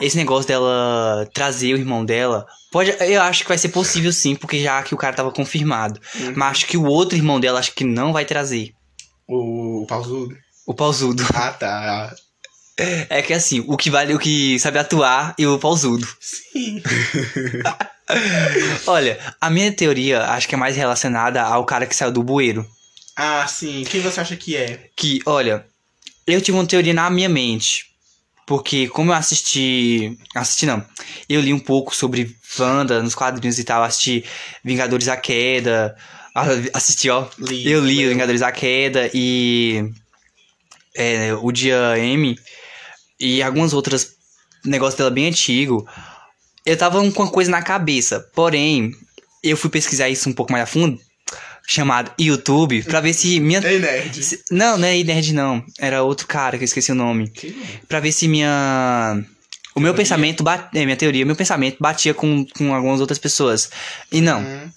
esse 0.02 0.18
negócio 0.18 0.48
dela 0.48 1.28
trazer 1.34 1.74
o 1.74 1.78
irmão 1.78 2.04
dela. 2.04 2.46
Pode, 2.72 2.96
eu 3.00 3.22
acho 3.22 3.44
que 3.44 3.50
vai 3.50 3.58
ser 3.58 3.70
possível 3.70 4.12
sim, 4.12 4.36
porque 4.36 4.62
já 4.62 4.82
que 4.84 4.94
o 4.94 4.98
cara 4.98 5.16
tava 5.16 5.32
confirmado. 5.32 6.00
Uhum. 6.16 6.34
Mas 6.36 6.52
acho 6.52 6.66
que 6.66 6.78
o 6.78 6.86
outro 6.86 7.18
irmão 7.18 7.40
dela 7.40 7.60
acho 7.60 7.74
que 7.74 7.84
não 7.84 8.12
vai 8.12 8.26
trazer. 8.26 8.74
O, 9.28 9.84
o 9.84 9.88
pausudo. 9.88 10.36
O 10.66 10.74
pausudo. 10.74 11.24
Ah, 11.34 11.52
tá. 11.52 12.16
É 12.78 13.22
que 13.22 13.34
assim, 13.34 13.64
o 13.68 13.78
que 13.78 13.90
vale 13.92 14.16
o 14.16 14.20
que 14.20 14.60
sabe 14.60 14.80
atuar 14.80 15.36
e 15.38 15.46
o 15.46 15.60
pausudo. 15.60 16.08
Sim. 16.20 16.82
Olha, 18.88 19.20
a 19.40 19.50
minha 19.50 19.72
teoria 19.72 20.24
acho 20.26 20.48
que 20.48 20.56
é 20.56 20.58
mais 20.58 20.76
relacionada 20.76 21.42
ao 21.42 21.66
cara 21.66 21.86
que 21.86 21.96
saiu 21.96 22.12
do 22.12 22.24
bueiro. 22.24 22.68
Ah, 23.16 23.46
sim. 23.48 23.84
Quem 23.84 24.02
você 24.02 24.20
acha 24.20 24.36
que 24.36 24.56
é? 24.58 24.90
Que, 24.96 25.20
olha, 25.26 25.66
eu 26.26 26.42
tive 26.42 26.58
uma 26.58 26.66
teoria 26.66 26.94
na 26.94 27.10
minha 27.10 27.30
mente. 27.30 27.93
Porque 28.46 28.88
como 28.88 29.12
eu 29.12 29.16
assisti. 29.16 30.18
Assisti 30.36 30.66
não. 30.66 30.86
Eu 31.30 31.42
li 31.42 31.54
um 31.54 31.60
pouco 31.60 31.96
sobre 31.96 32.36
Wanda 32.60 33.02
nos 33.02 33.16
quadrinhos 33.16 33.60
e 33.60 33.64
tal. 33.64 33.84
Assisti 33.84 34.26
Vingadores 34.64 35.08
a 35.08 35.18
Queda. 35.18 35.96
Assisti, 36.74 37.10
ó. 37.10 37.28
Li, 37.40 37.72
eu 37.72 37.84
li 37.84 38.08
Vingadores 38.08 38.42
a 38.42 38.52
Queda 38.52 39.10
e. 39.14 39.90
É, 40.96 41.34
o 41.34 41.52
Dia 41.52 41.98
M 41.98 42.36
e 43.20 43.42
algumas 43.42 43.74
outras 43.74 44.16
negócios 44.66 44.98
dela 44.98 45.10
bem 45.10 45.28
antigo, 45.28 45.88
eu 46.66 46.78
tava 46.78 47.00
com 47.12 47.24
uma 47.24 47.32
coisa 47.32 47.52
na 47.52 47.62
cabeça. 47.62 48.20
Porém, 48.34 48.92
eu 49.44 49.58
fui 49.58 49.70
pesquisar 49.70 50.10
isso 50.10 50.30
um 50.30 50.34
pouco 50.34 50.52
mais 50.52 50.64
a 50.64 50.68
fundo, 50.68 51.00
chamado 51.66 52.12
YouTube, 52.20 52.84
pra 52.84 53.00
ver 53.00 53.14
se 53.14 53.40
minha. 53.40 53.60
É 53.60 53.80
nerd. 53.80 54.24
Se... 54.24 54.44
Não, 54.52 54.78
não 54.78 54.88
é 54.88 55.04
nerd, 55.04 55.34
não. 55.34 55.64
Era 55.80 56.04
outro 56.04 56.28
cara 56.28 56.58
que 56.58 56.64
eu 56.64 56.66
esqueci 56.66 56.92
o 56.92 56.96
nome. 56.96 57.30
Que? 57.30 57.56
Pra 57.88 58.00
ver 58.00 58.12
se 58.12 58.28
minha. 58.28 59.24
O 59.76 59.80
meu 59.80 59.94
pensamento, 59.94 60.44
bat... 60.44 60.70
é, 60.76 60.86
minha 60.86 60.98
teoria, 60.98 61.26
meu 61.26 61.36
pensamento 61.36 61.78
batia 61.80 62.14
com, 62.14 62.46
com 62.58 62.74
algumas 62.76 63.02
outras 63.02 63.18
pessoas. 63.18 63.72
E 64.12 64.22
não. 64.22 64.40
Uhum. 64.42 64.70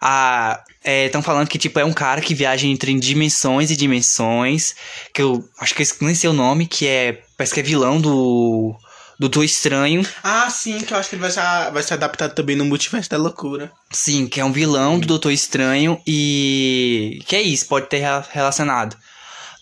Ah, 0.00 0.64
estão 0.82 1.20
é, 1.20 1.24
falando 1.24 1.46
que, 1.46 1.58
tipo, 1.58 1.78
é 1.78 1.84
um 1.84 1.92
cara 1.92 2.22
que 2.22 2.34
viaja 2.34 2.66
entre 2.66 2.98
dimensões 2.98 3.70
e 3.70 3.76
dimensões. 3.76 4.74
Que 5.12 5.22
eu 5.22 5.44
acho 5.60 5.74
que 5.74 5.82
eu 5.82 5.88
nem 6.00 6.14
sei 6.14 6.30
o 6.30 6.32
nome, 6.34 6.66
que 6.66 6.86
é. 6.86 7.22
Parece 7.36 7.54
que 7.54 7.60
é 7.60 7.62
vilão 7.62 8.00
do. 8.00 8.74
Do 9.20 9.28
Doutor 9.28 9.44
Estranho. 9.44 10.04
Ah, 10.24 10.48
sim, 10.48 10.78
que 10.78 10.92
eu 10.94 10.98
acho 10.98 11.10
que 11.10 11.14
ele 11.14 11.20
vai 11.20 11.30
ser, 11.30 11.42
vai 11.72 11.82
ser 11.82 11.94
adaptado 11.94 12.34
também 12.34 12.56
no 12.56 12.64
Multiverso 12.64 13.10
da 13.10 13.18
Loucura. 13.18 13.70
Sim, 13.92 14.26
que 14.26 14.40
é 14.40 14.44
um 14.44 14.50
vilão 14.50 14.98
do 14.98 15.06
Doutor 15.06 15.30
Estranho 15.30 16.00
e. 16.06 17.22
Que 17.26 17.36
é 17.36 17.42
isso, 17.42 17.66
pode 17.66 17.86
ter 17.86 18.02
relacionado. 18.30 18.96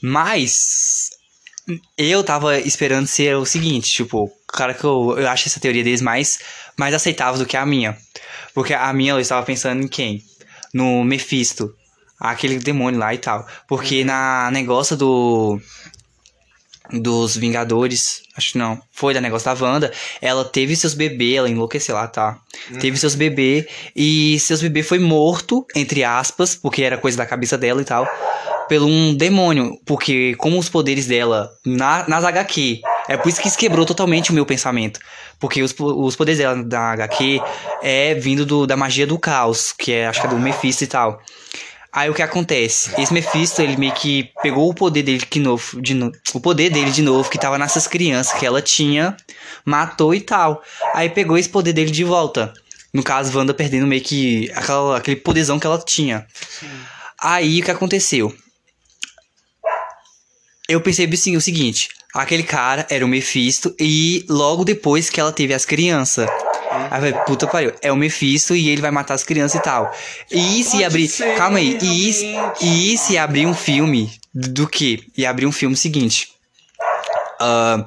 Mas. 0.00 1.10
Eu 1.98 2.24
tava 2.24 2.58
esperando 2.58 3.06
ser 3.06 3.36
o 3.36 3.44
seguinte, 3.44 3.90
tipo, 3.90 4.32
cara 4.46 4.72
que 4.72 4.84
eu, 4.84 5.16
eu 5.18 5.28
acho 5.28 5.48
essa 5.48 5.60
teoria 5.60 5.84
deles 5.84 6.00
mais, 6.00 6.38
mais 6.78 6.94
aceitável 6.94 7.38
do 7.38 7.44
que 7.44 7.58
a 7.58 7.66
minha. 7.66 7.94
Porque 8.54 8.72
a 8.72 8.90
minha 8.94 9.12
eu 9.12 9.20
estava 9.20 9.44
pensando 9.44 9.82
em 9.82 9.88
quem? 9.88 10.24
no 10.72 11.04
Mephisto. 11.04 11.74
Aquele 12.18 12.58
demônio 12.58 12.98
lá 12.98 13.14
e 13.14 13.18
tal. 13.18 13.46
Porque 13.66 14.04
na 14.04 14.50
negócio 14.50 14.96
do. 14.96 15.60
Dos 16.92 17.36
Vingadores. 17.36 18.22
Acho 18.36 18.52
que 18.52 18.58
não. 18.58 18.80
Foi 18.90 19.12
da 19.12 19.20
negócio 19.20 19.44
da 19.44 19.64
Wanda. 19.64 19.92
Ela 20.20 20.44
teve 20.44 20.74
seus 20.76 20.94
bebês, 20.94 21.36
ela 21.36 21.50
enlouqueceu 21.50 21.94
lá, 21.94 22.06
tá? 22.06 22.38
Teve 22.80 22.96
seus 22.96 23.14
bebês. 23.14 23.66
E 23.94 24.38
seus 24.38 24.60
bebês 24.62 24.86
foi 24.86 24.98
morto, 24.98 25.66
entre 25.74 26.04
aspas, 26.04 26.54
porque 26.54 26.82
era 26.82 26.96
coisa 26.96 27.18
da 27.18 27.26
cabeça 27.26 27.58
dela 27.58 27.82
e 27.82 27.84
tal. 27.84 28.06
Pelo 28.68 28.86
um 28.86 29.14
demônio. 29.14 29.78
Porque, 29.84 30.34
como 30.36 30.58
os 30.58 30.68
poderes 30.68 31.06
dela 31.06 31.50
na, 31.64 32.08
nas 32.08 32.24
HQ. 32.24 32.80
É 33.08 33.16
por 33.16 33.28
isso 33.28 33.40
que 33.40 33.48
isso 33.48 33.56
quebrou 33.56 33.86
totalmente 33.86 34.30
o 34.30 34.34
meu 34.34 34.44
pensamento. 34.44 35.00
Porque 35.40 35.62
os, 35.62 35.74
os 35.78 36.14
poderes 36.14 36.38
dela 36.38 36.62
da 36.62 36.92
HQ 36.92 37.40
é 37.82 38.14
vindo 38.14 38.44
do, 38.44 38.66
da 38.66 38.76
magia 38.76 39.06
do 39.06 39.18
caos, 39.18 39.72
que 39.72 39.92
é, 39.92 40.06
acho 40.06 40.20
que 40.20 40.26
é 40.26 40.30
do 40.30 40.38
Mephisto 40.38 40.84
e 40.84 40.86
tal. 40.86 41.18
Aí 41.92 42.10
o 42.10 42.14
que 42.14 42.22
acontece? 42.22 42.90
Esse 43.00 43.12
Mephisto, 43.12 43.62
ele 43.62 43.76
meio 43.76 43.92
que 43.92 44.30
pegou 44.42 44.68
o 44.68 44.74
poder 44.74 45.02
dele 45.02 45.24
de 45.28 45.40
novo, 45.40 45.80
de 45.80 45.94
no... 45.94 46.12
o 46.34 46.40
poder 46.40 46.70
dele 46.70 46.90
de 46.90 47.02
novo, 47.02 47.30
que 47.30 47.38
tava 47.38 47.58
nessas 47.58 47.86
crianças 47.86 48.38
que 48.38 48.44
ela 48.44 48.60
tinha, 48.60 49.16
matou 49.64 50.14
e 50.14 50.20
tal. 50.20 50.62
Aí 50.94 51.08
pegou 51.08 51.38
esse 51.38 51.48
poder 51.48 51.72
dele 51.72 51.90
de 51.90 52.04
volta. 52.04 52.52
No 52.92 53.02
caso, 53.02 53.36
Wanda 53.36 53.54
perdendo 53.54 53.86
meio 53.86 54.02
que 54.02 54.50
aquela, 54.54 54.98
aquele 54.98 55.16
poderzão 55.16 55.58
que 55.58 55.66
ela 55.66 55.78
tinha. 55.78 56.26
Aí 57.20 57.60
o 57.60 57.64
que 57.64 57.70
aconteceu? 57.70 58.34
Eu 60.68 60.80
percebi 60.80 61.16
sim, 61.16 61.36
o 61.36 61.40
seguinte: 61.40 61.88
aquele 62.14 62.42
cara 62.42 62.86
era 62.90 63.04
o 63.04 63.08
Mephisto, 63.08 63.74
e 63.80 64.24
logo 64.28 64.64
depois 64.64 65.08
que 65.08 65.20
ela 65.20 65.32
teve 65.32 65.54
as 65.54 65.64
crianças. 65.64 66.28
Aí 66.70 66.84
eu 66.84 66.90
falei, 66.90 67.12
puta 67.26 67.46
pariu, 67.46 67.72
é 67.82 67.90
o 67.92 67.96
Mephisto 67.96 68.54
e 68.54 68.68
ele 68.68 68.80
vai 68.82 68.90
matar 68.90 69.14
as 69.14 69.24
crianças 69.24 69.60
e 69.60 69.62
tal. 69.62 69.92
E 70.30 70.62
se 70.62 70.72
Pode 70.72 70.84
abrir. 70.84 71.08
ser, 71.08 71.36
calma 71.36 71.58
aí, 71.58 71.78
e 71.80 72.12
se, 72.12 72.34
e 72.60 72.98
se 72.98 73.16
abrir 73.18 73.46
um 73.46 73.54
filme 73.54 74.10
do 74.34 74.66
quê? 74.68 75.00
Ia 75.16 75.30
abrir 75.30 75.46
um 75.46 75.52
filme 75.52 75.76
seguinte. 75.76 76.28
Ah, 77.40 77.84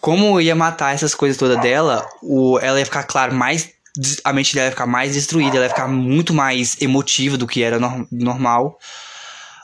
como 0.00 0.40
ia 0.40 0.54
matar 0.54 0.94
essas 0.94 1.14
coisas 1.14 1.36
todas 1.36 1.60
dela, 1.60 2.06
o, 2.22 2.58
ela 2.60 2.78
ia 2.78 2.84
ficar, 2.84 3.02
claro, 3.04 3.34
mais. 3.34 3.70
A 4.22 4.32
mente 4.32 4.54
dela 4.54 4.66
ia 4.66 4.70
ficar 4.70 4.86
mais 4.86 5.14
destruída, 5.14 5.56
ela 5.56 5.64
ia 5.66 5.70
ficar 5.70 5.88
muito 5.88 6.32
mais 6.32 6.76
emotiva 6.80 7.36
do 7.36 7.46
que 7.48 7.62
era 7.64 7.80
nor- 7.80 8.06
normal. 8.12 8.78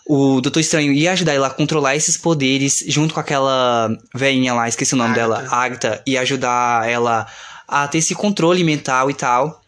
O 0.06 0.40
Doutor 0.40 0.58
Estranho 0.60 0.92
ia 0.92 1.12
ajudar 1.12 1.34
ela 1.34 1.46
a 1.46 1.50
controlar 1.50 1.94
esses 1.94 2.16
poderes 2.16 2.84
junto 2.88 3.14
com 3.14 3.20
aquela 3.20 3.88
velhinha 4.14 4.52
lá, 4.52 4.68
esqueci 4.68 4.92
o 4.94 4.96
nome 4.96 5.14
dela, 5.14 5.38
Agatha. 5.38 5.54
Agatha, 5.56 6.02
ia 6.04 6.20
ajudar 6.22 6.88
ela 6.88 7.26
a 7.66 7.86
ter 7.88 7.98
esse 7.98 8.14
controle 8.14 8.62
mental 8.64 9.10
e 9.10 9.14
tal. 9.14 9.62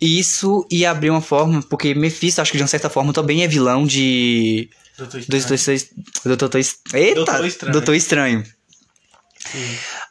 E 0.00 0.18
Isso 0.18 0.66
ia 0.70 0.90
abrir 0.90 1.10
uma 1.10 1.20
forma, 1.20 1.62
porque 1.62 1.94
Mephisto, 1.94 2.40
acho 2.40 2.50
que 2.50 2.56
de 2.56 2.62
uma 2.64 2.68
certa 2.68 2.90
forma, 2.90 3.12
também 3.12 3.42
é 3.44 3.48
vilão 3.48 3.86
de. 3.86 4.68
Doutor 4.98 5.20
Do 5.20 5.26
Doutor 5.28 5.54
Estranho. 5.54 5.80
Doutor 6.24 6.58
Est- 6.60 6.80
Eita! 6.92 7.14
Doutor 7.24 7.46
Estranho. 7.46 7.72
Doutor 7.72 7.94
Estranho. 7.94 8.44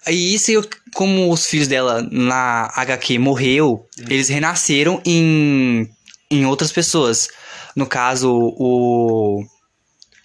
E 0.08 0.34
isso, 0.34 0.52
eu- 0.52 0.66
como 0.94 1.32
os 1.32 1.46
filhos 1.46 1.68
dela 1.68 2.02
na 2.12 2.72
HQ 2.76 3.18
morreu, 3.20 3.86
eles 4.10 4.28
renasceram 4.30 5.02
em, 5.06 5.90
em 6.30 6.46
outras 6.46 6.72
pessoas. 6.72 7.28
No 7.76 7.86
caso, 7.86 8.30
o 8.32 9.44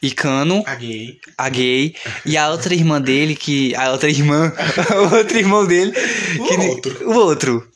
Icano, 0.03 0.63
Paguei. 0.63 1.19
a 1.39 1.49
gay, 1.49 1.95
e 2.25 2.37
a 2.37 2.51
outra 2.51 2.75
irmã 2.75 3.01
dele, 3.01 3.35
que. 3.35 3.75
A 3.75 3.93
outra 3.93 4.11
irmã. 4.11 4.53
o 5.11 5.17
outro 5.17 5.39
irmão 5.39 5.67
dele. 5.67 5.93
O 6.39 6.45
que, 6.45 6.55
outro. 6.55 7.11
O 7.11 7.15
outro. 7.15 7.69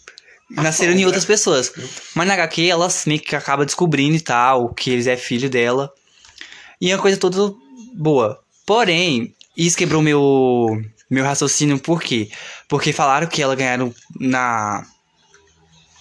Nasceram 0.51 0.93
em 0.93 1.07
outras 1.07 1.25
pessoas. 1.25 1.73
Mas 2.15 2.27
na 2.27 2.35
HQ 2.35 2.69
ela 2.69 2.89
meio 3.07 3.21
que 3.21 3.37
acaba 3.37 3.65
descobrindo 3.65 4.17
e 4.17 4.21
tal, 4.21 4.75
que 4.75 4.91
eles 4.91 5.07
é 5.07 5.17
filho 5.17 5.49
dela. 5.49 5.93
E 6.81 6.91
é 6.91 6.95
uma 6.95 7.01
coisa 7.01 7.17
toda 7.17 7.55
boa. 7.95 8.41
Porém, 8.67 9.35
isso 9.57 9.77
quebrou 9.77 10.03
meu, 10.03 10.81
meu 11.09 11.25
raciocínio, 11.25 11.79
por 11.79 12.03
quê? 12.03 12.31
Porque 12.69 12.93
falaram 12.93 13.27
que 13.27 13.43
ela 13.43 13.55
ganharam 13.55 13.95
na. 14.19 14.87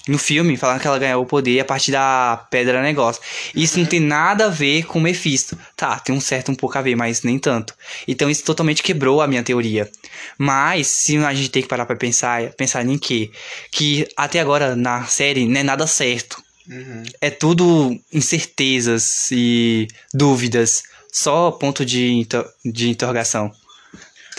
No 0.09 0.17
filme, 0.17 0.57
falaram 0.57 0.79
que 0.79 0.87
ela 0.87 0.97
ganhou 0.99 1.21
o 1.23 1.25
poder 1.25 1.59
a 1.59 1.65
partir 1.65 1.91
da 1.91 2.45
pedra 2.49 2.81
negócio. 2.81 3.21
Isso 3.55 3.77
não 3.79 3.85
tem 3.85 3.99
nada 3.99 4.45
a 4.45 4.49
ver 4.49 4.83
com 4.85 4.99
Mephisto. 4.99 5.57
Tá, 5.75 5.99
tem 5.99 6.13
um 6.15 6.19
certo 6.19 6.51
um 6.51 6.55
pouco 6.55 6.77
a 6.77 6.81
ver, 6.81 6.95
mas 6.95 7.23
nem 7.23 7.37
tanto. 7.37 7.73
Então 8.07 8.29
isso 8.29 8.43
totalmente 8.43 8.81
quebrou 8.83 9.21
a 9.21 9.27
minha 9.27 9.43
teoria. 9.43 9.89
Mas, 10.37 10.87
se 10.87 11.17
a 11.17 11.33
gente 11.33 11.49
tem 11.49 11.61
que 11.61 11.67
parar 11.67 11.85
pra 11.85 11.95
pensar, 11.95 12.49
pensar 12.53 12.85
em 12.85 12.97
quê? 12.97 13.31
Que 13.71 14.07
até 14.17 14.39
agora 14.39 14.75
na 14.75 15.05
série 15.05 15.47
não 15.47 15.59
é 15.59 15.63
nada 15.63 15.85
certo 15.87 16.41
Uhum. 16.71 17.03
é 17.19 17.31
tudo 17.31 17.99
incertezas 18.13 19.31
e 19.31 19.87
dúvidas. 20.13 20.83
Só 21.11 21.49
ponto 21.51 21.83
de, 21.85 22.11
inter- 22.11 22.45
de 22.63 22.89
interrogação. 22.89 23.51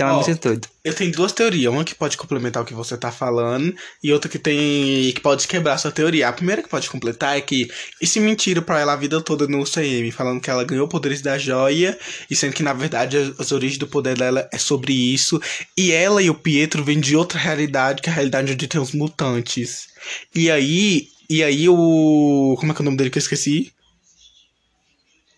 Ó, 0.02 0.22
muito 0.24 0.48
doido. 0.48 0.68
Eu 0.82 0.94
tenho 0.94 1.12
duas 1.12 1.32
teorias, 1.32 1.72
uma 1.72 1.84
que 1.84 1.94
pode 1.94 2.16
complementar 2.16 2.62
o 2.62 2.66
que 2.66 2.72
você 2.72 2.96
tá 2.96 3.12
falando 3.12 3.74
e 4.02 4.12
outra 4.12 4.30
que 4.30 4.38
tem 4.38 5.12
que 5.12 5.20
pode 5.20 5.46
quebrar 5.46 5.78
sua 5.78 5.90
teoria. 5.90 6.28
A 6.28 6.32
primeira 6.32 6.62
que 6.62 6.68
pode 6.68 6.88
completar 6.88 7.36
é 7.36 7.40
que 7.40 7.70
isso 8.00 8.20
mentiram 8.20 8.62
pra 8.62 8.80
ela 8.80 8.94
a 8.94 8.96
vida 8.96 9.20
toda 9.20 9.46
no 9.46 9.64
CM, 9.64 10.10
falando 10.10 10.40
que 10.40 10.50
ela 10.50 10.64
ganhou 10.64 10.88
poderes 10.88 11.20
da 11.20 11.36
joia 11.36 11.98
e 12.30 12.36
sendo 12.36 12.54
que 12.54 12.62
na 12.62 12.72
verdade 12.72 13.16
as, 13.16 13.38
as 13.38 13.52
origens 13.52 13.78
do 13.78 13.86
poder 13.86 14.16
dela 14.16 14.48
é 14.52 14.58
sobre 14.58 14.92
isso 14.92 15.40
e 15.76 15.92
ela 15.92 16.22
e 16.22 16.30
o 16.30 16.34
Pietro 16.34 16.82
vêm 16.82 17.00
de 17.00 17.14
outra 17.16 17.38
realidade, 17.38 18.00
que 18.00 18.08
é 18.08 18.12
a 18.12 18.14
realidade 18.14 18.52
onde 18.52 18.66
tem 18.66 18.80
os 18.80 18.92
mutantes. 18.92 19.88
E 20.34 20.50
aí, 20.50 21.08
e 21.28 21.42
aí 21.42 21.68
o 21.68 22.56
como 22.58 22.72
é 22.72 22.74
que 22.74 22.80
é 22.80 22.82
o 22.82 22.84
nome 22.84 22.96
dele 22.96 23.10
que 23.10 23.18
eu 23.18 23.22
esqueci? 23.22 23.72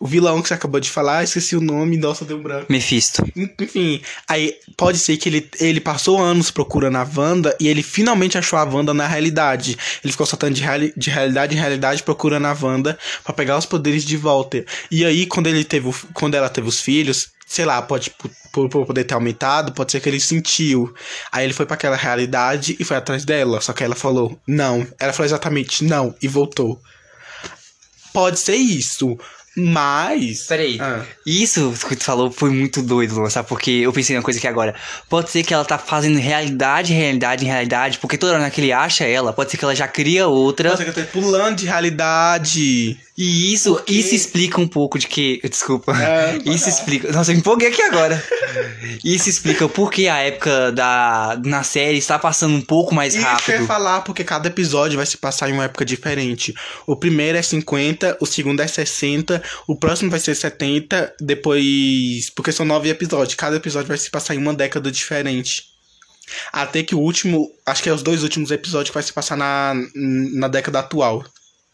O 0.03 0.07
vilão 0.09 0.43
que 0.43 0.49
você 0.49 0.55
acabou 0.55 0.81
de 0.81 0.91
falar, 0.91 1.23
esqueci 1.23 1.55
o 1.55 1.61
nome, 1.61 1.97
nossa, 1.97 2.25
deu 2.25 2.37
um 2.37 2.43
branco. 2.43 2.67
Mephisto. 2.69 3.25
Enfim, 3.37 4.03
aí 4.27 4.53
pode 4.77 4.99
ser 4.99 5.17
que 5.17 5.29
ele, 5.29 5.49
ele 5.61 5.81
passou 5.81 6.19
anos 6.21 6.51
procurando 6.51 6.97
a 6.97 7.09
Wanda 7.17 7.57
e 7.61 7.69
ele 7.69 7.85
finalmente 7.85 8.37
achou 8.37 8.59
a 8.59 8.65
Wanda 8.65 8.93
na 8.93 9.07
realidade. 9.07 9.79
Ele 10.03 10.11
ficou 10.11 10.27
saltando 10.27 10.55
de, 10.55 10.61
reali 10.63 10.93
de 10.97 11.09
realidade 11.09 11.55
em 11.55 11.59
realidade 11.59 12.03
procurando 12.03 12.47
a 12.47 12.57
Wanda 12.61 12.99
pra 13.23 13.33
pegar 13.33 13.57
os 13.57 13.65
poderes 13.65 14.05
de 14.05 14.17
volta. 14.17 14.65
E 14.91 15.05
aí, 15.05 15.25
quando 15.25 15.47
ele 15.47 15.63
teve 15.63 15.89
o- 15.89 15.95
quando 16.13 16.35
ela 16.35 16.49
teve 16.49 16.67
os 16.67 16.81
filhos, 16.81 17.29
sei 17.47 17.65
lá, 17.65 17.81
pode 17.81 18.11
por, 18.51 18.69
por- 18.69 18.85
poder 18.87 19.05
ter 19.05 19.15
aumentado, 19.15 19.71
pode 19.73 19.93
ser 19.93 20.01
que 20.01 20.09
ele 20.09 20.19
sentiu. 20.19 20.93
Aí 21.31 21.45
ele 21.45 21.53
foi 21.55 21.65
pra 21.65 21.75
aquela 21.77 21.95
realidade 21.95 22.77
e 22.81 22.83
foi 22.83 22.97
atrás 22.97 23.25
dela. 23.25 23.61
Só 23.61 23.73
que 23.73 23.85
ela 23.85 23.95
falou 23.95 24.37
não. 24.49 24.85
Ela 24.99 25.13
falou 25.13 25.27
exatamente 25.27 25.85
não 25.85 26.13
e 26.21 26.27
voltou. 26.27 26.81
Pode 28.13 28.41
ser 28.41 28.57
isso. 28.57 29.17
Mas. 29.57 30.47
Peraí. 30.47 30.79
Ah. 30.81 31.03
Isso 31.27 31.73
que 31.89 31.97
tu 31.97 32.05
falou 32.05 32.31
foi 32.31 32.51
muito 32.51 32.83
doido, 32.83 33.15
Luan, 33.15 33.29
sabe? 33.29 33.49
Porque 33.49 33.71
eu 33.71 33.93
pensei 33.93 34.17
numa 34.17 34.23
coisa 34.23 34.39
aqui 34.39 34.49
agora. 34.49 34.75
Pode 35.09 35.31
ser 35.31 35.43
que 35.43 35.53
ela 35.53 35.65
tá 35.65 35.77
fazendo 35.79 36.19
realidade, 36.19 36.93
realidade, 36.93 37.45
realidade, 37.45 37.99
porque 37.99 38.17
toda 38.17 38.35
hora 38.35 38.51
que 38.51 38.61
ele 38.61 38.73
acha 38.73 39.05
ela, 39.05 39.33
pode 39.33 39.51
ser 39.51 39.59
que 39.59 39.65
ela 39.65 39.75
já 39.75 39.87
cria 39.87 40.27
outra. 40.27 40.71
Nossa, 40.71 40.85
que 40.85 40.91
eu 40.91 40.95
tô 40.95 41.21
pulando 41.21 41.57
de 41.57 41.67
realidade. 41.67 42.99
E 43.17 43.53
isso, 43.53 43.75
Por 43.75 43.85
quê? 43.85 43.93
isso 43.93 44.15
explica 44.15 44.59
um 44.59 44.67
pouco 44.67 44.99
de 44.99 45.07
que. 45.07 45.39
Desculpa. 45.47 45.93
É, 46.03 46.39
isso 46.51 46.67
explica. 46.69 47.13
Nossa, 47.13 47.31
eu 47.31 47.35
me 47.35 47.41
empolguei 47.41 47.69
aqui 47.69 47.83
agora. 47.83 48.23
Isso 49.05 49.29
explica 49.29 49.69
por 49.69 49.91
que 49.91 50.09
a 50.09 50.17
época 50.19 50.73
da. 50.73 51.39
Na 51.45 51.63
série 51.63 51.99
está 51.99 52.19
passando 52.19 52.55
um 52.55 52.63
pouco 52.63 52.95
mais 52.95 53.15
Isso 53.15 53.23
que 53.23 53.29
eu 53.29 53.31
ia 53.31 53.37
rápido. 53.61 53.67
falar, 53.67 54.01
porque 54.01 54.25
cada 54.25 54.49
episódio 54.49 54.97
vai 54.97 55.05
se 55.05 55.19
passar 55.19 55.51
em 55.51 55.53
uma 55.53 55.65
época 55.65 55.85
diferente. 55.85 56.55
O 56.87 56.97
primeiro 56.97 57.37
é 57.37 57.43
50, 57.43 58.17
o 58.19 58.25
segundo 58.25 58.61
é 58.61 58.67
60, 58.67 59.43
o 59.69 59.77
próximo 59.77 60.11
vai 60.11 60.19
ser 60.19 60.35
70, 60.35 61.15
depois. 61.21 62.31
Porque 62.35 62.51
são 62.51 62.65
nove 62.65 62.89
episódios. 62.89 63.35
Cada 63.35 63.57
episódio 63.57 63.89
vai 63.89 63.99
se 63.99 64.11
passar 64.11 64.35
em 64.35 64.39
uma 64.39 64.55
década 64.55 64.91
diferente. 64.91 65.65
Até 66.51 66.83
que 66.83 66.95
o 66.95 66.99
último. 66.99 67.51
Acho 67.67 67.83
que 67.83 67.91
é 67.91 67.93
os 67.93 68.03
dois 68.03 68.23
últimos 68.23 68.51
episódios 68.51 68.89
que 68.89 68.95
vai 68.95 69.03
se 69.03 69.13
passar 69.13 69.37
na, 69.37 69.75
na 69.95 70.49
década 70.49 70.79
atual. 70.79 71.23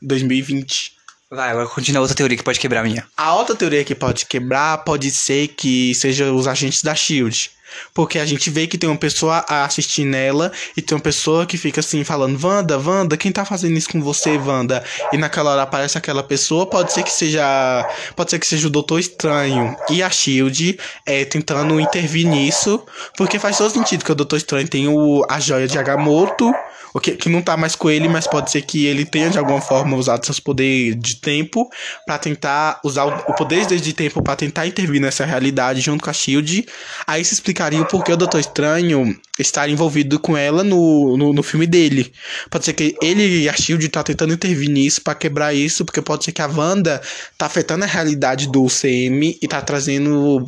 2020. 0.02 0.97
Vai, 1.30 1.50
agora 1.50 1.68
continua 1.68 2.00
outra 2.00 2.16
teoria 2.16 2.38
que 2.38 2.42
pode 2.42 2.58
quebrar 2.58 2.80
a 2.80 2.84
minha. 2.84 3.06
A 3.14 3.34
outra 3.34 3.54
teoria 3.54 3.84
que 3.84 3.94
pode 3.94 4.24
quebrar 4.24 4.78
pode 4.78 5.10
ser 5.10 5.48
que 5.48 5.94
seja 5.94 6.32
os 6.32 6.46
agentes 6.46 6.82
da 6.82 6.94
Shield. 6.94 7.50
Porque 7.92 8.18
a 8.18 8.26
gente 8.26 8.50
vê 8.50 8.66
que 8.66 8.78
tem 8.78 8.88
uma 8.88 8.96
pessoa 8.96 9.44
a 9.48 9.64
assistir 9.64 10.04
nela 10.04 10.52
e 10.76 10.82
tem 10.82 10.96
uma 10.96 11.02
pessoa 11.02 11.46
que 11.46 11.56
fica 11.56 11.80
assim 11.80 12.04
falando: 12.04 12.42
Wanda, 12.42 12.78
Wanda, 12.78 13.16
quem 13.16 13.32
tá 13.32 13.44
fazendo 13.44 13.76
isso 13.76 13.88
com 13.88 14.00
você, 14.00 14.36
Wanda? 14.36 14.84
E 15.12 15.16
naquela 15.16 15.52
hora 15.52 15.62
aparece 15.62 15.98
aquela 15.98 16.22
pessoa, 16.22 16.66
pode 16.66 16.92
ser 16.92 17.02
que 17.02 17.12
seja. 17.12 17.86
Pode 18.14 18.30
ser 18.30 18.38
que 18.38 18.46
seja 18.46 18.66
o 18.66 18.70
Doutor 18.70 18.98
Estranho 18.98 19.76
e 19.90 20.02
a 20.02 20.10
Shield 20.10 20.78
é, 21.06 21.24
tentando 21.24 21.78
intervir 21.80 22.26
nisso. 22.26 22.84
Porque 23.16 23.38
faz 23.38 23.58
todo 23.58 23.72
sentido 23.72 24.04
que 24.04 24.12
o 24.12 24.14
Doutor 24.14 24.36
Estranho 24.36 24.68
tem 24.68 24.88
o, 24.88 25.24
a 25.28 25.40
joia 25.40 25.66
de 25.66 25.78
Agamotto. 25.78 26.52
O 26.94 27.00
que, 27.00 27.12
que 27.12 27.28
não 27.28 27.42
tá 27.42 27.56
mais 27.56 27.74
com 27.74 27.90
ele, 27.90 28.08
mas 28.08 28.26
pode 28.26 28.50
ser 28.50 28.62
que 28.62 28.86
ele 28.86 29.04
tenha 29.04 29.30
de 29.30 29.38
alguma 29.38 29.60
forma 29.60 29.96
usado 29.96 30.24
seus 30.24 30.40
poderes 30.40 30.98
de 30.98 31.16
tempo 31.16 31.68
pra 32.06 32.18
tentar 32.18 32.80
usar 32.82 33.04
o, 33.04 33.30
o 33.30 33.34
poder 33.34 33.66
de 33.66 33.92
tempo 33.92 34.22
pra 34.22 34.34
tentar 34.34 34.66
intervir 34.66 35.00
nessa 35.00 35.24
realidade 35.24 35.80
junto 35.80 36.02
com 36.02 36.10
a 36.10 36.12
Shield. 36.12 36.66
Aí 37.06 37.22
isso 37.22 37.34
explica 37.34 37.57
explicaria 37.58 37.82
o 37.82 37.86
porquê 37.86 38.12
o 38.12 38.16
Doutor 38.16 38.38
Estranho 38.38 39.18
estar 39.38 39.68
envolvido 39.68 40.18
com 40.20 40.36
ela 40.36 40.62
no, 40.62 41.16
no, 41.16 41.32
no 41.32 41.42
filme 41.42 41.66
dele. 41.66 42.12
Pode 42.48 42.64
ser 42.64 42.72
que 42.72 42.96
ele 43.02 43.42
e 43.42 43.48
a 43.48 43.52
Shield 43.52 43.88
tá 43.88 44.02
tentando 44.02 44.32
intervir 44.32 44.70
nisso 44.70 45.02
pra 45.02 45.14
quebrar 45.14 45.52
isso, 45.52 45.84
porque 45.84 46.00
pode 46.00 46.24
ser 46.24 46.32
que 46.32 46.40
a 46.40 46.46
Wanda 46.46 47.00
tá 47.36 47.46
afetando 47.46 47.84
a 47.84 47.88
realidade 47.88 48.48
do 48.48 48.66
CM 48.68 49.36
e 49.42 49.48
tá 49.48 49.60
trazendo 49.60 50.44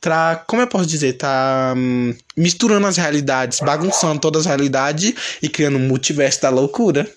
Tra, 0.00 0.44
como 0.46 0.62
eu 0.62 0.68
posso 0.68 0.86
dizer, 0.86 1.14
tá 1.14 1.74
hum, 1.76 2.14
misturando 2.36 2.86
as 2.86 2.96
realidades, 2.96 3.58
bagunçando 3.60 4.20
todas 4.20 4.42
as 4.42 4.46
realidades 4.46 5.12
e 5.42 5.48
criando 5.48 5.78
um 5.78 5.88
multiverso 5.88 6.42
da 6.42 6.50
loucura. 6.50 7.08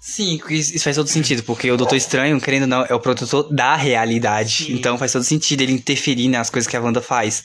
Sim, 0.00 0.40
isso 0.48 0.82
faz 0.82 0.96
todo 0.96 1.08
sentido, 1.08 1.42
porque 1.42 1.70
o 1.70 1.76
Doutor 1.76 1.96
Estranho, 1.96 2.40
querendo 2.40 2.62
ou 2.62 2.68
não, 2.68 2.86
é 2.88 2.94
o 2.94 3.00
protetor 3.00 3.52
da 3.52 3.76
realidade. 3.76 4.64
Sim. 4.64 4.72
Então 4.72 4.96
faz 4.96 5.12
todo 5.12 5.24
sentido 5.24 5.60
ele 5.60 5.72
interferir 5.72 6.28
nas 6.28 6.48
coisas 6.48 6.66
que 6.66 6.74
a 6.74 6.80
Wanda 6.80 7.02
faz. 7.02 7.44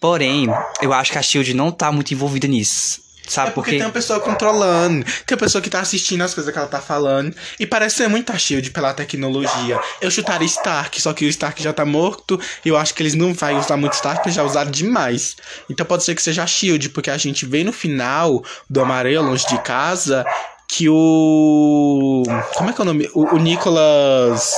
Porém, 0.00 0.48
eu 0.80 0.92
acho 0.94 1.12
que 1.12 1.18
a 1.18 1.22
Shield 1.22 1.52
não 1.52 1.70
tá 1.70 1.92
muito 1.92 2.12
envolvida 2.12 2.48
nisso. 2.48 3.02
Sabe 3.30 3.50
é 3.50 3.52
porque, 3.52 3.70
porque 3.70 3.78
tem 3.78 3.86
uma 3.86 3.92
pessoa 3.92 4.18
controlando, 4.18 5.04
tem 5.04 5.36
uma 5.36 5.38
pessoa 5.38 5.62
que 5.62 5.70
tá 5.70 5.78
assistindo 5.78 6.22
as 6.22 6.34
coisas 6.34 6.52
que 6.52 6.58
ela 6.58 6.66
tá 6.66 6.80
falando. 6.80 7.32
E 7.60 7.66
parece 7.66 7.98
ser 7.98 8.08
muito 8.08 8.32
a 8.32 8.38
Shield 8.38 8.72
pela 8.72 8.92
tecnologia. 8.92 9.78
Eu 10.00 10.10
chutaria 10.10 10.46
Stark, 10.46 11.00
só 11.00 11.12
que 11.12 11.24
o 11.24 11.28
Stark 11.28 11.62
já 11.62 11.72
tá 11.72 11.84
morto. 11.84 12.40
E 12.64 12.68
eu 12.68 12.76
acho 12.76 12.92
que 12.92 13.02
eles 13.04 13.14
não 13.14 13.32
vão 13.32 13.58
usar 13.58 13.76
muito 13.76 13.92
Stark, 13.92 14.18
porque 14.18 14.32
já 14.32 14.42
usaram 14.42 14.70
demais. 14.70 15.36
Então 15.68 15.86
pode 15.86 16.02
ser 16.02 16.16
que 16.16 16.22
seja 16.22 16.42
a 16.42 16.46
Shield, 16.46 16.88
porque 16.88 17.08
a 17.08 17.16
gente 17.16 17.46
vê 17.46 17.62
no 17.62 17.72
final 17.72 18.42
do 18.68 18.80
Amarelo, 18.80 19.28
longe 19.28 19.46
de 19.46 19.62
casa, 19.62 20.24
que 20.70 20.88
o. 20.88 22.22
Como 22.54 22.70
é 22.70 22.72
que 22.72 22.80
é 22.80 22.82
o 22.82 22.84
nome? 22.84 23.10
O, 23.12 23.34
o 23.34 23.38
Nicolas. 23.38 24.54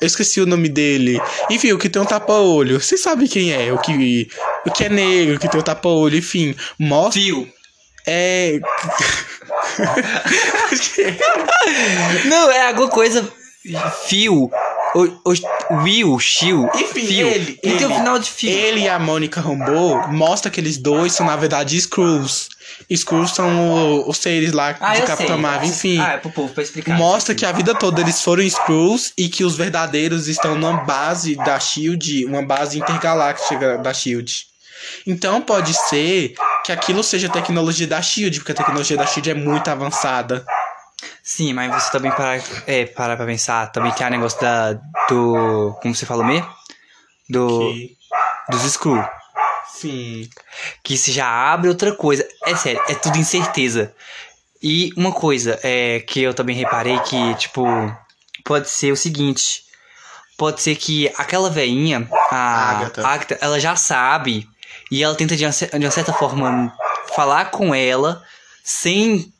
Eu 0.00 0.06
esqueci 0.06 0.40
o 0.40 0.46
nome 0.46 0.68
dele. 0.68 1.20
Enfim, 1.50 1.72
o 1.72 1.78
que 1.78 1.88
tem 1.88 2.00
um 2.00 2.06
tapa-olho. 2.06 2.80
Vocês 2.80 3.02
sabem 3.02 3.26
quem 3.26 3.52
é? 3.52 3.72
O 3.72 3.78
que, 3.78 4.28
o 4.64 4.70
que 4.70 4.84
é 4.84 4.88
negro, 4.88 5.38
que 5.38 5.48
tem 5.48 5.60
um 5.60 5.64
tapa-olho, 5.64 6.16
enfim. 6.16 6.54
Mostra. 6.78 7.20
Fio. 7.20 7.48
É. 8.06 8.60
Não, 12.26 12.50
é 12.50 12.68
alguma 12.68 12.88
coisa. 12.88 13.30
Fio. 14.06 14.50
O, 14.94 15.04
o 15.04 15.82
Will, 15.82 16.18
Shield, 16.18 16.68
Enfim, 16.74 17.06
Phil. 17.06 17.28
ele. 17.28 17.58
Ele 17.62 17.78
tem 17.78 17.86
o 17.86 17.94
final 17.94 18.18
de 18.18 18.28
Phil. 18.28 18.50
Ele 18.50 18.80
e 18.80 18.88
a 18.88 18.98
Mônica 18.98 19.40
Rambeau 19.40 20.08
mostra 20.08 20.50
que 20.50 20.60
eles 20.60 20.76
dois 20.76 21.12
são, 21.12 21.26
na 21.26 21.36
verdade, 21.36 21.76
Skrulls. 21.76 22.48
Skrulls 22.88 23.34
são 23.34 24.08
os 24.08 24.18
seres 24.18 24.52
lá 24.52 24.76
ah, 24.80 24.94
de 24.94 25.02
Capitão 25.02 25.38
Marvel, 25.38 25.68
enfim. 25.68 26.00
Ah, 26.00 26.12
é 26.12 26.18
pro 26.18 26.30
povo 26.30 26.52
pra 26.52 26.62
explicar. 26.62 26.96
Mostra 26.96 27.34
que 27.34 27.46
a 27.46 27.52
vida 27.52 27.74
toda 27.74 28.00
eles 28.00 28.20
foram 28.22 28.42
Skrulls 28.42 29.12
e 29.16 29.28
que 29.28 29.44
os 29.44 29.56
verdadeiros 29.56 30.26
estão 30.26 30.54
numa 30.54 30.84
base 30.84 31.36
da 31.36 31.58
SHIELD, 31.58 32.24
uma 32.24 32.44
base 32.44 32.78
intergaláctica 32.78 33.78
da 33.78 33.92
SHIELD. 33.92 34.50
Então 35.06 35.40
pode 35.40 35.74
ser 35.88 36.34
que 36.64 36.72
aquilo 36.72 37.02
seja 37.02 37.28
tecnologia 37.28 37.86
da 37.86 38.00
SHIELD, 38.00 38.38
porque 38.38 38.52
a 38.52 38.54
tecnologia 38.54 38.96
da 38.96 39.06
SHIELD 39.06 39.30
é 39.30 39.34
muito 39.34 39.68
avançada. 39.68 40.44
Sim, 41.30 41.52
mas 41.52 41.72
você 41.72 41.92
também 41.92 42.10
para, 42.10 42.42
é, 42.66 42.86
para 42.86 43.16
pra 43.16 43.24
pensar, 43.24 43.70
também 43.70 43.92
tem 43.92 44.04
a 44.04 44.10
negócio 44.10 44.40
da, 44.40 44.72
do, 45.08 45.78
como 45.80 45.94
você 45.94 46.04
falou 46.04 46.24
mesmo? 46.24 46.52
Do, 47.28 47.70
que... 47.72 47.96
dos 48.50 48.64
Skrull. 48.64 49.04
Sim. 49.72 50.28
Que 50.82 50.96
se 50.96 51.12
já 51.12 51.28
abre 51.28 51.68
outra 51.68 51.94
coisa. 51.94 52.26
É 52.44 52.56
sério, 52.56 52.82
é 52.88 52.96
tudo 52.96 53.16
incerteza. 53.16 53.94
E 54.60 54.90
uma 54.96 55.12
coisa 55.12 55.56
é 55.62 56.00
que 56.00 56.20
eu 56.20 56.34
também 56.34 56.56
reparei 56.56 56.98
que, 56.98 57.34
tipo, 57.36 57.64
pode 58.44 58.68
ser 58.68 58.90
o 58.90 58.96
seguinte. 58.96 59.62
Pode 60.36 60.60
ser 60.60 60.74
que 60.74 61.12
aquela 61.16 61.48
veinha, 61.48 62.08
a 62.28 62.70
Agatha. 62.70 63.06
Agatha, 63.06 63.38
ela 63.40 63.60
já 63.60 63.76
sabe. 63.76 64.48
E 64.90 65.00
ela 65.00 65.14
tenta, 65.14 65.36
de 65.36 65.44
uma, 65.44 65.52
de 65.52 65.86
uma 65.86 65.92
certa 65.92 66.12
forma, 66.12 66.76
falar 67.14 67.52
com 67.52 67.72
ela 67.72 68.20
sem 68.64 69.32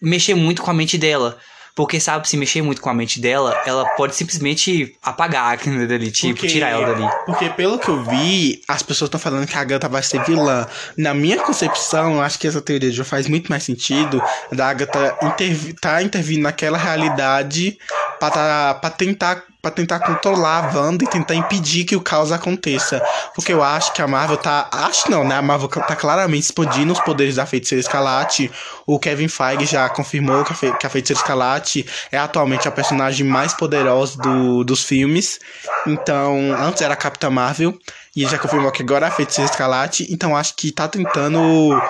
mexer 0.00 0.34
muito 0.34 0.62
com 0.62 0.70
a 0.70 0.74
mente 0.74 0.96
dela. 0.98 1.38
Porque, 1.78 2.00
sabe, 2.00 2.28
se 2.28 2.36
mexer 2.36 2.60
muito 2.60 2.82
com 2.82 2.90
a 2.90 2.94
mente 2.94 3.20
dela, 3.20 3.56
ela 3.64 3.84
pode 3.90 4.16
simplesmente 4.16 4.96
apagar 5.00 5.52
aquilo 5.52 5.86
dali, 5.86 6.10
tipo, 6.10 6.34
porque, 6.34 6.48
tirar 6.48 6.70
ela 6.70 6.92
dali. 6.92 7.08
Porque, 7.24 7.48
pelo 7.50 7.78
que 7.78 7.88
eu 7.88 8.02
vi, 8.02 8.60
as 8.66 8.82
pessoas 8.82 9.06
estão 9.06 9.20
falando 9.20 9.46
que 9.46 9.56
a 9.56 9.60
Agatha 9.60 9.88
vai 9.88 10.02
ser 10.02 10.24
vilã. 10.24 10.66
Na 10.96 11.14
minha 11.14 11.38
concepção, 11.38 12.14
eu 12.14 12.20
acho 12.20 12.36
que 12.36 12.48
essa 12.48 12.60
teoria 12.60 12.90
já 12.90 13.04
faz 13.04 13.28
muito 13.28 13.48
mais 13.48 13.62
sentido 13.62 14.20
da 14.50 14.70
Agatha 14.70 15.16
intervi 15.22 15.72
tá 15.72 16.02
intervindo 16.02 16.42
naquela 16.42 16.76
realidade 16.76 17.78
pra, 18.18 18.28
tá, 18.28 18.74
pra 18.74 18.90
tentar 18.90 19.44
para 19.60 19.72
tentar 19.72 19.98
controlar 20.00 20.64
a 20.64 20.78
Wanda 20.78 21.04
e 21.04 21.08
tentar 21.08 21.34
impedir 21.34 21.84
que 21.84 21.96
o 21.96 22.00
caos 22.00 22.30
aconteça. 22.30 23.02
Porque 23.34 23.52
eu 23.52 23.62
acho 23.62 23.92
que 23.92 24.00
a 24.00 24.06
Marvel 24.06 24.36
tá. 24.36 24.68
Acho 24.72 25.10
não, 25.10 25.24
né? 25.24 25.36
A 25.36 25.42
Marvel 25.42 25.68
tá 25.68 25.96
claramente 25.96 26.44
expandindo 26.44 26.92
os 26.92 27.00
poderes 27.00 27.34
da 27.36 27.46
Feiticeira 27.46 27.80
Escarlate. 27.80 28.50
O 28.86 28.98
Kevin 28.98 29.28
Feige 29.28 29.66
já 29.66 29.88
confirmou 29.88 30.44
que 30.44 30.52
a, 30.52 30.56
Fe 30.56 30.72
que 30.78 30.86
a 30.86 30.90
Feiticeira 30.90 31.20
Escarlate 31.20 31.84
é 32.12 32.18
atualmente 32.18 32.68
a 32.68 32.70
personagem 32.70 33.26
mais 33.26 33.52
poderosa 33.52 34.16
do, 34.18 34.62
dos 34.62 34.84
filmes. 34.84 35.40
Então, 35.86 36.54
antes 36.58 36.80
era 36.80 36.94
a 36.94 36.96
Capitã 36.96 37.28
Marvel. 37.28 37.76
E 38.14 38.22
ele 38.22 38.30
já 38.30 38.38
confirmou 38.38 38.70
que 38.70 38.82
agora 38.82 39.06
é 39.06 39.08
a 39.08 39.12
Feiticeira 39.12 39.50
Escarlate. 39.50 40.06
Então 40.10 40.36
acho 40.36 40.54
que 40.54 40.70
tá 40.70 40.86
tentando 40.86 41.80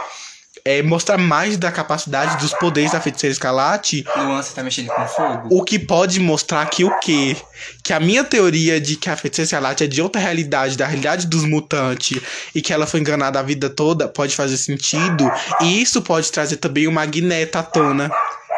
é, 0.69 0.83
mostrar 0.83 1.17
mais 1.17 1.57
da 1.57 1.73
capacidade 1.73 2.37
dos 2.37 2.53
poderes 2.53 2.93
da 2.93 3.01
feiticeira 3.01 3.33
escarlate. 3.33 4.05
Luan, 4.15 4.43
você 4.43 4.55
tá 4.55 4.63
mexendo 4.63 4.89
com 4.89 5.07
fogo? 5.07 5.49
O 5.51 5.65
que 5.65 5.79
pode 5.79 6.21
mostrar 6.21 6.69
que 6.69 6.85
o 6.85 6.99
quê? 6.99 7.35
Que 7.83 7.95
a 7.95 7.99
minha 7.99 8.23
teoria 8.23 8.79
de 8.79 8.95
que 8.97 9.09
a 9.09 9.17
feiticeira 9.17 9.47
escarlate 9.47 9.85
é 9.85 9.87
de 9.87 10.03
outra 10.03 10.21
realidade, 10.21 10.77
da 10.77 10.87
realidade 10.87 11.27
dos 11.27 11.43
mutantes, 11.45 12.21
e 12.55 12.61
que 12.61 12.71
ela 12.71 12.87
foi 12.87 13.01
enganada 13.01 13.41
a 13.41 13.43
vida 13.43 13.71
toda, 13.71 14.09
pode 14.09 14.37
fazer 14.37 14.59
sentido. 14.59 15.33
E 15.63 15.81
isso 15.81 16.03
pode 16.03 16.31
trazer 16.31 16.59
também 16.59 16.87
o 16.87 16.93
Magneto 16.93 17.57
à 17.57 17.63
tona. 17.63 18.11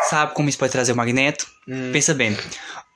Sabe 0.08 0.34
como 0.34 0.48
isso 0.48 0.58
pode 0.58 0.72
trazer 0.72 0.90
o 0.90 0.96
Magneto? 0.96 1.46
Hum. 1.68 1.90
Pensa 1.92 2.12
bem. 2.12 2.36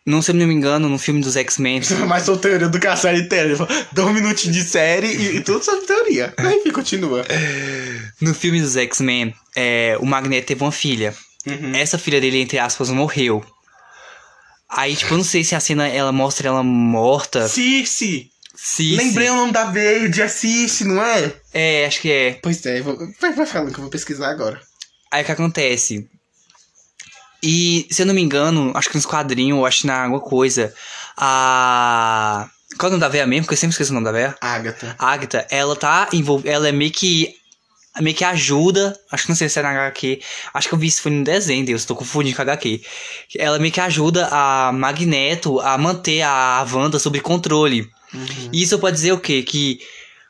Não, 0.06 0.20
se 0.20 0.30
eu 0.30 0.34
não 0.34 0.46
me 0.46 0.52
engano, 0.52 0.88
no 0.88 0.98
filme 0.98 1.22
dos 1.22 1.34
X-Men. 1.34 1.80
Mas 2.06 2.24
sou 2.24 2.36
teoria 2.36 2.68
do 2.68 2.78
que 2.78 2.86
a 2.86 2.94
série 2.94 3.22
inteira. 3.22 3.56
Dois 3.92 4.14
minutinhos 4.14 4.54
de 4.54 4.62
série 4.62 5.06
e, 5.06 5.36
e 5.36 5.40
tudo 5.40 5.64
sobre 5.64 5.86
teoria. 5.86 6.34
Enfim, 6.38 6.70
continua. 6.70 7.24
No 8.20 8.34
filme 8.34 8.60
dos 8.60 8.76
X-Men, 8.76 9.34
é, 9.56 9.96
o 9.98 10.04
Magneto 10.04 10.46
teve 10.46 10.62
uma 10.62 10.72
filha. 10.72 11.14
Uhum. 11.46 11.74
Essa 11.74 11.98
filha 11.98 12.20
dele, 12.20 12.40
entre 12.40 12.58
aspas, 12.58 12.90
morreu. 12.90 13.44
Aí, 14.68 14.94
tipo, 14.94 15.14
eu 15.14 15.18
não 15.18 15.24
sei 15.24 15.44
se 15.44 15.54
a 15.54 15.60
cena 15.60 15.88
ela 15.88 16.12
mostra 16.12 16.48
ela 16.48 16.62
morta. 16.62 17.48
Cici! 17.48 18.30
Cici. 18.54 18.96
Lembrei 18.96 19.30
o 19.30 19.34
nome 19.34 19.52
da 19.52 19.64
verde, 19.64 20.22
é 20.22 20.28
Cici, 20.28 20.84
não 20.84 21.02
é? 21.02 21.32
É, 21.52 21.86
acho 21.86 22.00
que 22.00 22.10
é. 22.10 22.38
Pois 22.42 22.64
é, 22.66 22.80
vou... 22.80 22.96
vai, 23.20 23.32
vai 23.32 23.46
falando 23.46 23.72
que 23.72 23.78
eu 23.78 23.82
vou 23.82 23.90
pesquisar 23.90 24.30
agora. 24.30 24.60
Aí 25.10 25.22
o 25.22 25.26
que 25.26 25.32
acontece? 25.32 26.08
E, 27.44 27.86
se 27.90 28.00
eu 28.00 28.06
não 28.06 28.14
me 28.14 28.22
engano, 28.22 28.72
acho 28.74 28.88
que 28.88 28.96
nos 28.96 29.04
quadrinhos, 29.04 29.58
ou 29.58 29.66
acho 29.66 29.82
que 29.82 29.86
na 29.86 30.04
alguma 30.04 30.20
coisa, 30.20 30.72
a. 31.14 32.48
Qual 32.78 32.88
é 32.88 32.88
o 32.88 32.90
nome 32.92 33.00
da 33.02 33.08
véia 33.08 33.26
mesmo? 33.26 33.44
Porque 33.44 33.52
eu 33.52 33.58
sempre 33.58 33.72
esqueço 33.72 33.90
o 33.90 33.94
nome 33.94 34.06
da 34.06 34.12
véia. 34.12 34.34
Agatha. 34.40 34.96
Agatha, 34.98 35.46
ela 35.50 35.76
tá 35.76 36.08
envolvida. 36.12 36.50
Ela 36.50 36.68
é 36.68 36.72
meio 36.72 36.90
que. 36.90 37.34
Meio 38.00 38.16
que 38.16 38.24
ajuda. 38.24 38.98
Acho 39.12 39.24
que 39.24 39.28
não 39.28 39.36
sei 39.36 39.48
se 39.48 39.58
é 39.58 39.62
na 39.62 39.70
HQ. 39.70 40.20
Acho 40.54 40.68
que 40.68 40.74
eu 40.74 40.78
vi 40.78 40.86
isso 40.86 41.02
foi 41.02 41.12
no 41.12 41.22
desenho, 41.22 41.66
Deus. 41.66 41.84
Tô 41.84 41.94
confundindo 41.94 42.34
com 42.34 42.42
a 42.42 42.44
HQ. 42.44 42.82
Ela 43.38 43.58
meio 43.58 43.72
que 43.72 43.80
ajuda 43.80 44.26
a 44.32 44.72
Magneto 44.72 45.60
a 45.60 45.76
manter 45.76 46.22
a 46.22 46.66
Wanda 46.72 46.98
sob 46.98 47.20
controle. 47.20 47.82
Uhum. 48.12 48.50
E 48.52 48.62
isso 48.62 48.78
pode 48.78 48.96
dizer 48.96 49.12
o 49.12 49.20
quê? 49.20 49.42
Que 49.42 49.78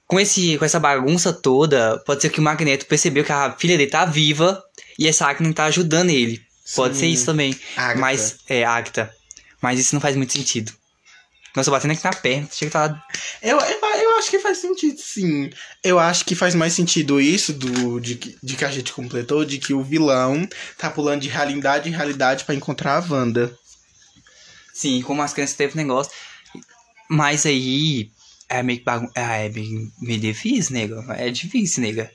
com, 0.06 0.20
esse, 0.20 0.58
com 0.58 0.64
essa 0.64 0.78
bagunça 0.78 1.32
toda, 1.32 1.98
pode 2.04 2.20
ser 2.20 2.28
que 2.28 2.40
o 2.40 2.42
Magneto 2.42 2.84
percebeu 2.86 3.24
que 3.24 3.32
a 3.32 3.52
filha 3.52 3.78
dele 3.78 3.90
tá 3.90 4.04
viva 4.04 4.62
e 4.98 5.08
essa 5.08 5.26
Agatha 5.26 5.52
tá 5.54 5.64
ajudando 5.64 6.10
ele. 6.10 6.43
Pode 6.74 6.96
ser 6.96 7.06
isso 7.06 7.26
também. 7.26 7.58
Agatha. 7.76 8.00
Mas, 8.00 8.38
é, 8.48 8.64
Agatha. 8.64 9.14
Mas 9.60 9.78
isso 9.78 9.94
não 9.94 10.00
faz 10.00 10.16
muito 10.16 10.32
sentido. 10.32 10.72
Nossa, 11.54 11.70
batendo 11.70 11.92
aqui 11.92 12.02
na 12.02 12.12
perna, 12.12 12.48
chega 12.50 12.68
que 12.68 12.72
tá... 12.72 13.06
Eu, 13.40 13.56
eu, 13.60 13.78
eu 14.02 14.18
acho 14.18 14.28
que 14.28 14.40
faz 14.40 14.58
sentido, 14.58 14.98
sim. 15.00 15.50
Eu 15.84 16.00
acho 16.00 16.24
que 16.24 16.34
faz 16.34 16.52
mais 16.52 16.72
sentido 16.72 17.20
isso 17.20 17.52
do, 17.52 18.00
de, 18.00 18.16
de 18.42 18.56
que 18.56 18.64
a 18.64 18.70
gente 18.72 18.92
completou, 18.92 19.44
de 19.44 19.58
que 19.58 19.72
o 19.72 19.82
vilão 19.82 20.48
tá 20.76 20.90
pulando 20.90 21.20
de 21.22 21.28
realidade 21.28 21.88
em 21.88 21.92
realidade 21.92 22.44
para 22.44 22.56
encontrar 22.56 22.96
a 22.98 23.06
Wanda. 23.08 23.56
Sim, 24.72 25.00
como 25.02 25.22
as 25.22 25.32
crianças 25.32 25.54
teve 25.54 25.76
negócio. 25.76 26.12
Mas 27.08 27.46
aí. 27.46 28.10
É 28.48 28.62
meio 28.62 28.80
que 28.80 28.84
bagun... 28.84 29.08
É, 29.14 29.46
é 29.46 29.48
meio 29.48 30.20
difícil, 30.20 30.74
nega. 30.74 31.04
É 31.16 31.30
difícil, 31.30 31.82
nega. 31.82 32.10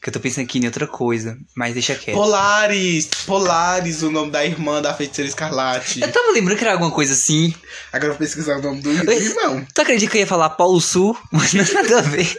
Que 0.00 0.10
eu 0.10 0.12
tô 0.12 0.20
pensando 0.20 0.44
aqui 0.44 0.58
em 0.58 0.66
outra 0.66 0.86
coisa, 0.86 1.36
mas 1.56 1.74
deixa 1.74 1.94
quieto. 1.94 2.14
Polaris! 2.14 3.08
Polaris, 3.26 4.02
o 4.02 4.10
nome 4.10 4.30
da 4.30 4.44
irmã 4.44 4.80
da 4.80 4.94
feiticeira 4.94 5.28
escarlate. 5.28 6.00
Eu 6.00 6.12
tava 6.12 6.30
lembrando 6.30 6.56
que 6.56 6.64
era 6.64 6.72
alguma 6.72 6.90
coisa 6.92 7.14
assim. 7.14 7.52
Agora 7.92 8.06
eu 8.06 8.10
vou 8.10 8.18
pesquisar 8.18 8.58
o 8.58 8.62
nome 8.62 8.80
do, 8.80 8.94
do 9.04 9.12
irmão. 9.12 9.66
Tu 9.74 9.80
acredita 9.80 10.10
que 10.12 10.18
eu 10.18 10.20
ia 10.20 10.26
falar 10.26 10.50
Paulo 10.50 10.80
Sul? 10.80 11.18
Mas 11.32 11.52
não 11.52 11.64
tem 11.64 11.74
nada 11.74 11.98
a 11.98 12.02
ver. 12.02 12.38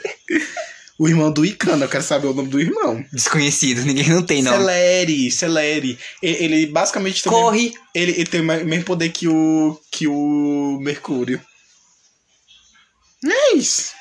o 0.98 1.10
irmão 1.10 1.32
do 1.32 1.46
Icano, 1.46 1.84
eu 1.84 1.90
quero 1.90 2.04
saber 2.04 2.28
o 2.28 2.34
nome 2.34 2.48
do 2.48 2.62
irmão. 2.62 3.04
Desconhecido, 3.12 3.82
ninguém 3.82 4.08
não 4.08 4.24
tem 4.24 4.42
nome. 4.42 4.58
Celeri, 4.58 5.30
Celeri. 5.30 6.00
Ele, 6.22 6.44
ele 6.44 6.66
basicamente 6.68 7.24
também, 7.24 7.42
Corre! 7.42 7.74
Ele, 7.94 8.12
ele 8.14 8.26
tem 8.26 8.40
o 8.40 8.44
mesmo 8.44 8.86
poder 8.86 9.10
que 9.10 9.28
o, 9.28 9.78
que 9.92 10.08
o 10.08 10.80
Mercúrio. 10.82 11.42
É 13.26 13.56
isso. 13.56 13.99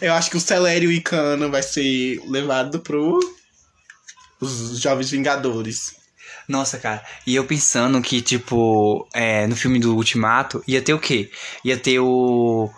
Eu 0.00 0.14
acho 0.14 0.30
que 0.30 0.36
o 0.36 0.40
Celério 0.40 0.90
e 0.90 1.00
Cano 1.00 1.50
vai 1.50 1.62
ser 1.62 2.20
levado 2.26 2.80
pro. 2.80 3.18
Os 4.40 4.80
Jovens 4.80 5.10
Vingadores. 5.10 5.94
Nossa, 6.48 6.78
cara. 6.78 7.04
E 7.26 7.34
eu 7.34 7.44
pensando 7.44 8.00
que, 8.00 8.20
tipo, 8.20 9.08
é, 9.14 9.46
no 9.46 9.56
filme 9.56 9.80
do 9.80 9.96
Ultimato, 9.96 10.62
ia 10.66 10.82
ter 10.82 10.94
o 10.94 10.98
quê? 10.98 11.30
Ia 11.64 11.76
ter 11.76 11.98
o. 11.98 12.70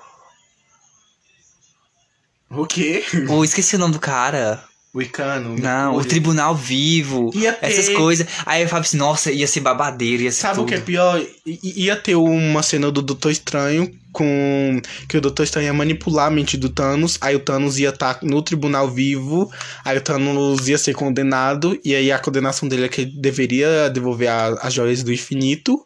O 2.50 2.66
quê? 2.66 3.04
o 3.28 3.44
esqueci 3.44 3.76
o 3.76 3.78
nome 3.78 3.92
do 3.94 4.00
cara. 4.00 4.67
O 4.94 5.02
Icano. 5.02 5.56
Não, 5.58 5.96
o. 5.96 6.04
Tribunal 6.04 6.54
Vivo. 6.56 7.30
Ia 7.34 7.52
ter- 7.52 7.66
Essas 7.66 7.88
coisas. 7.90 8.26
Aí 8.46 8.62
eu 8.62 8.68
falava 8.68 8.86
assim, 8.86 8.96
nossa, 8.96 9.30
ia 9.30 9.46
ser 9.46 9.60
babadeiro, 9.60 10.22
ia 10.22 10.32
ser 10.32 10.40
Sabe 10.40 10.54
tudo. 10.56 10.64
o 10.64 10.66
que 10.68 10.74
é 10.74 10.80
pior? 10.80 11.20
I- 11.46 11.58
i- 11.62 11.84
ia 11.84 11.94
ter 11.94 12.14
uma 12.16 12.62
cena 12.62 12.90
do 12.90 13.02
Doutor 13.02 13.30
Estranho 13.30 13.90
com. 14.12 14.80
Que 15.08 15.18
o 15.18 15.20
Doutor 15.20 15.42
Estranho 15.44 15.66
ia 15.66 15.74
manipular 15.74 16.26
a 16.28 16.30
mente 16.30 16.56
do 16.56 16.68
Thanos. 16.70 17.18
Aí 17.20 17.36
o 17.36 17.40
Thanos 17.40 17.78
ia 17.78 17.90
estar 17.90 18.18
no 18.22 18.40
tribunal 18.42 18.90
vivo. 18.90 19.50
Aí 19.84 19.96
o 19.98 20.00
Thanos 20.00 20.66
ia 20.68 20.78
ser 20.78 20.94
condenado. 20.94 21.78
E 21.84 21.94
aí 21.94 22.10
a 22.10 22.18
condenação 22.18 22.66
dele 22.68 22.86
é 22.86 22.88
que 22.88 23.02
ele 23.02 23.12
deveria 23.20 23.88
devolver 23.90 24.28
a- 24.30 24.58
as 24.62 24.72
joias 24.72 25.02
do 25.02 25.12
infinito. 25.12 25.78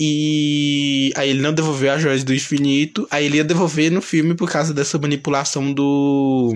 E 0.00 1.12
aí 1.16 1.30
ele 1.30 1.40
não 1.40 1.52
devolveu 1.54 1.92
as 1.92 2.02
joias 2.02 2.24
do 2.24 2.34
infinito. 2.34 3.06
Aí 3.10 3.26
ele 3.26 3.36
ia 3.36 3.44
devolver 3.44 3.90
no 3.92 4.02
filme 4.02 4.34
por 4.34 4.50
causa 4.50 4.74
dessa 4.74 4.98
manipulação 4.98 5.72
do. 5.72 6.52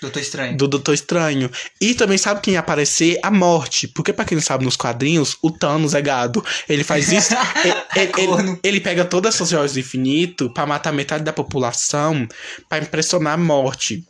Doutor 0.00 0.20
Estranho. 0.20 0.56
do 0.56 0.66
Doutor 0.66 0.94
Estranho. 0.94 1.50
E 1.80 1.94
também 1.94 2.16
sabe 2.16 2.40
quem 2.40 2.54
ia 2.54 2.60
aparecer? 2.60 3.18
A 3.22 3.30
morte. 3.30 3.86
Porque, 3.88 4.12
pra 4.12 4.24
quem 4.24 4.36
não 4.36 4.42
sabe, 4.42 4.64
nos 4.64 4.76
quadrinhos, 4.76 5.36
o 5.42 5.50
Thanos 5.50 5.94
é 5.94 6.00
gado. 6.00 6.44
Ele 6.68 6.82
faz 6.84 7.10
isso. 7.12 7.34
ele, 7.64 7.74
ele- 7.96 8.06
Corno. 8.12 8.50
ele- 8.52 8.60
ele 8.62 8.80
pega 8.80 9.04
todas 9.04 9.34
essas 9.34 9.50
joias 9.50 9.74
do 9.74 9.80
infinito 9.80 10.50
pra 10.54 10.64
matar 10.66 10.92
metade 10.92 11.22
da 11.24 11.32
população 11.32 12.26
pra 12.68 12.78
impressionar 12.78 13.34
a 13.34 13.36
morte. 13.36 14.02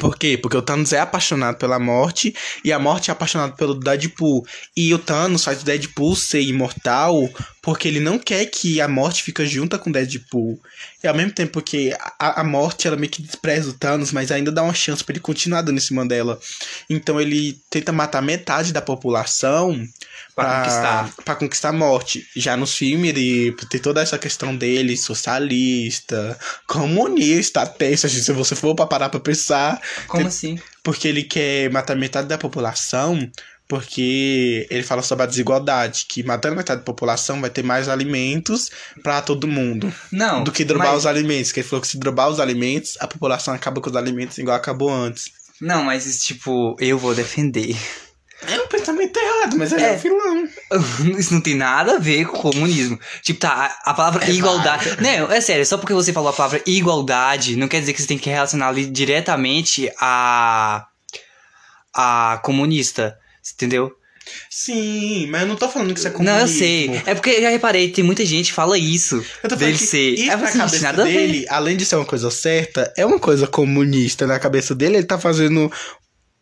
Por 0.00 0.18
quê? 0.18 0.36
Porque 0.36 0.56
o 0.56 0.62
Thanos 0.62 0.92
é 0.92 0.98
apaixonado 0.98 1.58
pela 1.58 1.78
morte 1.78 2.34
e 2.64 2.72
a 2.72 2.78
morte 2.78 3.08
é 3.08 3.12
apaixonada 3.12 3.52
pelo 3.52 3.72
Deadpool. 3.72 4.44
E 4.76 4.92
o 4.92 4.98
Thanos 4.98 5.44
faz 5.44 5.62
o 5.62 5.64
Deadpool 5.64 6.16
ser 6.16 6.40
imortal 6.40 7.16
porque 7.66 7.88
ele 7.88 7.98
não 7.98 8.16
quer 8.16 8.46
que 8.46 8.80
a 8.80 8.86
morte 8.86 9.24
fique 9.24 9.44
junta 9.44 9.76
com 9.76 9.90
Deadpool. 9.90 10.58
E 11.02 11.06
ao 11.08 11.14
mesmo 11.14 11.32
tempo 11.32 11.60
que 11.60 11.92
a, 12.16 12.40
a 12.40 12.44
morte 12.44 12.86
ela 12.86 12.96
meio 12.96 13.10
que 13.10 13.20
despreza 13.20 13.68
o 13.70 13.72
Thanos, 13.72 14.12
mas 14.12 14.30
ainda 14.30 14.52
dá 14.52 14.62
uma 14.62 14.72
chance 14.72 15.02
pra 15.02 15.12
ele 15.12 15.20
continuar 15.20 15.62
dando 15.62 15.76
em 15.76 15.80
cima 15.80 16.06
dela. 16.06 16.38
Então 16.88 17.20
ele 17.20 17.58
tenta 17.68 17.90
matar 17.92 18.22
metade 18.22 18.72
da 18.72 18.80
população 18.80 19.84
Pra 20.34 20.58
conquistar. 20.60 21.14
pra 21.24 21.34
conquistar 21.34 21.68
a 21.70 21.72
morte. 21.72 22.26
Já 22.36 22.56
nos 22.56 22.74
filmes 22.74 23.10
ele 23.10 23.50
tem 23.70 23.80
toda 23.80 24.00
essa 24.02 24.18
questão 24.18 24.54
dele, 24.56 24.96
socialista, 24.96 26.38
comunista, 26.66 27.62
até 27.62 27.96
se 27.96 28.08
se 28.08 28.32
você 28.32 28.54
for 28.54 28.74
pra 28.74 28.86
parar 28.86 29.08
pra 29.08 29.18
pensar, 29.20 29.80
Como 30.06 30.20
Tem- 30.22 30.28
assim? 30.28 30.58
porque 30.82 31.08
ele 31.08 31.22
quer 31.24 31.70
matar 31.70 31.96
metade 31.96 32.28
da 32.28 32.38
população, 32.38 33.28
porque 33.68 34.66
ele 34.70 34.82
fala 34.82 35.02
sobre 35.02 35.24
a 35.24 35.26
desigualdade, 35.26 36.06
que 36.08 36.22
matando 36.22 36.56
metade 36.56 36.80
da 36.80 36.84
população 36.84 37.40
vai 37.40 37.50
ter 37.50 37.62
mais 37.64 37.88
alimentos 37.88 38.70
pra 39.02 39.20
todo 39.20 39.46
mundo, 39.48 39.92
Não. 40.12 40.44
do 40.44 40.52
que 40.52 40.64
drobar 40.64 40.88
mas- 40.88 40.98
os 40.98 41.06
alimentos. 41.06 41.50
Que 41.52 41.60
ele 41.60 41.68
falou 41.68 41.80
que 41.82 41.88
se 41.88 41.98
drobar 41.98 42.28
os 42.28 42.38
alimentos, 42.40 42.96
a 43.00 43.06
população 43.06 43.52
acaba 43.54 43.80
com 43.80 43.90
os 43.90 43.96
alimentos 43.96 44.38
igual 44.38 44.56
acabou 44.56 44.90
antes. 44.90 45.30
Não, 45.60 45.82
mas 45.84 46.22
tipo, 46.24 46.76
eu 46.78 46.98
vou 46.98 47.14
defender. 47.14 47.76
É 48.46 48.60
um 48.60 48.66
pensamento 48.68 49.16
errado, 49.18 49.56
mas 49.56 49.72
ele 49.72 49.82
é, 49.82 49.88
É. 49.88 49.92
um 49.94 49.98
vilão. 49.98 50.48
Isso 51.18 51.32
não 51.32 51.40
tem 51.40 51.54
nada 51.54 51.96
a 51.96 51.98
ver 51.98 52.26
com 52.26 52.38
comunismo. 52.38 53.00
Tipo, 53.22 53.40
tá, 53.40 53.74
a, 53.84 53.90
a 53.90 53.94
palavra 53.94 54.26
É 54.26 54.30
igualdade. 54.30 54.90
Não, 55.00 55.32
é 55.32 55.40
sério, 55.40 55.64
só 55.64 55.78
porque 55.78 55.94
você 55.94 56.12
falou 56.12 56.28
a 56.28 56.32
palavra 56.34 56.60
igualdade, 56.66 57.56
não 57.56 57.66
quer 57.66 57.80
dizer 57.80 57.94
que 57.94 58.02
você 58.02 58.06
tem 58.06 58.18
que 58.18 58.28
relacionar 58.28 58.68
ali 58.68 58.84
diretamente 58.84 59.90
a. 59.98 60.86
a 61.94 62.38
comunista. 62.42 63.18
Entendeu? 63.54 63.92
Sim, 64.50 65.26
mas 65.28 65.42
eu 65.42 65.46
não 65.46 65.56
tô 65.56 65.68
falando 65.68 65.92
que 65.92 65.98
isso 65.98 66.08
é 66.08 66.10
comunismo. 66.10 66.38
Não, 66.38 66.46
eu 66.46 66.48
sei. 66.48 66.90
É 67.06 67.14
porque 67.14 67.30
eu 67.30 67.42
já 67.42 67.50
reparei, 67.50 67.90
tem 67.90 68.02
muita 68.02 68.24
gente 68.24 68.46
que 68.46 68.52
fala 68.52 68.76
isso. 68.76 69.16
Eu 69.42 69.48
tô 69.48 69.56
falando 69.56 69.58
dele 69.60 69.78
ser. 69.78 70.14
isso 70.14 70.30
É 70.30 70.36
na 70.36 70.44
assim, 70.44 70.58
cabeça 70.58 70.82
nada 70.82 71.04
dele, 71.04 71.46
além 71.48 71.76
de 71.76 71.84
ser 71.84 71.96
uma 71.96 72.04
coisa 72.04 72.30
certa, 72.30 72.92
é 72.96 73.06
uma 73.06 73.20
coisa 73.20 73.46
comunista. 73.46 74.26
Na 74.26 74.38
cabeça 74.38 74.74
dele, 74.74 74.96
ele 74.96 75.06
tá 75.06 75.18
fazendo 75.18 75.70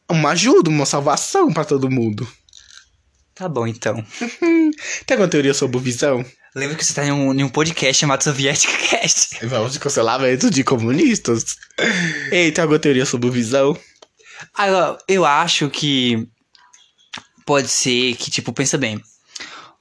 uma 0.09 0.31
ajuda, 0.31 0.71
uma 0.71 0.87
salvação 0.87 1.53
pra 1.53 1.65
todo 1.65 1.91
mundo. 1.91 2.27
Tá 3.35 3.49
bom, 3.49 3.67
então. 3.67 4.03
Tem 5.07 5.15
alguma 5.15 5.29
teoria 5.29 5.53
sobre 5.53 5.77
o 5.77 5.81
Visão? 5.81 6.25
Lembra 6.55 6.77
que 6.77 6.85
você 6.85 6.95
tá 6.95 7.05
em 7.05 7.11
um, 7.11 7.35
em 7.35 7.43
um 7.43 7.49
podcast 7.49 7.99
chamado 7.99 8.23
Soviética 8.23 8.73
Cast. 8.89 9.45
Vamos 9.47 9.73
de 9.73 9.81
cancelamento 9.81 10.49
de 10.49 10.63
comunistas. 10.63 11.57
Ei, 12.31 12.53
tem 12.53 12.63
alguma 12.63 12.79
teoria 12.79 13.05
sobre 13.05 13.29
o 13.29 13.33
Visão? 13.33 13.77
Agora, 14.55 14.97
eu 15.09 15.25
acho 15.25 15.69
que 15.69 16.29
pode 17.45 17.69
ser 17.69 18.15
que, 18.17 18.31
tipo, 18.31 18.53
pensa 18.53 18.79
bem. 18.79 19.01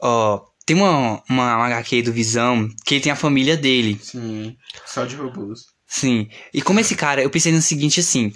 Ó, 0.02 0.42
tem 0.66 0.76
uma, 0.76 1.22
uma, 1.30 1.58
uma 1.58 1.66
HQ 1.68 2.04
do 2.04 2.14
Visão 2.14 2.68
que 2.86 2.96
ele 2.96 3.04
tem 3.04 3.12
a 3.12 3.16
família 3.18 3.58
dele. 3.58 4.00
Sim, 4.02 4.56
só 4.86 5.06
de 5.06 5.16
robôs. 5.16 5.62
Sim. 5.88 6.30
E 6.54 6.62
como 6.62 6.80
esse 6.80 6.96
cara, 6.96 7.22
eu 7.22 7.30
pensei 7.30 7.52
no 7.52 7.62
seguinte 7.62 8.00
assim: 8.00 8.34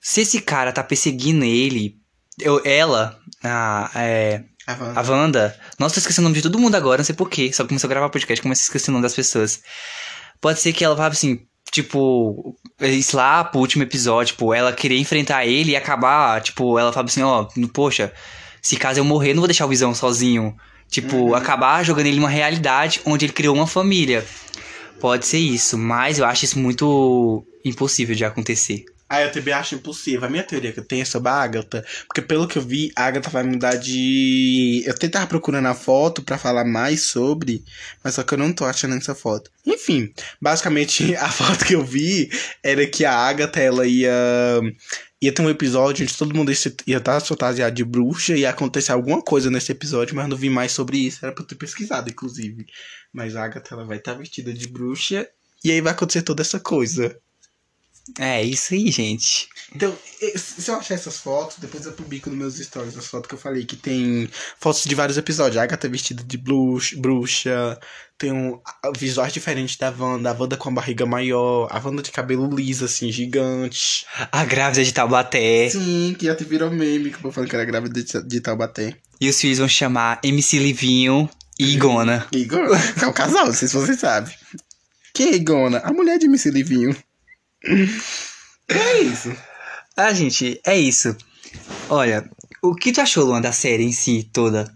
se 0.00 0.20
esse 0.20 0.40
cara 0.40 0.72
tá 0.72 0.82
perseguindo 0.82 1.44
ele, 1.44 1.96
eu, 2.38 2.60
ela, 2.64 3.18
a, 3.42 3.90
é, 3.94 4.44
A 4.66 4.72
Wanda. 4.72 5.00
a 5.00 5.02
Wanda. 5.02 5.60
Nossa, 5.78 5.94
tô 5.94 6.00
esquecendo 6.00 6.26
o 6.26 6.28
nome 6.28 6.36
de 6.36 6.42
todo 6.42 6.58
mundo 6.58 6.74
agora, 6.74 6.98
não 6.98 7.04
sei 7.04 7.14
porquê. 7.14 7.52
Só 7.52 7.64
começou 7.66 7.88
a 7.88 7.90
gravar 7.90 8.10
podcast, 8.10 8.42
começa 8.42 8.62
a 8.62 8.64
esquecer 8.64 8.90
o 8.90 8.92
nome 8.92 9.02
das 9.02 9.14
pessoas. 9.14 9.62
Pode 10.40 10.60
ser 10.60 10.72
que 10.72 10.84
ela 10.84 10.94
vá 10.94 11.06
assim, 11.06 11.40
tipo, 11.70 12.56
isso 12.80 13.16
lá 13.16 13.44
pro 13.44 13.60
último 13.60 13.82
episódio, 13.82 14.32
tipo, 14.32 14.54
ela 14.54 14.72
querer 14.72 14.98
enfrentar 14.98 15.46
ele 15.46 15.72
e 15.72 15.76
acabar, 15.76 16.40
tipo, 16.40 16.78
ela 16.78 16.92
fala 16.92 17.06
assim, 17.06 17.22
ó, 17.22 17.46
poxa, 17.72 18.12
se 18.62 18.76
caso 18.76 19.00
eu 19.00 19.04
morrer, 19.04 19.30
eu 19.30 19.34
não 19.34 19.40
vou 19.40 19.48
deixar 19.48 19.66
o 19.66 19.68
Visão 19.68 19.94
sozinho. 19.94 20.54
Tipo, 20.88 21.16
Uhum. 21.16 21.34
acabar 21.34 21.84
jogando 21.84 22.06
ele 22.06 22.16
numa 22.16 22.28
realidade 22.28 23.00
onde 23.04 23.24
ele 23.24 23.32
criou 23.32 23.54
uma 23.54 23.66
família. 23.66 24.26
Pode 25.00 25.24
ser 25.24 25.38
isso, 25.38 25.78
mas 25.78 26.18
eu 26.18 26.24
acho 26.26 26.44
isso 26.44 26.58
muito 26.58 27.44
impossível 27.64 28.14
de 28.14 28.24
acontecer. 28.24 28.84
Ah, 29.08 29.22
eu 29.22 29.32
também 29.32 29.52
acho 29.52 29.74
impossível. 29.74 30.24
A 30.24 30.30
minha 30.30 30.42
teoria 30.44 30.70
que 30.72 30.78
eu 30.78 30.84
tenho 30.84 31.02
é 31.02 31.04
sobre 31.04 31.28
a 31.30 31.34
Agatha, 31.34 31.84
porque 32.06 32.22
pelo 32.22 32.46
que 32.46 32.58
eu 32.58 32.62
vi, 32.62 32.92
a 32.94 33.06
Agatha 33.06 33.28
vai 33.28 33.42
mudar 33.42 33.74
de. 33.74 34.84
Eu 34.86 34.92
até 34.92 35.08
tava 35.08 35.26
procurando 35.26 35.66
a 35.66 35.74
foto 35.74 36.22
pra 36.22 36.38
falar 36.38 36.64
mais 36.64 37.06
sobre, 37.06 37.64
mas 38.04 38.14
só 38.14 38.22
que 38.22 38.34
eu 38.34 38.38
não 38.38 38.52
tô 38.52 38.64
achando 38.64 38.94
essa 38.94 39.12
foto. 39.14 39.50
Enfim, 39.66 40.12
basicamente 40.40 41.14
a 41.18 41.28
foto 41.28 41.64
que 41.64 41.74
eu 41.74 41.84
vi 41.84 42.30
era 42.62 42.86
que 42.86 43.04
a 43.04 43.12
Agatha 43.14 43.60
ela 43.60 43.84
ia. 43.86 44.12
Ia 45.22 45.34
ter 45.34 45.42
um 45.42 45.50
episódio 45.50 46.02
onde 46.02 46.16
todo 46.16 46.34
mundo 46.34 46.50
ia 46.86 46.96
estar 46.96 47.20
fantasiado 47.20 47.74
de 47.74 47.84
bruxa 47.84 48.34
e 48.34 48.40
ia 48.40 48.50
acontecer 48.50 48.92
alguma 48.92 49.20
coisa 49.20 49.50
nesse 49.50 49.70
episódio, 49.70 50.16
mas 50.16 50.26
não 50.28 50.36
vi 50.36 50.48
mais 50.48 50.72
sobre 50.72 50.96
isso. 50.96 51.24
Era 51.24 51.34
pra 51.34 51.44
eu 51.44 51.46
ter 51.46 51.56
pesquisado, 51.56 52.08
inclusive. 52.08 52.66
Mas 53.12 53.36
a 53.36 53.44
Agatha 53.44 53.74
ela 53.74 53.84
vai 53.84 53.98
estar 53.98 54.14
vestida 54.14 54.52
de 54.52 54.66
bruxa 54.66 55.28
e 55.62 55.70
aí 55.70 55.80
vai 55.82 55.92
acontecer 55.92 56.22
toda 56.22 56.40
essa 56.40 56.58
coisa. 56.58 57.20
É, 58.18 58.42
isso 58.42 58.74
aí, 58.74 58.90
gente. 58.90 59.48
Então, 59.74 59.96
se 60.36 60.68
eu 60.68 60.74
achar 60.76 60.94
essas 60.94 61.18
fotos, 61.18 61.58
depois 61.58 61.86
eu 61.86 61.92
publico 61.92 62.28
nos 62.28 62.38
meus 62.38 62.56
stories 62.56 62.96
as 62.96 63.06
fotos 63.06 63.28
que 63.28 63.34
eu 63.34 63.38
falei, 63.38 63.64
que 63.64 63.76
tem 63.76 64.28
fotos 64.58 64.84
de 64.84 64.94
vários 64.94 65.16
episódios. 65.16 65.56
A 65.56 65.62
Agatha 65.62 65.88
vestida 65.88 66.24
de 66.24 66.36
bruxa, 66.36 67.78
tem 68.18 68.32
um 68.32 68.60
visuais 68.98 69.32
diferentes 69.32 69.76
da 69.76 69.90
Wanda, 69.96 70.30
a 70.30 70.34
Wanda 70.34 70.56
com 70.56 70.68
a 70.68 70.72
barriga 70.72 71.06
maior, 71.06 71.68
a 71.70 71.78
Wanda 71.78 72.02
de 72.02 72.10
cabelo 72.10 72.52
liso, 72.54 72.84
assim, 72.84 73.12
gigante. 73.12 74.04
A 74.32 74.44
grávida 74.44 74.84
de 74.84 74.92
Taubaté. 74.92 75.70
Sim, 75.70 76.14
que 76.18 76.28
até 76.28 76.44
virou 76.44 76.70
meme, 76.70 77.10
que 77.10 77.24
eu 77.24 77.32
falando 77.32 77.48
que 77.48 77.56
era 77.56 77.64
grávida 77.64 78.02
de, 78.02 78.22
de 78.26 78.40
Taubaté. 78.40 78.96
E 79.20 79.28
os 79.28 79.40
filhos 79.40 79.58
vão 79.58 79.68
chamar 79.68 80.18
MC 80.22 80.58
Livinho 80.58 81.30
e 81.58 81.74
Igona. 81.74 82.26
Que 82.32 83.04
é 83.04 83.06
um 83.06 83.12
casal, 83.12 83.46
não 83.46 83.54
sei 83.54 83.68
se 83.68 83.74
você 83.74 83.94
sabe. 83.94 84.34
Que 85.14 85.22
é 85.24 85.34
Igona? 85.34 85.78
A 85.78 85.92
mulher 85.92 86.18
de 86.18 86.26
MC 86.26 86.50
Livinho. 86.50 86.96
É 88.68 88.98
isso. 89.00 89.34
Ah, 89.96 90.12
gente, 90.14 90.60
é 90.64 90.78
isso. 90.78 91.16
Olha, 91.88 92.28
o 92.62 92.74
que 92.74 92.92
tu 92.92 93.00
achou, 93.00 93.24
Luan, 93.24 93.40
da 93.40 93.52
série 93.52 93.84
em 93.84 93.92
si 93.92 94.28
toda? 94.32 94.72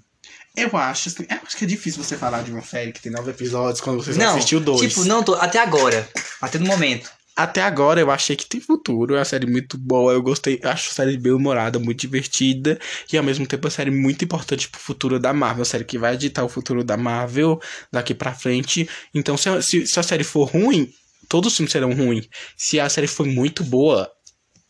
Eu 0.56 0.76
acho, 0.76 1.08
assim, 1.08 1.26
eu 1.28 1.38
acho 1.44 1.56
que 1.56 1.64
é 1.64 1.68
difícil 1.68 2.02
você 2.02 2.16
falar 2.16 2.42
de 2.42 2.52
uma 2.52 2.62
série 2.62 2.92
que 2.92 3.00
tem 3.02 3.10
nove 3.10 3.30
episódios 3.30 3.80
quando 3.80 4.02
você 4.02 4.12
só 4.12 4.20
não, 4.20 4.36
assistiu 4.36 4.60
dois. 4.60 4.80
tipo, 4.80 5.04
não 5.04 5.22
tô, 5.22 5.34
até 5.34 5.58
agora, 5.58 6.08
até 6.40 6.58
no 6.58 6.66
momento. 6.66 7.10
Até 7.36 7.62
agora 7.62 8.00
eu 8.00 8.12
achei 8.12 8.36
que 8.36 8.46
tem 8.46 8.60
futuro, 8.60 9.14
é 9.16 9.18
uma 9.18 9.24
série 9.24 9.46
muito 9.50 9.76
boa, 9.76 10.12
eu 10.12 10.22
gostei, 10.22 10.60
acho 10.62 10.90
a 10.90 10.94
série 10.94 11.16
bem 11.18 11.32
humorada, 11.32 11.80
muito 11.80 11.98
divertida 12.02 12.78
e 13.12 13.18
ao 13.18 13.24
mesmo 13.24 13.44
tempo 13.44 13.66
uma 13.66 13.70
série 13.72 13.90
muito 13.90 14.24
importante 14.24 14.68
pro 14.68 14.80
futuro 14.80 15.18
da 15.18 15.32
Marvel, 15.32 15.58
uma 15.58 15.64
série 15.64 15.84
que 15.84 15.98
vai 15.98 16.14
editar 16.14 16.44
o 16.44 16.48
futuro 16.48 16.84
da 16.84 16.96
Marvel 16.96 17.60
daqui 17.90 18.14
pra 18.14 18.32
frente. 18.32 18.88
Então 19.12 19.36
se, 19.36 19.48
a- 19.48 19.60
se, 19.60 19.84
se 19.84 19.98
a 19.98 20.02
série 20.04 20.22
for 20.22 20.44
ruim, 20.48 20.88
todos 21.34 21.50
os 21.50 21.56
filmes 21.56 21.72
serão 21.72 21.92
ruins. 21.92 22.28
Se 22.56 22.78
a 22.78 22.88
série 22.88 23.08
for 23.08 23.26
muito 23.26 23.64
boa, 23.64 24.08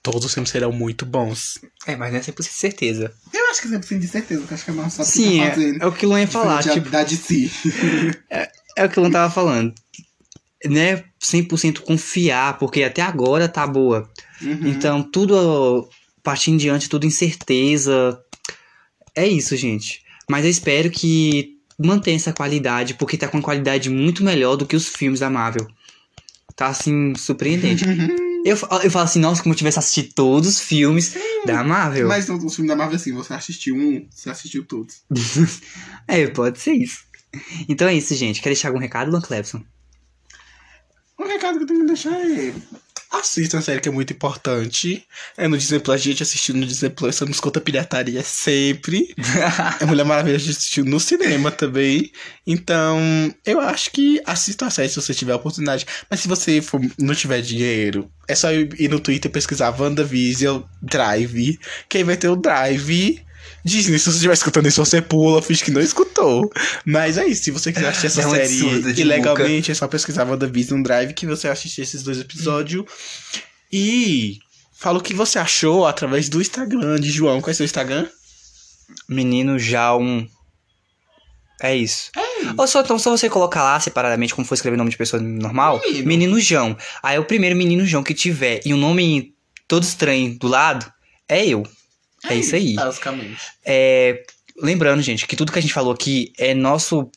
todos 0.02 0.24
os 0.24 0.32
filmes 0.32 0.48
serão 0.48 0.72
muito 0.72 1.04
bons. 1.04 1.60
É, 1.86 1.94
mas 1.94 2.10
não 2.10 2.18
é 2.18 2.22
100% 2.22 2.42
certeza. 2.44 3.12
Eu 3.34 3.50
acho 3.50 3.60
que 3.60 3.68
é 3.68 3.78
100% 3.78 3.98
de 3.98 4.08
certeza, 4.08 4.40
porque 4.40 4.54
acho 4.54 4.64
que 4.64 4.70
é 4.70 4.74
mais 4.74 4.94
só 4.94 5.04
Sim, 5.04 5.42
é, 5.44 5.76
é 5.78 5.86
o 5.86 5.92
que 5.92 6.06
o 6.06 6.08
Luan 6.08 6.22
ia 6.22 6.26
falar, 6.26 6.62
tipo, 6.62 6.88
de 7.04 7.16
si. 7.18 7.52
é 8.78 8.82
o 8.82 8.88
que 8.88 8.98
o 8.98 9.02
Luan 9.02 9.10
tava 9.10 9.30
falando. 9.30 9.74
Né, 10.64 11.04
100% 11.22 11.80
confiar, 11.80 12.56
porque 12.56 12.82
até 12.82 13.02
agora 13.02 13.46
tá 13.46 13.66
boa. 13.66 14.10
Uhum. 14.40 14.66
Então, 14.66 15.02
tudo 15.02 15.86
a 16.16 16.22
partir 16.22 16.50
em 16.50 16.56
diante, 16.56 16.88
tudo 16.88 17.06
incerteza. 17.06 18.18
É 19.14 19.26
isso, 19.26 19.54
gente. 19.54 20.02
Mas 20.30 20.46
eu 20.46 20.50
espero 20.50 20.90
que 20.90 21.58
mantenha 21.78 22.16
essa 22.16 22.32
qualidade, 22.32 22.94
porque 22.94 23.18
tá 23.18 23.28
com 23.28 23.36
uma 23.36 23.42
qualidade 23.42 23.90
muito 23.90 24.24
melhor 24.24 24.56
do 24.56 24.64
que 24.64 24.74
os 24.74 24.88
filmes 24.88 25.20
da 25.20 25.28
Marvel. 25.28 25.68
Tá 26.57 26.68
assim, 26.68 27.14
surpreendente. 27.16 27.84
eu, 28.44 28.57
eu 28.82 28.90
falo 28.90 29.05
assim, 29.05 29.18
nossa, 29.18 29.42
como 29.42 29.52
eu 29.52 29.59
tivesse 29.59 29.78
assistido 29.78 30.12
todos 30.14 30.48
os 30.48 30.61
filmes 30.61 31.14
da 31.46 31.64
Marvel. 31.64 32.09
Mas 32.09 32.28
no 32.28 32.48
filme 32.48 32.68
da 32.68 32.76
Marvel, 32.76 32.96
assim, 32.96 33.12
você 33.12 33.32
assistiu 33.32 33.76
um, 33.76 34.07
você 34.11 34.30
assistiu 34.30 34.64
todos. 34.64 35.02
É, 36.07 36.26
pode 36.26 36.59
ser 36.59 36.74
isso. 36.74 37.05
Então 37.66 37.88
é 37.88 37.94
isso, 37.94 38.14
gente. 38.14 38.42
Quer 38.42 38.50
deixar 38.50 38.68
algum 38.68 38.78
recado, 38.78 39.11
Luan 39.11 39.22
Clebson? 39.22 39.64
O 41.16 41.24
recado 41.24 41.57
que 41.57 41.62
eu 41.64 41.66
tenho 41.66 41.80
que 41.80 41.86
deixar 41.86 42.12
é. 42.12 42.52
Assista 43.18 43.56
uma 43.56 43.62
série 43.62 43.80
que 43.80 43.88
é 43.88 43.92
muito 43.92 44.12
importante. 44.12 45.04
É 45.36 45.46
no 45.46 45.56
Disney 45.56 45.78
Plus, 45.78 45.94
a 45.94 45.98
gente 45.98 46.22
assistindo 46.22 46.56
no 46.56 46.66
Disney 46.66 46.90
Plus, 46.90 47.14
você 47.14 47.24
nos 47.24 47.40
conta 47.40 47.60
pirataria 47.60 48.22
sempre. 48.22 49.14
É 49.80 49.84
Mulher 49.84 50.04
Maravilha, 50.04 50.36
a 50.36 50.38
gente 50.38 50.56
assistiu 50.56 50.84
no 50.84 51.00
cinema 51.00 51.50
também. 51.50 52.10
Então, 52.46 52.98
eu 53.44 53.60
acho 53.60 53.90
que 53.90 54.20
assista 54.24 54.66
a 54.66 54.70
série 54.70 54.88
se 54.88 54.96
você 54.96 55.14
tiver 55.14 55.32
a 55.32 55.36
oportunidade. 55.36 55.86
Mas 56.10 56.20
se 56.20 56.28
você 56.28 56.60
for, 56.60 56.80
não 56.98 57.14
tiver 57.14 57.40
dinheiro, 57.40 58.10
é 58.28 58.34
só 58.34 58.52
ir 58.52 58.74
ir 58.78 58.88
no 58.88 59.00
Twitter 59.00 59.30
pesquisar 59.30 59.74
WandaVision 59.78 60.62
Drive. 60.82 61.58
Que 61.88 61.98
aí 61.98 62.04
vai 62.04 62.16
ter 62.16 62.28
o 62.28 62.36
Drive. 62.36 63.22
Disney, 63.64 63.98
se 63.98 64.04
você 64.04 64.16
estiver 64.16 64.34
escutando 64.34 64.68
isso, 64.68 64.84
você 64.84 65.00
pula, 65.00 65.40
finge 65.40 65.64
que 65.64 65.70
não 65.70 65.80
escutou. 65.80 66.50
Mas 66.84 67.16
é 67.16 67.26
isso, 67.26 67.44
se 67.44 67.50
você 67.50 67.72
quiser 67.72 67.88
assistir 67.88 68.06
essa 68.08 68.20
É 68.20 68.46
série 68.46 69.00
ilegalmente, 69.00 69.70
é 69.70 69.74
só 69.74 69.88
pesquisar 69.88 70.28
WandaVision 70.28 70.82
Drive 70.82 71.14
que 71.14 71.26
você 71.26 71.48
assiste 71.48 71.80
esses 71.80 72.02
dois 72.02 72.20
episódios. 72.20 72.84
E 73.72 74.38
fala 74.74 74.98
o 74.98 75.02
que 75.02 75.14
você 75.14 75.38
achou 75.38 75.86
através 75.86 76.28
do 76.28 76.42
Instagram 76.42 77.00
de 77.00 77.10
João. 77.10 77.40
Qual 77.40 77.50
é 77.50 77.54
seu 77.54 77.64
Instagram? 77.64 78.06
Menino 79.08 79.58
já 79.58 79.96
um. 79.96 80.28
É 81.62 81.74
isso. 81.74 82.10
Ou 82.58 82.66
só 82.66 82.82
então 82.82 82.98
só 82.98 83.10
você 83.10 83.30
colocar 83.30 83.62
lá 83.62 83.80
separadamente 83.80 84.34
como 84.34 84.46
for 84.46 84.54
escrever 84.54 84.76
nome 84.76 84.90
de 84.90 84.98
pessoa 84.98 85.22
normal, 85.22 85.80
Menino. 85.86 86.06
menino 86.06 86.40
João. 86.40 86.76
Aí 87.02 87.18
o 87.18 87.24
primeiro 87.24 87.56
menino 87.56 87.86
João 87.86 88.04
que 88.04 88.12
tiver 88.12 88.60
e 88.64 88.74
um 88.74 88.76
nome 88.76 89.32
todo 89.66 89.82
estranho 89.82 90.38
do 90.38 90.48
lado 90.48 90.92
é 91.28 91.46
eu. 91.46 91.66
É, 92.28 92.34
isso 92.36 92.54
aí. 92.54 92.74
Basicamente. 92.74 93.38
É, 93.64 94.22
lembrando, 94.62 95.02
gente, 95.02 95.26
que 95.26 95.36
tudo 95.36 95.52
que 95.52 95.58
a 95.58 95.62
gente 95.62 95.74
falou 95.74 95.92
aqui 95.92 96.32
é 96.38 96.54
nosso 96.54 97.10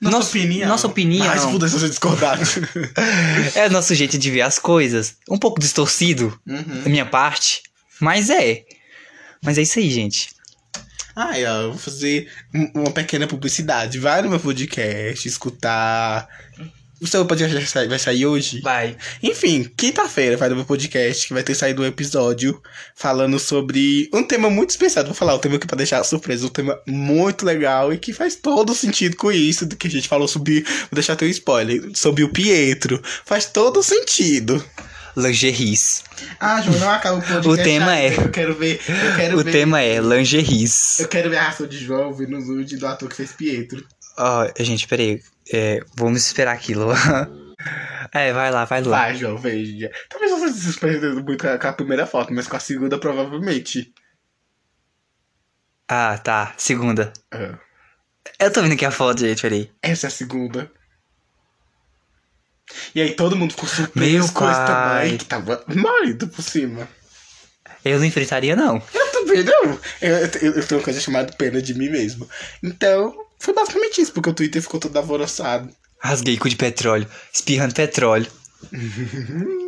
Nossa 0.00 0.16
Nossa- 0.16 0.28
opinião. 0.30 0.68
nossa 0.68 0.86
opinião. 0.86 1.26
Mas 1.26 1.44
puder 1.44 1.68
se 1.68 1.78
você 1.78 1.88
discordar. 1.88 2.38
é 3.54 3.68
nosso 3.68 3.94
jeito 3.94 4.16
de 4.18 4.30
ver 4.30 4.42
as 4.42 4.58
coisas, 4.58 5.16
um 5.28 5.38
pouco 5.38 5.60
distorcido 5.60 6.38
uhum. 6.46 6.82
da 6.82 6.88
minha 6.90 7.04
parte, 7.06 7.62
mas 8.00 8.30
é. 8.30 8.62
Mas 9.44 9.58
é 9.58 9.62
isso 9.62 9.78
aí, 9.78 9.90
gente. 9.90 10.30
Ah, 11.16 11.38
eu 11.38 11.70
vou 11.70 11.78
fazer 11.78 12.28
um- 12.54 12.80
uma 12.82 12.90
pequena 12.90 13.26
publicidade. 13.26 13.98
Vai 13.98 14.22
no 14.22 14.30
meu 14.30 14.40
podcast, 14.40 15.28
escutar. 15.28 16.26
O 17.00 17.06
seu 17.06 17.24
podcast 17.26 17.86
vai 17.88 17.98
sair, 17.98 18.24
hoje? 18.24 18.60
Vai. 18.60 18.96
Enfim, 19.22 19.64
quinta-feira 19.76 20.36
vai 20.36 20.48
no 20.48 20.56
meu 20.56 20.64
podcast 20.64 21.26
que 21.26 21.34
vai 21.34 21.42
ter 21.42 21.54
saído 21.54 21.82
um 21.82 21.84
episódio 21.86 22.62
falando 22.94 23.38
sobre 23.38 24.08
um 24.14 24.22
tema 24.22 24.48
muito 24.48 24.70
especial. 24.70 25.04
Vou 25.04 25.12
falar 25.14 25.34
o 25.34 25.38
tema 25.38 25.56
aqui 25.56 25.66
pra 25.66 25.76
deixar 25.76 26.02
surpresa. 26.04 26.46
Um 26.46 26.50
tema 26.50 26.78
muito 26.86 27.44
legal 27.44 27.92
e 27.92 27.98
que 27.98 28.12
faz 28.12 28.36
todo 28.36 28.74
sentido 28.74 29.16
com 29.16 29.30
isso 29.30 29.66
do 29.66 29.76
que 29.76 29.86
a 29.86 29.90
gente 29.90 30.08
falou 30.08 30.26
sobre. 30.28 30.60
Vou 30.62 30.88
deixar 30.92 31.12
até 31.14 31.26
um 31.26 31.28
spoiler. 31.28 31.90
Sobre 31.94 32.22
o 32.24 32.28
Pietro. 32.32 33.02
Faz 33.26 33.46
todo 33.46 33.82
sentido. 33.82 34.64
Lingeries. 35.16 36.02
Ah, 36.40 36.60
João, 36.62 36.78
não 36.78 36.90
acaba 36.90 37.18
o 37.18 37.22
podcast. 37.26 37.48
O 37.48 37.56
tema 37.62 37.96
é- 37.98 38.16
Eu 38.16 38.30
quero 38.30 38.54
ver. 38.54 38.80
Eu 38.88 39.16
quero 39.16 39.38
O 39.40 39.44
ver. 39.44 39.52
tema 39.52 39.80
é 39.82 39.98
lingeries. 40.00 41.00
Eu 41.00 41.08
quero 41.08 41.28
ver 41.28 41.36
a 41.36 41.42
reação 41.42 41.66
de 41.66 41.76
João 41.78 42.12
vendo 42.14 42.36
o 42.36 42.40
nude 42.40 42.76
do 42.76 42.86
ator 42.86 43.08
que 43.08 43.16
fez 43.16 43.32
Pietro. 43.32 43.84
Ó, 44.16 44.48
gente, 44.60 44.86
peraí. 44.88 45.20
É, 45.52 45.80
vamos 45.94 46.24
esperar 46.24 46.54
aquilo. 46.54 46.90
é, 48.12 48.32
vai 48.32 48.50
lá, 48.50 48.64
vai 48.64 48.82
lá. 48.82 48.98
Vai, 48.98 49.14
João, 49.16 49.36
veja. 49.38 49.90
Talvez 50.08 50.30
você 50.32 50.52
se 50.52 50.72
surpreenda 50.72 51.12
muito 51.14 51.44
com 51.58 51.66
a 51.68 51.72
primeira 51.72 52.06
foto, 52.06 52.32
mas 52.32 52.46
com 52.48 52.56
a 52.56 52.60
segunda, 52.60 52.98
provavelmente. 52.98 53.92
Ah, 55.88 56.18
tá. 56.18 56.54
Segunda. 56.56 57.12
Ah, 57.30 57.58
Eu 58.38 58.52
tô 58.52 58.62
vendo 58.62 58.72
aqui 58.72 58.84
a 58.84 58.90
foto, 58.90 59.20
gente, 59.20 59.42
peraí. 59.42 59.70
essa 59.82 60.06
é 60.06 60.08
a 60.08 60.10
segunda. 60.10 60.70
E 62.94 63.02
aí 63.02 63.14
todo 63.14 63.36
mundo 63.36 63.52
ficou 63.52 63.68
surpreso 63.68 64.32
com 64.32 64.48
esse 64.50 64.66
tamanho 64.66 65.18
que 65.18 65.24
tava 65.26 65.62
marido 65.68 66.26
por 66.28 66.42
cima. 66.42 66.88
Eu 67.84 67.98
não 67.98 68.06
enfrentaria, 68.06 68.56
não. 68.56 68.82
Eu 68.94 69.12
também 69.12 69.44
não. 69.44 69.78
Eu, 70.00 70.16
eu, 70.16 70.52
eu 70.54 70.66
tenho 70.66 70.78
uma 70.80 70.84
coisa 70.84 70.98
chamada 70.98 71.30
pena 71.34 71.60
de 71.60 71.74
mim 71.74 71.90
mesmo. 71.90 72.26
Então, 72.62 73.23
foi 73.44 73.52
basicamente 73.52 74.00
isso, 74.00 74.12
porque 74.12 74.30
o 74.30 74.34
Twitter 74.34 74.62
ficou 74.62 74.80
todo 74.80 74.96
alvoroçado. 74.96 75.68
Rasguei 75.98 76.38
cu 76.38 76.48
de 76.48 76.56
petróleo. 76.56 77.06
Espirrando 77.32 77.74
petróleo. 77.74 78.26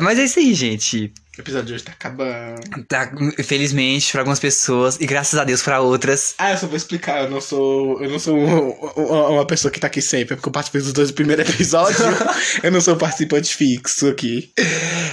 Mas 0.00 0.18
é 0.18 0.24
isso 0.24 0.38
aí, 0.38 0.52
gente. 0.54 1.12
O 1.38 1.40
episódio 1.42 1.66
de 1.66 1.74
hoje 1.74 1.84
tá 1.84 1.92
acabando. 1.92 2.62
Tá, 2.88 3.12
felizmente, 3.44 4.10
pra 4.10 4.22
algumas 4.22 4.40
pessoas, 4.40 4.96
e 4.98 5.04
graças 5.06 5.38
a 5.38 5.44
Deus 5.44 5.60
pra 5.62 5.80
outras. 5.82 6.34
Ah, 6.38 6.52
eu 6.52 6.56
só 6.56 6.66
vou 6.66 6.76
explicar, 6.78 7.24
eu 7.24 7.30
não 7.30 7.42
sou. 7.42 8.02
Eu 8.02 8.08
não 8.08 8.18
sou 8.18 8.34
um- 8.38 8.70
um- 8.96 9.34
uma 9.34 9.46
pessoa 9.46 9.70
que 9.70 9.78
tá 9.78 9.86
aqui 9.86 10.00
sempre, 10.00 10.32
é 10.32 10.36
porque 10.36 10.48
eu 10.48 10.52
participei 10.52 10.80
dos 10.80 10.94
dois 10.94 11.10
primeiros 11.10 11.46
episódios. 11.48 11.98
eu 12.64 12.72
não 12.72 12.80
sou 12.80 12.96
participante 12.96 13.54
fixo 13.54 14.08
aqui. 14.08 14.50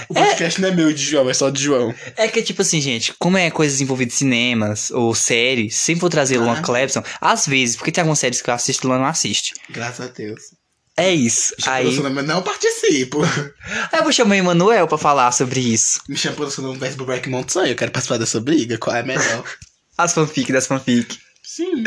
O 0.08 0.14
podcast 0.14 0.60
não 0.62 0.68
é 0.70 0.72
meu 0.72 0.90
de 0.94 1.02
João, 1.04 1.28
é 1.28 1.34
só 1.34 1.50
de 1.50 1.62
João. 1.62 1.94
É 2.16 2.26
que, 2.26 2.42
tipo 2.42 2.62
assim, 2.62 2.80
gente, 2.80 3.12
como 3.18 3.36
é 3.36 3.50
coisas 3.50 3.82
envolvidas 3.82 4.14
em 4.14 4.18
cinemas 4.18 4.90
ou 4.90 5.14
séries, 5.14 5.76
sempre 5.76 6.00
vou 6.00 6.10
trazer 6.10 6.38
Luan 6.38 6.58
Ah. 6.58 6.62
Clebson. 6.62 7.02
Às 7.20 7.46
vezes, 7.46 7.76
porque 7.76 7.92
tem 7.92 8.00
algumas 8.00 8.18
séries 8.18 8.40
que 8.40 8.48
eu 8.48 8.54
assisto 8.54 8.86
e 8.86 8.88
Luan 8.88 8.98
não 8.98 9.06
assiste. 9.06 9.52
Graças 9.68 10.06
a 10.06 10.10
Deus. 10.10 10.40
É 10.96 11.12
isso. 11.12 11.54
Aí... 11.66 11.88
Aí, 11.88 11.96
Eu 11.96 12.22
não 12.22 12.42
participo. 12.42 13.22
aí 13.92 13.98
eu 13.98 14.02
vou 14.04 14.12
chamar 14.12 14.32
o 14.32 14.38
Emanuel 14.38 14.86
pra 14.86 14.96
falar 14.98 15.32
sobre 15.32 15.60
isso. 15.60 16.00
Me 16.08 16.16
chama 16.16 16.36
pra 16.36 16.62
um 16.62 16.78
verbo 16.78 17.04
Break 17.04 17.28
Montanha, 17.28 17.72
eu 17.72 17.76
quero 17.76 17.90
participar 17.90 18.18
dessa 18.18 18.40
briga, 18.40 18.78
qual 18.78 18.94
é 18.94 19.00
a 19.00 19.02
melhor? 19.02 19.44
As 19.98 20.12
fanfic 20.12 20.52
das 20.52 20.66
fanfic. 20.66 21.18
Sim. 21.42 21.84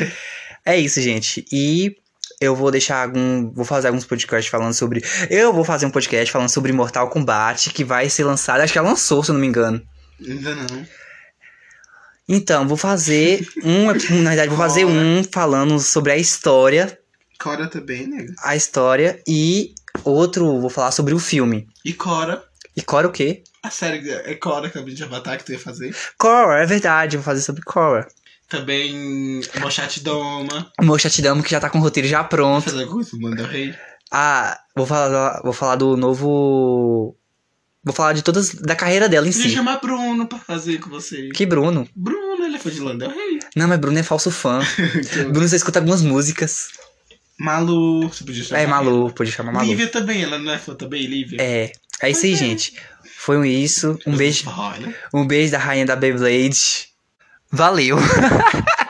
É 0.66 0.78
isso, 0.78 1.02
gente. 1.02 1.46
E 1.52 1.96
eu 2.40 2.56
vou 2.56 2.72
deixar 2.72 3.04
algum. 3.04 3.52
Vou 3.52 3.66
fazer 3.66 3.88
alguns 3.88 4.06
podcasts 4.06 4.50
falando 4.50 4.74
sobre. 4.74 5.04
Eu 5.30 5.52
vou 5.52 5.64
fazer 5.64 5.86
um 5.86 5.90
podcast 5.92 6.32
falando 6.32 6.50
sobre 6.50 6.72
Mortal 6.72 7.10
Kombat, 7.10 7.72
que 7.72 7.84
vai 7.84 8.10
ser 8.10 8.24
lançado. 8.24 8.62
Acho 8.62 8.72
que 8.72 8.80
já 8.80 8.84
lançou, 8.84 9.24
se 9.24 9.32
eu 9.32 9.34
não 9.34 9.42
me 9.42 9.48
engano. 9.48 9.82
Ainda 10.26 10.56
não. 10.56 10.88
Então, 12.30 12.68
vou 12.68 12.78
fazer 12.78 13.48
um. 13.64 13.86
Na 14.22 14.30
verdade, 14.30 14.50
vou 14.50 14.58
fazer 14.58 14.86
um 14.86 15.24
falando 15.24 15.80
sobre 15.80 16.12
a 16.12 16.18
história. 16.18 16.98
Cora 17.40 17.68
também, 17.68 18.08
né? 18.08 18.28
A 18.44 18.56
história. 18.56 19.22
E 19.28 19.74
outro, 20.04 20.60
vou 20.60 20.70
falar 20.70 20.92
sobre 20.92 21.14
o 21.14 21.20
filme. 21.20 21.68
E 21.86 21.94
Cora. 21.94 22.44
E 22.76 22.82
Cora 22.82 23.08
o 23.08 23.12
quê? 23.12 23.44
A 23.64 23.70
série 23.70 24.10
é 24.10 24.36
Cora, 24.36 24.70
que 24.70 24.78
é 24.78 24.82
o 24.82 24.84
vídeo 24.86 24.98
de 24.98 25.04
Avatar 25.04 25.38
que 25.38 25.44
tu 25.46 25.52
ia 25.52 25.60
fazer. 25.60 25.96
Cora, 26.18 26.62
é 26.62 26.66
verdade, 26.66 27.16
eu 27.16 27.22
vou 27.22 27.26
fazer 27.26 27.42
sobre 27.42 27.62
Cora. 27.64 28.08
Também 28.48 29.42
Mochat 29.60 30.00
Doma. 30.02 30.72
O 30.80 30.86
meu 30.86 30.98
chatidamo 30.98 31.44
que 31.44 31.52
já 31.52 31.60
tá 31.60 31.70
com 31.70 31.80
o 31.80 31.82
roteiro 31.82 32.08
já 32.08 32.24
pronto. 32.24 32.64
Fazer 32.64 32.84
alguma 32.84 32.96
coisa, 33.04 33.18
Manda 33.20 33.46
Rei. 33.46 33.76
Ah, 34.10 34.58
vou 34.74 34.86
falar, 34.86 35.42
vou 35.44 35.52
falar 35.52 35.76
do 35.76 35.98
novo. 35.98 37.14
Vou 37.84 37.94
falar 37.94 38.14
de 38.14 38.22
todas. 38.22 38.54
da 38.54 38.74
carreira 38.76 39.10
dela 39.10 39.28
em 39.28 39.32
Podia 39.34 39.50
si. 39.50 39.56
chamar 39.56 39.82
Bruno 39.82 40.28
pra 40.28 40.40
fazer 40.40 40.80
com 40.80 40.90
você. 40.90 41.28
Que 41.30 41.46
Bruno? 41.46 41.88
Bruno, 41.94 42.46
ele 42.46 42.58
foi 42.58 42.72
de 42.72 42.80
Landel 42.80 43.10
Rei. 43.10 43.40
Não, 43.56 43.68
mas 43.68 43.80
Bruno 43.80 44.00
é 44.00 44.04
falso 44.04 44.32
fã. 44.32 44.60
Bruno 45.32 45.48
só 45.50 45.56
escuta 45.58 45.80
algumas 45.80 46.02
músicas. 46.02 46.70
Malu, 47.40 48.08
você 48.10 48.24
podia 48.24 48.44
chamar. 48.44 48.62
É 48.62 48.68
Malu, 48.68 49.12
pode 49.12 49.32
chamar 49.32 49.52
Malu. 49.52 49.68
Lívia 49.68 49.88
também, 49.88 50.24
ela 50.24 50.40
não 50.40 50.52
é 50.52 50.58
fã 50.58 50.74
também, 50.74 51.06
Lívia? 51.06 51.38
É, 51.40 51.72
é 52.02 52.10
isso 52.10 52.26
aí, 52.26 52.36
gente. 52.36 52.74
Foi 53.18 53.38
um 53.38 53.46
isso. 53.46 53.98
Um 54.06 54.16
beijo, 54.16 54.50
Olha. 54.50 54.96
um 55.14 55.26
beijo 55.26 55.52
da 55.52 55.58
rainha 55.58 55.86
da 55.86 55.96
Beyblade. 55.96 56.88
Valeu. 57.52 57.98